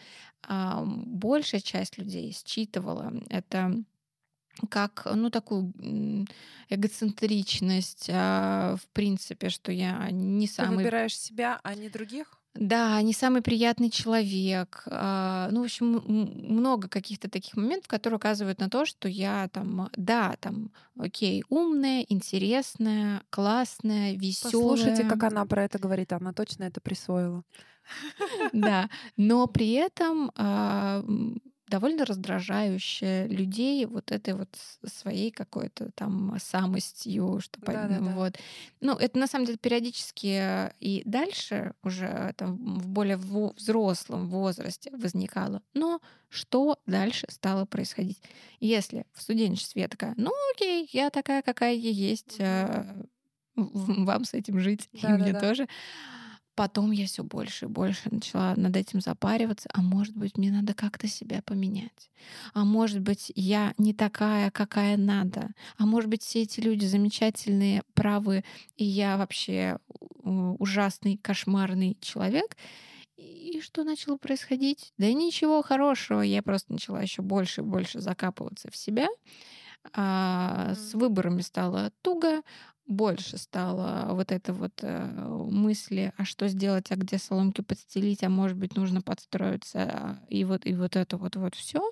э, 0.48 0.84
большая 1.06 1.60
часть 1.60 1.98
людей 1.98 2.32
считывала 2.32 3.12
это 3.28 3.82
как, 4.66 5.06
ну, 5.14 5.30
такую 5.30 5.72
эгоцентричность, 6.68 8.08
а, 8.12 8.76
в 8.76 8.86
принципе, 8.88 9.48
что 9.48 9.72
я 9.72 10.10
не 10.10 10.46
самый... 10.46 10.70
Ты 10.70 10.76
выбираешь 10.76 11.18
себя, 11.18 11.60
а 11.62 11.74
не 11.74 11.88
других? 11.88 12.38
Да, 12.54 13.00
не 13.02 13.12
самый 13.12 13.40
приятный 13.40 13.88
человек. 13.88 14.82
А, 14.86 15.48
ну, 15.52 15.62
в 15.62 15.64
общем, 15.64 16.02
много 16.06 16.88
каких-то 16.88 17.30
таких 17.30 17.56
моментов, 17.56 17.86
которые 17.86 18.16
указывают 18.16 18.58
на 18.58 18.68
то, 18.68 18.84
что 18.84 19.08
я 19.08 19.48
там, 19.52 19.88
да, 19.96 20.34
там, 20.40 20.72
окей, 20.98 21.44
умная, 21.48 22.04
интересная, 22.08 23.22
классная, 23.30 24.14
веселая. 24.14 24.52
Послушайте, 24.52 25.04
как 25.04 25.22
она 25.22 25.46
про 25.46 25.64
это 25.64 25.78
говорит, 25.78 26.12
она 26.12 26.32
точно 26.32 26.64
это 26.64 26.80
присвоила. 26.80 27.44
Да, 28.52 28.90
но 29.16 29.46
при 29.46 29.72
этом 29.72 30.30
а, 30.36 31.02
довольно 31.68 32.04
раздражающая 32.04 33.26
людей 33.26 33.84
вот 33.86 34.12
этой 34.12 34.34
вот 34.34 34.48
своей 34.86 35.30
какой-то 35.30 35.90
там 35.92 36.36
самостью, 36.40 37.40
что 37.40 37.60
да, 37.60 37.86
да, 37.86 37.98
да. 37.98 38.10
вот. 38.12 38.38
Ну, 38.80 38.94
это 38.94 39.18
на 39.18 39.26
самом 39.26 39.46
деле 39.46 39.58
периодически 39.58 40.72
и 40.80 41.02
дальше 41.04 41.74
уже 41.82 42.34
там 42.36 42.56
в 42.78 42.88
более 42.88 43.16
взрослом 43.16 44.28
возрасте 44.28 44.90
возникало. 44.92 45.62
Но 45.74 46.00
что 46.28 46.78
дальше 46.86 47.26
стало 47.30 47.64
происходить? 47.64 48.20
Если 48.60 49.06
в 49.14 49.22
студенчестве 49.22 49.82
я 49.82 49.88
такая, 49.88 50.14
ну 50.16 50.32
окей, 50.54 50.88
я 50.92 51.10
такая, 51.10 51.42
какая 51.42 51.74
я 51.74 51.90
есть, 51.90 52.38
mm-hmm. 52.38 53.08
вам 53.54 54.24
с 54.24 54.34
этим 54.34 54.60
жить, 54.60 54.88
да, 54.92 54.98
и 54.98 55.02
да, 55.02 55.18
мне 55.18 55.32
да. 55.32 55.40
тоже. 55.40 55.68
Потом 56.58 56.90
я 56.90 57.06
все 57.06 57.22
больше 57.22 57.66
и 57.66 57.68
больше 57.68 58.08
начала 58.10 58.56
над 58.56 58.74
этим 58.74 59.00
запариваться. 59.00 59.68
А 59.72 59.80
может 59.80 60.16
быть, 60.16 60.36
мне 60.36 60.50
надо 60.50 60.74
как-то 60.74 61.06
себя 61.06 61.40
поменять. 61.40 62.10
А 62.52 62.64
может 62.64 62.98
быть, 62.98 63.30
я 63.36 63.74
не 63.78 63.94
такая, 63.94 64.50
какая 64.50 64.96
надо. 64.96 65.50
А 65.76 65.86
может 65.86 66.10
быть, 66.10 66.24
все 66.24 66.42
эти 66.42 66.58
люди 66.58 66.84
замечательные, 66.84 67.84
правы, 67.94 68.42
и 68.76 68.84
я 68.84 69.16
вообще 69.18 69.78
ужасный, 70.24 71.16
кошмарный 71.18 71.96
человек. 72.00 72.56
И 73.16 73.60
что 73.62 73.84
начало 73.84 74.16
происходить? 74.16 74.92
Да 74.98 75.06
ничего 75.12 75.62
хорошего. 75.62 76.22
Я 76.22 76.42
просто 76.42 76.72
начала 76.72 77.00
еще 77.00 77.22
больше 77.22 77.60
и 77.60 77.64
больше 77.64 78.00
закапываться 78.00 78.68
в 78.68 78.76
себя. 78.76 79.06
А, 79.92 80.74
с 80.74 80.94
выборами 80.94 81.40
стало 81.40 81.92
туго, 82.02 82.42
больше 82.88 83.36
стало 83.36 84.14
вот 84.14 84.32
это 84.32 84.54
вот 84.54 84.72
э, 84.82 85.04
мысли, 85.50 86.12
а 86.16 86.24
что 86.24 86.48
сделать, 86.48 86.90
а 86.90 86.96
где 86.96 87.18
соломки 87.18 87.60
подстелить, 87.60 88.24
а 88.24 88.30
может 88.30 88.56
быть 88.56 88.76
нужно 88.76 89.02
подстроиться, 89.02 89.78
а, 89.78 90.18
и 90.28 90.44
вот 90.44 90.66
и 90.66 90.74
вот 90.74 90.96
это 90.96 91.18
вот 91.18 91.36
вот 91.36 91.54
все. 91.54 91.90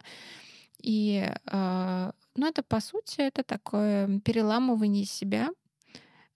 И 0.83 1.31
э, 1.47 2.13
ну 2.35 2.47
это 2.47 2.63
по 2.63 2.81
сути 2.81 3.21
это 3.21 3.43
такое 3.45 4.21
переламывание 4.21 5.05
себя. 5.05 5.51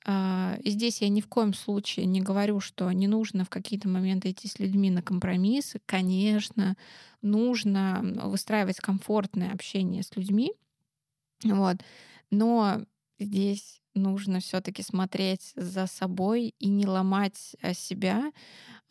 И 0.06 0.70
здесь 0.70 1.02
я 1.02 1.10
ни 1.10 1.20
в 1.20 1.28
коем 1.28 1.52
случае 1.52 2.06
не 2.06 2.22
говорю, 2.22 2.58
что 2.60 2.90
не 2.90 3.06
нужно 3.06 3.44
в 3.44 3.50
какие-то 3.50 3.86
моменты 3.86 4.30
идти 4.30 4.48
с 4.48 4.58
людьми 4.58 4.90
на 4.90 5.02
компромиссы. 5.02 5.78
Конечно, 5.84 6.74
нужно 7.20 8.00
выстраивать 8.24 8.78
комфортное 8.78 9.52
общение 9.52 10.02
с 10.02 10.16
людьми. 10.16 10.54
Вот. 11.44 11.76
Но 12.30 12.80
здесь 13.18 13.82
нужно 13.94 14.40
все-таки 14.40 14.82
смотреть 14.82 15.52
за 15.56 15.86
собой 15.86 16.54
и 16.58 16.68
не 16.68 16.86
ломать 16.86 17.56
э, 17.60 17.74
себя 17.74 18.32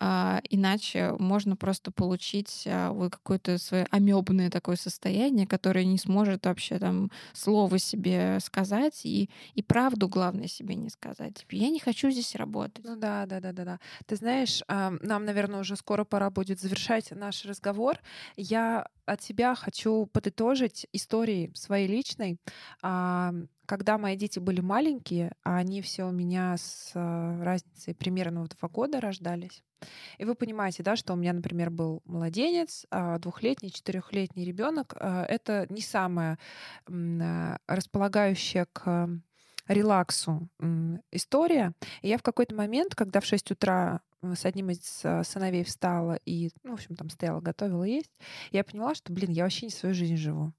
а, 0.01 0.41
иначе 0.49 1.13
можно 1.19 1.57
просто 1.57 1.91
получить 1.91 2.65
вот 2.65 3.11
какое-то 3.11 3.57
свое 3.57 3.85
амебное 3.91 4.49
такое 4.49 4.77
состояние, 4.77 5.45
которое 5.45 5.83
не 5.83 5.97
сможет 5.97 6.45
вообще 6.45 6.79
там 6.79 7.11
слово 7.33 7.79
себе 7.79 8.39
сказать 8.39 9.05
и, 9.05 9.29
и 9.55 9.61
правду, 9.61 10.07
главное, 10.07 10.47
себе 10.47 10.75
не 10.75 10.89
сказать. 10.89 11.35
Типа, 11.35 11.55
я 11.55 11.69
не 11.69 11.79
хочу 11.79 12.09
здесь 12.11 12.35
работать. 12.35 12.85
Ну 12.85 12.95
да, 12.95 13.25
да, 13.25 13.41
да, 13.41 13.51
да, 13.51 13.65
да. 13.65 13.79
Ты 14.05 14.15
знаешь, 14.15 14.63
нам, 14.69 15.25
наверное, 15.25 15.59
уже 15.59 15.75
скоро 15.75 16.05
пора 16.05 16.29
будет 16.29 16.61
завершать 16.61 17.11
наш 17.11 17.43
разговор. 17.43 17.97
Я 18.37 18.87
от 19.05 19.21
себя 19.21 19.53
хочу 19.55 20.05
подытожить 20.05 20.87
истории 20.93 21.51
своей 21.55 21.87
личной 21.87 22.39
когда 23.69 23.99
мои 23.99 24.15
дети 24.15 24.39
были 24.39 24.61
маленькие, 24.61 24.88
а 25.43 25.57
они 25.57 25.81
все 25.81 26.03
у 26.03 26.11
меня 26.11 26.57
с 26.57 26.91
а, 26.95 27.43
разницей 27.43 27.93
примерно 27.93 28.43
в 28.43 28.49
два 28.49 28.69
года 28.69 28.99
рождались. 28.99 29.63
И 30.17 30.25
вы 30.25 30.35
понимаете, 30.35 30.83
да, 30.83 30.95
что 30.95 31.13
у 31.13 31.15
меня, 31.15 31.33
например, 31.33 31.69
был 31.69 32.01
младенец, 32.05 32.85
а 32.91 33.17
двухлетний, 33.19 33.69
четырехлетний 33.69 34.43
ребенок. 34.43 34.95
А, 34.99 35.23
это 35.25 35.67
не 35.69 35.81
самое 35.81 36.37
располагающая 37.67 38.65
к 38.73 39.09
релаксу 39.67 40.49
история. 41.11 41.73
И 42.01 42.09
я 42.09 42.17
в 42.17 42.23
какой-то 42.23 42.55
момент, 42.55 42.95
когда 42.95 43.19
в 43.19 43.25
6 43.25 43.51
утра 43.51 44.01
с 44.21 44.43
одним 44.43 44.71
из 44.71 44.81
сыновей 44.81 45.63
встала 45.63 46.19
и, 46.25 46.49
ну, 46.63 46.71
в 46.71 46.73
общем, 46.73 46.95
там 46.95 47.09
стояла, 47.09 47.39
готовила 47.39 47.83
есть, 47.83 48.11
я 48.51 48.63
поняла, 48.63 48.95
что, 48.95 49.13
блин, 49.13 49.31
я 49.31 49.43
вообще 49.43 49.67
не 49.67 49.71
свою 49.71 49.93
жизнь 49.93 50.17
живу. 50.17 50.51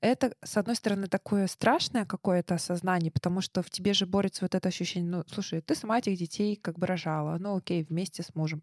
Это, 0.00 0.32
с 0.42 0.56
одной 0.56 0.76
стороны, 0.76 1.06
такое 1.06 1.46
страшное 1.46 2.04
какое-то 2.04 2.54
осознание, 2.54 3.10
потому 3.10 3.40
что 3.40 3.62
в 3.62 3.70
тебе 3.70 3.92
же 3.92 4.06
борется 4.06 4.44
вот 4.44 4.54
это 4.54 4.68
ощущение, 4.68 5.10
ну, 5.10 5.24
слушай, 5.26 5.60
ты 5.60 5.74
сама 5.74 5.98
этих 5.98 6.16
детей 6.16 6.56
как 6.56 6.78
бы 6.78 6.86
рожала, 6.86 7.38
ну 7.38 7.56
окей, 7.56 7.84
вместе 7.88 8.22
с 8.22 8.34
мужем. 8.34 8.62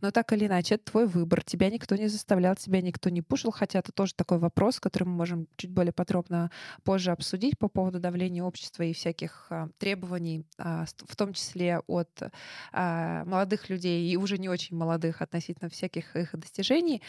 Но 0.00 0.10
так 0.10 0.32
или 0.32 0.46
иначе, 0.46 0.74
это 0.76 0.90
твой 0.90 1.06
выбор, 1.06 1.42
тебя 1.42 1.70
никто 1.70 1.96
не 1.96 2.08
заставлял, 2.08 2.56
тебя 2.56 2.80
никто 2.80 3.10
не 3.10 3.22
пушил, 3.22 3.50
хотя 3.50 3.78
это 3.78 3.92
тоже 3.92 4.14
такой 4.14 4.38
вопрос, 4.38 4.80
который 4.80 5.04
мы 5.04 5.12
можем 5.12 5.46
чуть 5.56 5.70
более 5.70 5.92
подробно 5.92 6.50
позже 6.84 7.12
обсудить 7.12 7.58
по 7.58 7.68
поводу 7.68 8.00
давления 8.00 8.42
общества 8.42 8.82
и 8.82 8.92
всяких 8.92 9.46
а, 9.50 9.68
требований, 9.78 10.44
а, 10.58 10.84
в 10.96 11.16
том 11.16 11.32
числе 11.32 11.80
от 11.86 12.22
а, 12.72 13.24
молодых 13.24 13.70
людей 13.70 14.10
и 14.10 14.16
уже 14.16 14.38
не 14.38 14.48
очень 14.48 14.76
молодых 14.76 15.22
относительно 15.22 15.70
всяких 15.70 16.16
их 16.16 16.30
достижений 16.32 17.02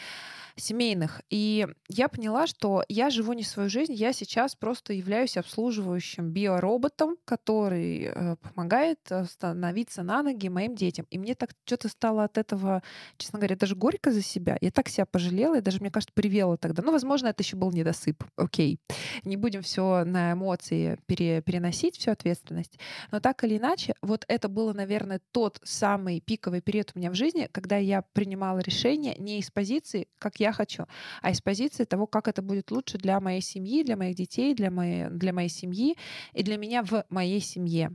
семейных. 0.56 1.22
И 1.30 1.66
я 1.88 2.08
поняла, 2.08 2.46
что 2.46 2.84
я 2.88 3.10
живу 3.10 3.23
не 3.32 3.42
свою 3.42 3.68
жизнь, 3.68 3.94
я 3.94 4.12
сейчас 4.12 4.54
просто 4.54 4.92
являюсь 4.92 5.36
обслуживающим 5.36 6.30
биороботом, 6.30 7.16
который 7.24 8.10
э, 8.14 8.36
помогает 8.36 9.00
э, 9.10 9.24
становиться 9.24 10.02
на 10.02 10.22
ноги 10.22 10.48
моим 10.48 10.74
детям. 10.74 11.06
И 11.10 11.18
мне 11.18 11.34
так 11.34 11.50
что-то 11.64 11.88
стало 11.88 12.24
от 12.24 12.38
этого, 12.38 12.82
честно 13.16 13.38
говоря, 13.38 13.56
даже 13.56 13.74
горько 13.74 14.10
за 14.12 14.22
себя. 14.22 14.56
Я 14.60 14.70
так 14.70 14.88
себя 14.88 15.06
пожалела 15.06 15.58
и 15.58 15.60
даже, 15.60 15.80
мне 15.80 15.90
кажется, 15.90 16.12
привела 16.14 16.56
тогда. 16.56 16.82
Ну, 16.82 16.92
возможно, 16.92 17.28
это 17.28 17.42
еще 17.42 17.56
был 17.56 17.72
недосып. 17.72 18.22
Окей. 18.36 18.78
Не 19.24 19.36
будем 19.36 19.62
все 19.62 20.04
на 20.04 20.32
эмоции 20.32 20.98
пере, 21.06 21.40
переносить, 21.42 21.96
всю 21.96 22.10
ответственность. 22.10 22.78
Но 23.10 23.20
так 23.20 23.42
или 23.44 23.58
иначе, 23.58 23.94
вот 24.02 24.24
это 24.28 24.48
было, 24.48 24.72
наверное, 24.72 25.20
тот 25.32 25.60
самый 25.62 26.20
пиковый 26.20 26.60
период 26.60 26.92
у 26.94 26.98
меня 26.98 27.10
в 27.10 27.14
жизни, 27.14 27.48
когда 27.52 27.76
я 27.76 28.02
принимала 28.12 28.58
решение 28.58 29.14
не 29.18 29.38
из 29.38 29.50
позиции, 29.50 30.08
как 30.18 30.40
я 30.40 30.52
хочу, 30.52 30.86
а 31.22 31.30
из 31.30 31.40
позиции 31.40 31.84
того, 31.84 32.06
как 32.06 32.28
это 32.28 32.42
будет 32.42 32.70
лучше 32.70 32.98
для 32.98 33.13
моей 33.20 33.40
семьи, 33.40 33.82
для 33.82 33.96
моих 33.96 34.16
детей, 34.16 34.54
для 34.54 34.70
моей, 34.70 35.08
для 35.10 35.32
моей 35.32 35.48
семьи 35.48 35.96
и 36.32 36.42
для 36.42 36.56
меня 36.56 36.82
в 36.82 37.04
моей 37.08 37.40
семье. 37.40 37.90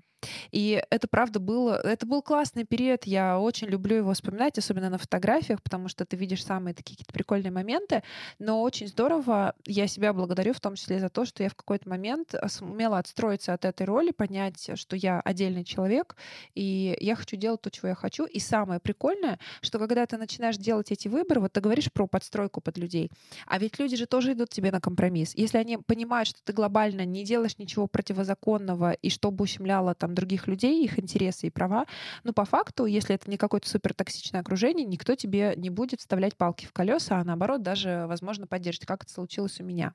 И 0.51 0.83
это 0.89 1.07
правда 1.07 1.39
было, 1.39 1.79
это 1.81 2.05
был 2.05 2.21
классный 2.21 2.65
период, 2.65 3.05
я 3.05 3.39
очень 3.39 3.67
люблю 3.67 3.97
его 3.97 4.13
вспоминать, 4.13 4.57
особенно 4.57 4.89
на 4.89 4.97
фотографиях, 4.97 5.61
потому 5.61 5.87
что 5.87 6.05
ты 6.05 6.17
видишь 6.17 6.43
самые 6.43 6.73
такие 6.73 6.95
какие-то 6.95 7.13
прикольные 7.13 7.51
моменты, 7.51 8.03
но 8.39 8.61
очень 8.61 8.87
здорово, 8.87 9.53
я 9.65 9.87
себя 9.87 10.11
благодарю 10.11 10.53
в 10.53 10.59
том 10.59 10.75
числе 10.75 10.99
за 10.99 11.09
то, 11.09 11.25
что 11.25 11.43
я 11.43 11.49
в 11.49 11.55
какой-то 11.55 11.87
момент 11.87 12.33
э, 12.33 12.47
сумела 12.49 12.97
отстроиться 12.97 13.53
от 13.53 13.63
этой 13.63 13.85
роли, 13.85 14.11
понять, 14.11 14.71
что 14.75 14.95
я 14.95 15.21
отдельный 15.21 15.63
человек, 15.63 16.15
и 16.55 16.97
я 16.99 17.15
хочу 17.15 17.37
делать 17.37 17.61
то, 17.61 17.71
чего 17.71 17.89
я 17.89 17.95
хочу. 17.95 18.25
И 18.25 18.39
самое 18.39 18.79
прикольное, 18.79 19.39
что 19.61 19.79
когда 19.79 20.05
ты 20.05 20.17
начинаешь 20.17 20.57
делать 20.57 20.91
эти 20.91 21.07
выборы, 21.07 21.41
вот 21.41 21.53
ты 21.53 21.61
говоришь 21.61 21.91
про 21.91 22.07
подстройку 22.07 22.59
под 22.59 22.77
людей, 22.77 23.11
а 23.45 23.59
ведь 23.59 23.79
люди 23.79 23.95
же 23.95 24.05
тоже 24.05 24.33
идут 24.33 24.49
тебе 24.49 24.71
на 24.71 24.81
компромисс. 24.81 25.33
Если 25.35 25.57
они 25.57 25.77
понимают, 25.77 26.27
что 26.27 26.43
ты 26.43 26.53
глобально 26.53 27.05
не 27.05 27.23
делаешь 27.23 27.57
ничего 27.57 27.87
противозаконного 27.87 28.93
и 28.93 29.09
чтобы 29.09 29.43
ущемляло 29.43 29.95
там 29.95 30.08
там 30.09 30.15
других 30.15 30.47
людей, 30.47 30.83
их 30.83 30.99
интересы 30.99 31.47
и 31.47 31.49
права. 31.49 31.85
Но 32.23 32.33
по 32.33 32.45
факту, 32.45 32.85
если 32.85 33.15
это 33.15 33.29
не 33.29 33.37
какое-то 33.37 33.69
супер 33.69 33.93
токсичное 33.93 34.41
окружение, 34.41 34.85
никто 34.85 35.15
тебе 35.15 35.53
не 35.55 35.69
будет 35.69 35.99
вставлять 35.99 36.35
палки 36.35 36.65
в 36.65 36.73
колеса, 36.73 37.19
а 37.19 37.23
наоборот 37.23 37.61
даже, 37.61 38.05
возможно, 38.07 38.47
поддержит, 38.47 38.85
как 38.85 39.03
это 39.03 39.13
случилось 39.13 39.59
у 39.59 39.63
меня. 39.63 39.93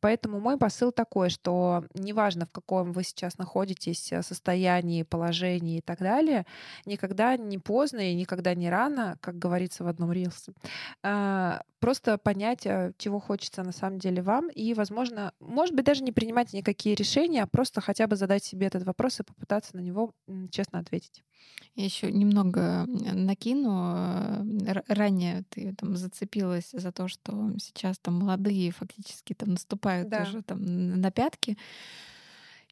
Поэтому 0.00 0.40
мой 0.40 0.58
посыл 0.58 0.92
такой, 0.92 1.30
что 1.30 1.84
неважно, 1.94 2.46
в 2.46 2.52
каком 2.52 2.92
вы 2.92 3.02
сейчас 3.02 3.38
находитесь 3.38 4.12
э, 4.12 4.22
состоянии, 4.22 5.02
положении 5.02 5.78
и 5.78 5.80
так 5.80 5.98
далее, 5.98 6.44
никогда 6.84 7.36
не 7.36 7.58
поздно 7.58 8.00
и 8.00 8.14
никогда 8.14 8.54
не 8.54 8.68
рано, 8.68 9.16
как 9.20 9.38
говорится 9.38 9.84
в 9.84 9.88
одном 9.88 10.12
рилсе, 10.12 10.52
а, 11.02 11.62
просто 11.86 12.18
понять, 12.18 12.66
э, 12.66 12.92
чего 12.98 13.20
хочется 13.20 13.62
на 13.62 13.70
самом 13.70 14.00
деле 14.00 14.20
вам, 14.20 14.48
и, 14.48 14.74
возможно, 14.74 15.32
может 15.38 15.72
быть, 15.72 15.84
даже 15.84 16.02
не 16.02 16.10
принимать 16.10 16.52
никакие 16.52 16.96
решения, 16.96 17.44
а 17.44 17.46
просто 17.46 17.80
хотя 17.80 18.08
бы 18.08 18.16
задать 18.16 18.42
себе 18.42 18.66
этот 18.66 18.82
вопрос 18.82 19.20
и 19.20 19.22
попытаться 19.22 19.76
на 19.76 19.80
него 19.80 20.12
честно 20.50 20.80
ответить. 20.80 21.22
Я 21.76 21.84
еще 21.84 22.10
немного 22.10 22.86
накину. 22.88 23.94
Э, 24.66 24.82
ранее 24.88 25.44
ты 25.48 25.76
там 25.76 25.96
зацепилась 25.96 26.70
за 26.72 26.90
то, 26.90 27.06
что 27.06 27.52
сейчас 27.60 28.00
там 28.00 28.14
молодые 28.14 28.72
фактически 28.72 29.32
там 29.32 29.50
наступают 29.50 30.08
да. 30.08 30.22
уже 30.22 30.42
там 30.42 31.00
на 31.00 31.12
пятки. 31.12 31.56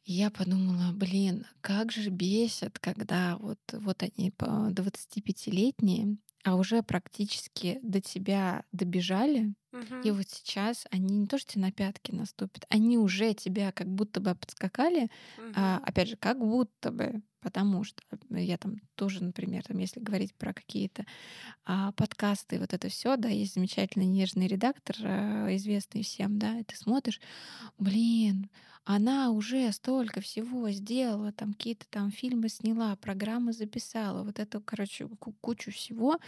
я 0.03 0.29
подумала, 0.29 0.91
блин, 0.91 1.45
как 1.61 1.93
же 1.93 2.09
бесит, 2.09 2.79
когда 2.79 3.37
вот, 3.37 3.59
вот 3.71 4.03
они 4.03 4.31
по 4.31 4.69
25-летние, 4.71 6.17
а 6.45 6.55
уже 6.55 6.83
практически 6.83 7.79
до 7.81 7.99
тебя 7.99 8.63
добежали, 8.71 9.53
угу. 9.75 10.01
и 10.03 10.11
вот 10.11 10.27
сейчас 10.29 10.85
они 10.91 11.17
не 11.17 11.27
то, 11.27 11.37
что 11.37 11.53
тебе 11.53 11.63
на 11.63 11.71
пятки 11.71 12.11
наступят, 12.11 12.65
они 12.69 12.97
уже 12.97 13.33
тебя 13.33 13.71
как 13.71 13.87
будто 13.87 14.19
бы 14.19 14.35
подскакали, 14.35 15.09
угу. 15.37 15.53
а, 15.55 15.81
опять 15.83 16.09
же, 16.09 16.17
как 16.17 16.39
будто 16.39 16.91
бы, 16.91 17.21
потому 17.41 17.83
что 17.83 18.01
я 18.29 18.57
там 18.57 18.77
тоже, 18.95 19.23
например, 19.23 19.63
там, 19.63 19.77
если 19.77 19.99
говорить 19.99 20.33
про 20.35 20.53
какие-то 20.53 21.05
а, 21.65 21.91
подкасты, 21.93 22.59
вот 22.59 22.73
это 22.73 22.89
все, 22.89 23.17
да, 23.17 23.29
есть 23.29 23.55
замечательный 23.55 24.07
нежный 24.07 24.47
редактор, 24.47 24.95
а, 25.03 25.55
известный 25.55 26.03
всем, 26.03 26.39
да, 26.39 26.59
и 26.59 26.63
ты 26.63 26.75
смотришь, 26.75 27.19
блин, 27.77 28.49
она 28.85 29.31
уже 29.31 29.71
столько 29.71 30.21
всего 30.21 30.69
сделала, 30.69 31.31
там 31.31 31.53
какие-то 31.53 31.85
там 31.89 32.11
фильмы 32.11 32.49
сняла, 32.49 32.95
программы 32.95 33.51
записала, 33.51 34.23
вот 34.23 34.39
эту, 34.39 34.61
короче, 34.61 35.07
кучу 35.41 35.71
всего. 35.71 36.19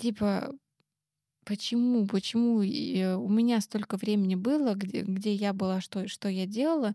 Типа, 0.00 0.52
почему, 1.44 2.06
почему 2.06 2.62
э, 2.62 3.14
у 3.14 3.28
меня 3.28 3.60
столько 3.60 3.96
времени 3.96 4.34
было, 4.34 4.74
где, 4.74 5.02
где 5.02 5.32
я 5.32 5.52
была, 5.52 5.80
что, 5.80 6.08
что 6.08 6.28
я 6.28 6.46
делала, 6.46 6.94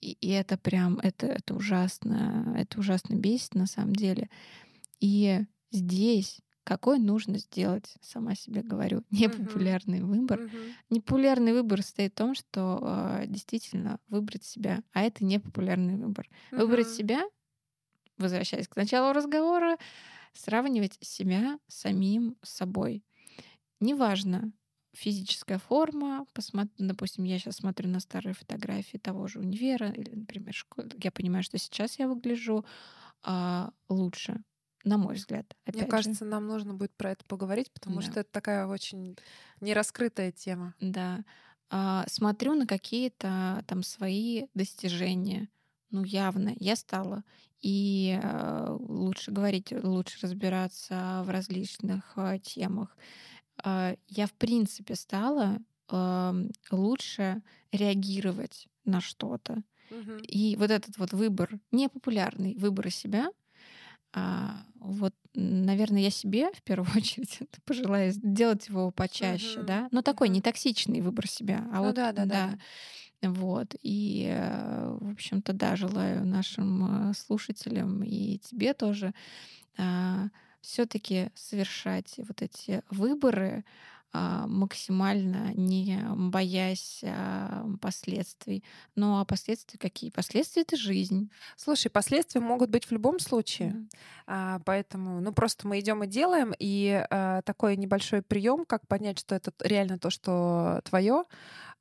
и, 0.00 0.12
и 0.20 0.28
это 0.30 0.58
прям, 0.58 0.98
это, 0.98 1.26
это 1.26 1.54
ужасно, 1.54 2.54
это 2.58 2.80
ужасно 2.80 3.14
бесит 3.14 3.54
на 3.54 3.66
самом 3.66 3.94
деле. 3.94 4.28
И 5.00 5.40
здесь 5.70 6.40
какой 6.64 6.98
нужно 6.98 7.38
сделать, 7.38 7.94
сама 8.00 8.34
себе 8.34 8.62
говорю, 8.62 9.02
непопулярный 9.10 9.98
uh-huh. 9.98 10.04
выбор. 10.04 10.40
Uh-huh. 10.40 10.72
Непопулярный 10.90 11.52
выбор 11.52 11.82
состоит 11.82 12.12
в 12.12 12.16
том, 12.16 12.34
что 12.34 12.78
э, 12.82 13.24
действительно 13.26 13.98
выбрать 14.08 14.44
себя, 14.44 14.82
а 14.92 15.02
это 15.02 15.24
непопулярный 15.24 15.96
выбор. 15.96 16.28
Uh-huh. 16.50 16.58
Выбрать 16.58 16.88
себя, 16.88 17.22
возвращаясь 18.16 18.68
к 18.68 18.76
началу 18.76 19.12
разговора, 19.12 19.76
сравнивать 20.34 20.98
себя 21.00 21.58
с 21.68 21.80
самим 21.80 22.36
собой. 22.42 23.04
Неважно, 23.82 24.52
физическая 24.94 25.58
форма, 25.58 26.24
посмотри, 26.34 26.72
допустим, 26.78 27.24
я 27.24 27.40
сейчас 27.40 27.56
смотрю 27.56 27.88
на 27.88 27.98
старые 27.98 28.32
фотографии 28.32 28.96
того 28.96 29.26
же 29.26 29.40
универа 29.40 29.90
или, 29.90 30.14
например, 30.14 30.54
школы, 30.54 30.88
я 31.02 31.10
понимаю, 31.10 31.42
что 31.42 31.58
сейчас 31.58 31.98
я 31.98 32.06
выгляжу 32.06 32.64
а, 33.24 33.72
лучше, 33.88 34.44
на 34.84 34.98
мой 34.98 35.16
взгляд. 35.16 35.52
Мне 35.66 35.86
кажется, 35.86 36.24
же. 36.24 36.30
нам 36.30 36.46
нужно 36.46 36.74
будет 36.74 36.94
про 36.96 37.10
это 37.10 37.24
поговорить, 37.24 37.72
потому 37.72 37.96
да. 37.96 38.02
что 38.02 38.20
это 38.20 38.30
такая 38.30 38.68
очень 38.68 39.16
нераскрытая 39.60 40.30
тема. 40.30 40.74
Да. 40.80 41.24
А, 41.68 42.04
смотрю 42.06 42.54
на 42.54 42.68
какие-то 42.68 43.64
там 43.66 43.82
свои 43.82 44.46
достижения. 44.54 45.48
Ну, 45.90 46.04
явно, 46.04 46.54
я 46.60 46.76
стала. 46.76 47.24
И 47.60 48.18
э, 48.20 48.76
лучше 48.80 49.30
говорить, 49.30 49.72
лучше 49.84 50.18
разбираться 50.22 51.22
в 51.24 51.30
различных 51.30 52.12
э, 52.16 52.38
темах. 52.42 52.96
Э, 53.64 53.96
я, 54.08 54.26
в 54.26 54.32
принципе, 54.34 54.94
стала 54.94 55.58
лучше 56.70 57.42
реагировать 57.70 58.66
на 58.84 59.00
что-то. 59.00 59.62
Угу. 59.90 60.26
И 60.28 60.56
вот 60.56 60.70
этот 60.70 60.98
вот 60.98 61.12
выбор, 61.12 61.60
непопулярный 61.72 62.56
выбор 62.56 62.90
себя— 62.90 63.30
А, 64.14 64.64
вот, 64.80 65.14
наверное, 65.34 66.02
я 66.02 66.10
себе 66.10 66.52
в 66.52 66.62
первую 66.62 66.88
очередь 66.96 67.40
пожелаю 67.64 68.12
делать 68.16 68.68
его 68.68 68.90
почаще, 68.90 69.60
Мгм. 69.60 69.66
да. 69.66 69.88
Но 69.92 70.02
такой 70.02 70.28
Мгм. 70.28 70.34
не 70.34 70.42
токсичный 70.42 71.00
выбор 71.00 71.28
себя, 71.28 71.68
а 71.72 71.80
Ну 71.80 71.88
вот 71.88 71.96
да, 71.96 72.12
да, 72.12 72.24
да, 72.26 72.42
да. 72.42 72.58
Вот. 73.22 73.74
И, 73.82 74.26
э, 74.28 74.98
в 75.00 75.12
общем-то, 75.12 75.52
да, 75.52 75.76
желаю 75.76 76.26
нашим 76.26 77.10
э, 77.10 77.14
слушателям 77.14 78.02
и 78.02 78.38
тебе 78.38 78.74
тоже 78.74 79.14
все-таки 80.62 81.30
совершать 81.34 82.14
вот 82.18 82.40
эти 82.40 82.82
выборы 82.90 83.64
а, 84.14 84.46
максимально 84.46 85.54
не 85.54 85.98
боясь 86.14 87.00
а, 87.02 87.66
последствий. 87.80 88.62
Ну 88.94 89.18
а 89.18 89.24
последствия 89.24 89.78
какие? 89.78 90.10
Последствия 90.10 90.62
это 90.62 90.76
жизнь. 90.76 91.30
Слушай, 91.56 91.88
последствия 91.88 92.42
могут 92.42 92.68
быть 92.68 92.84
в 92.84 92.92
любом 92.92 93.18
случае. 93.18 93.86
А, 94.26 94.60
поэтому, 94.66 95.22
ну, 95.22 95.32
просто 95.32 95.66
мы 95.66 95.80
идем 95.80 96.04
и 96.04 96.06
делаем, 96.06 96.52
и 96.58 97.06
такой 97.46 97.76
небольшой 97.76 98.20
прием, 98.20 98.66
как 98.66 98.86
понять, 98.86 99.18
что 99.18 99.34
это 99.34 99.52
реально 99.60 99.98
то, 99.98 100.10
что 100.10 100.82
твое. 100.84 101.24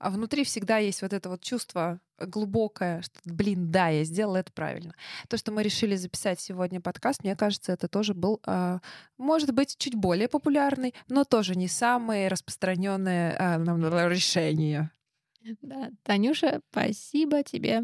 А 0.01 0.09
внутри 0.09 0.43
всегда 0.43 0.79
есть 0.79 1.03
вот 1.03 1.13
это 1.13 1.29
вот 1.29 1.41
чувство 1.41 1.99
глубокое, 2.17 3.03
что, 3.03 3.19
блин, 3.23 3.71
да, 3.71 3.89
я 3.89 4.03
сделала 4.03 4.37
это 4.37 4.51
правильно. 4.51 4.95
То, 5.27 5.37
что 5.37 5.51
мы 5.51 5.61
решили 5.61 5.95
записать 5.95 6.39
сегодня 6.39 6.81
подкаст, 6.81 7.23
мне 7.23 7.35
кажется, 7.35 7.71
это 7.71 7.87
тоже 7.87 8.15
был, 8.15 8.41
а, 8.47 8.79
может 9.19 9.53
быть, 9.53 9.77
чуть 9.77 9.93
более 9.93 10.27
популярный, 10.27 10.95
но 11.07 11.23
тоже 11.23 11.55
не 11.55 11.67
самое 11.67 12.29
распространенное 12.29 13.35
а, 13.37 14.09
решение. 14.09 14.89
Да, 15.61 15.91
Танюша, 16.01 16.61
спасибо 16.71 17.43
тебе. 17.43 17.83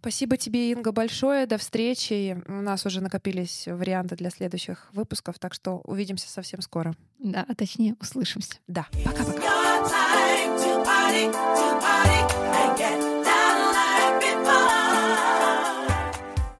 Спасибо 0.00 0.36
тебе, 0.36 0.72
Инга, 0.72 0.90
большое. 0.90 1.46
До 1.46 1.58
встречи. 1.58 2.42
У 2.48 2.60
нас 2.60 2.84
уже 2.86 3.00
накопились 3.00 3.68
варианты 3.68 4.16
для 4.16 4.30
следующих 4.30 4.88
выпусков, 4.92 5.38
так 5.38 5.54
что 5.54 5.80
увидимся 5.84 6.28
совсем 6.28 6.60
скоро. 6.60 6.96
Да, 7.20 7.46
а 7.48 7.54
точнее, 7.54 7.94
услышимся. 8.00 8.56
Да, 8.66 8.88
пока-пока. 9.04 9.51
Hey. 11.22 11.71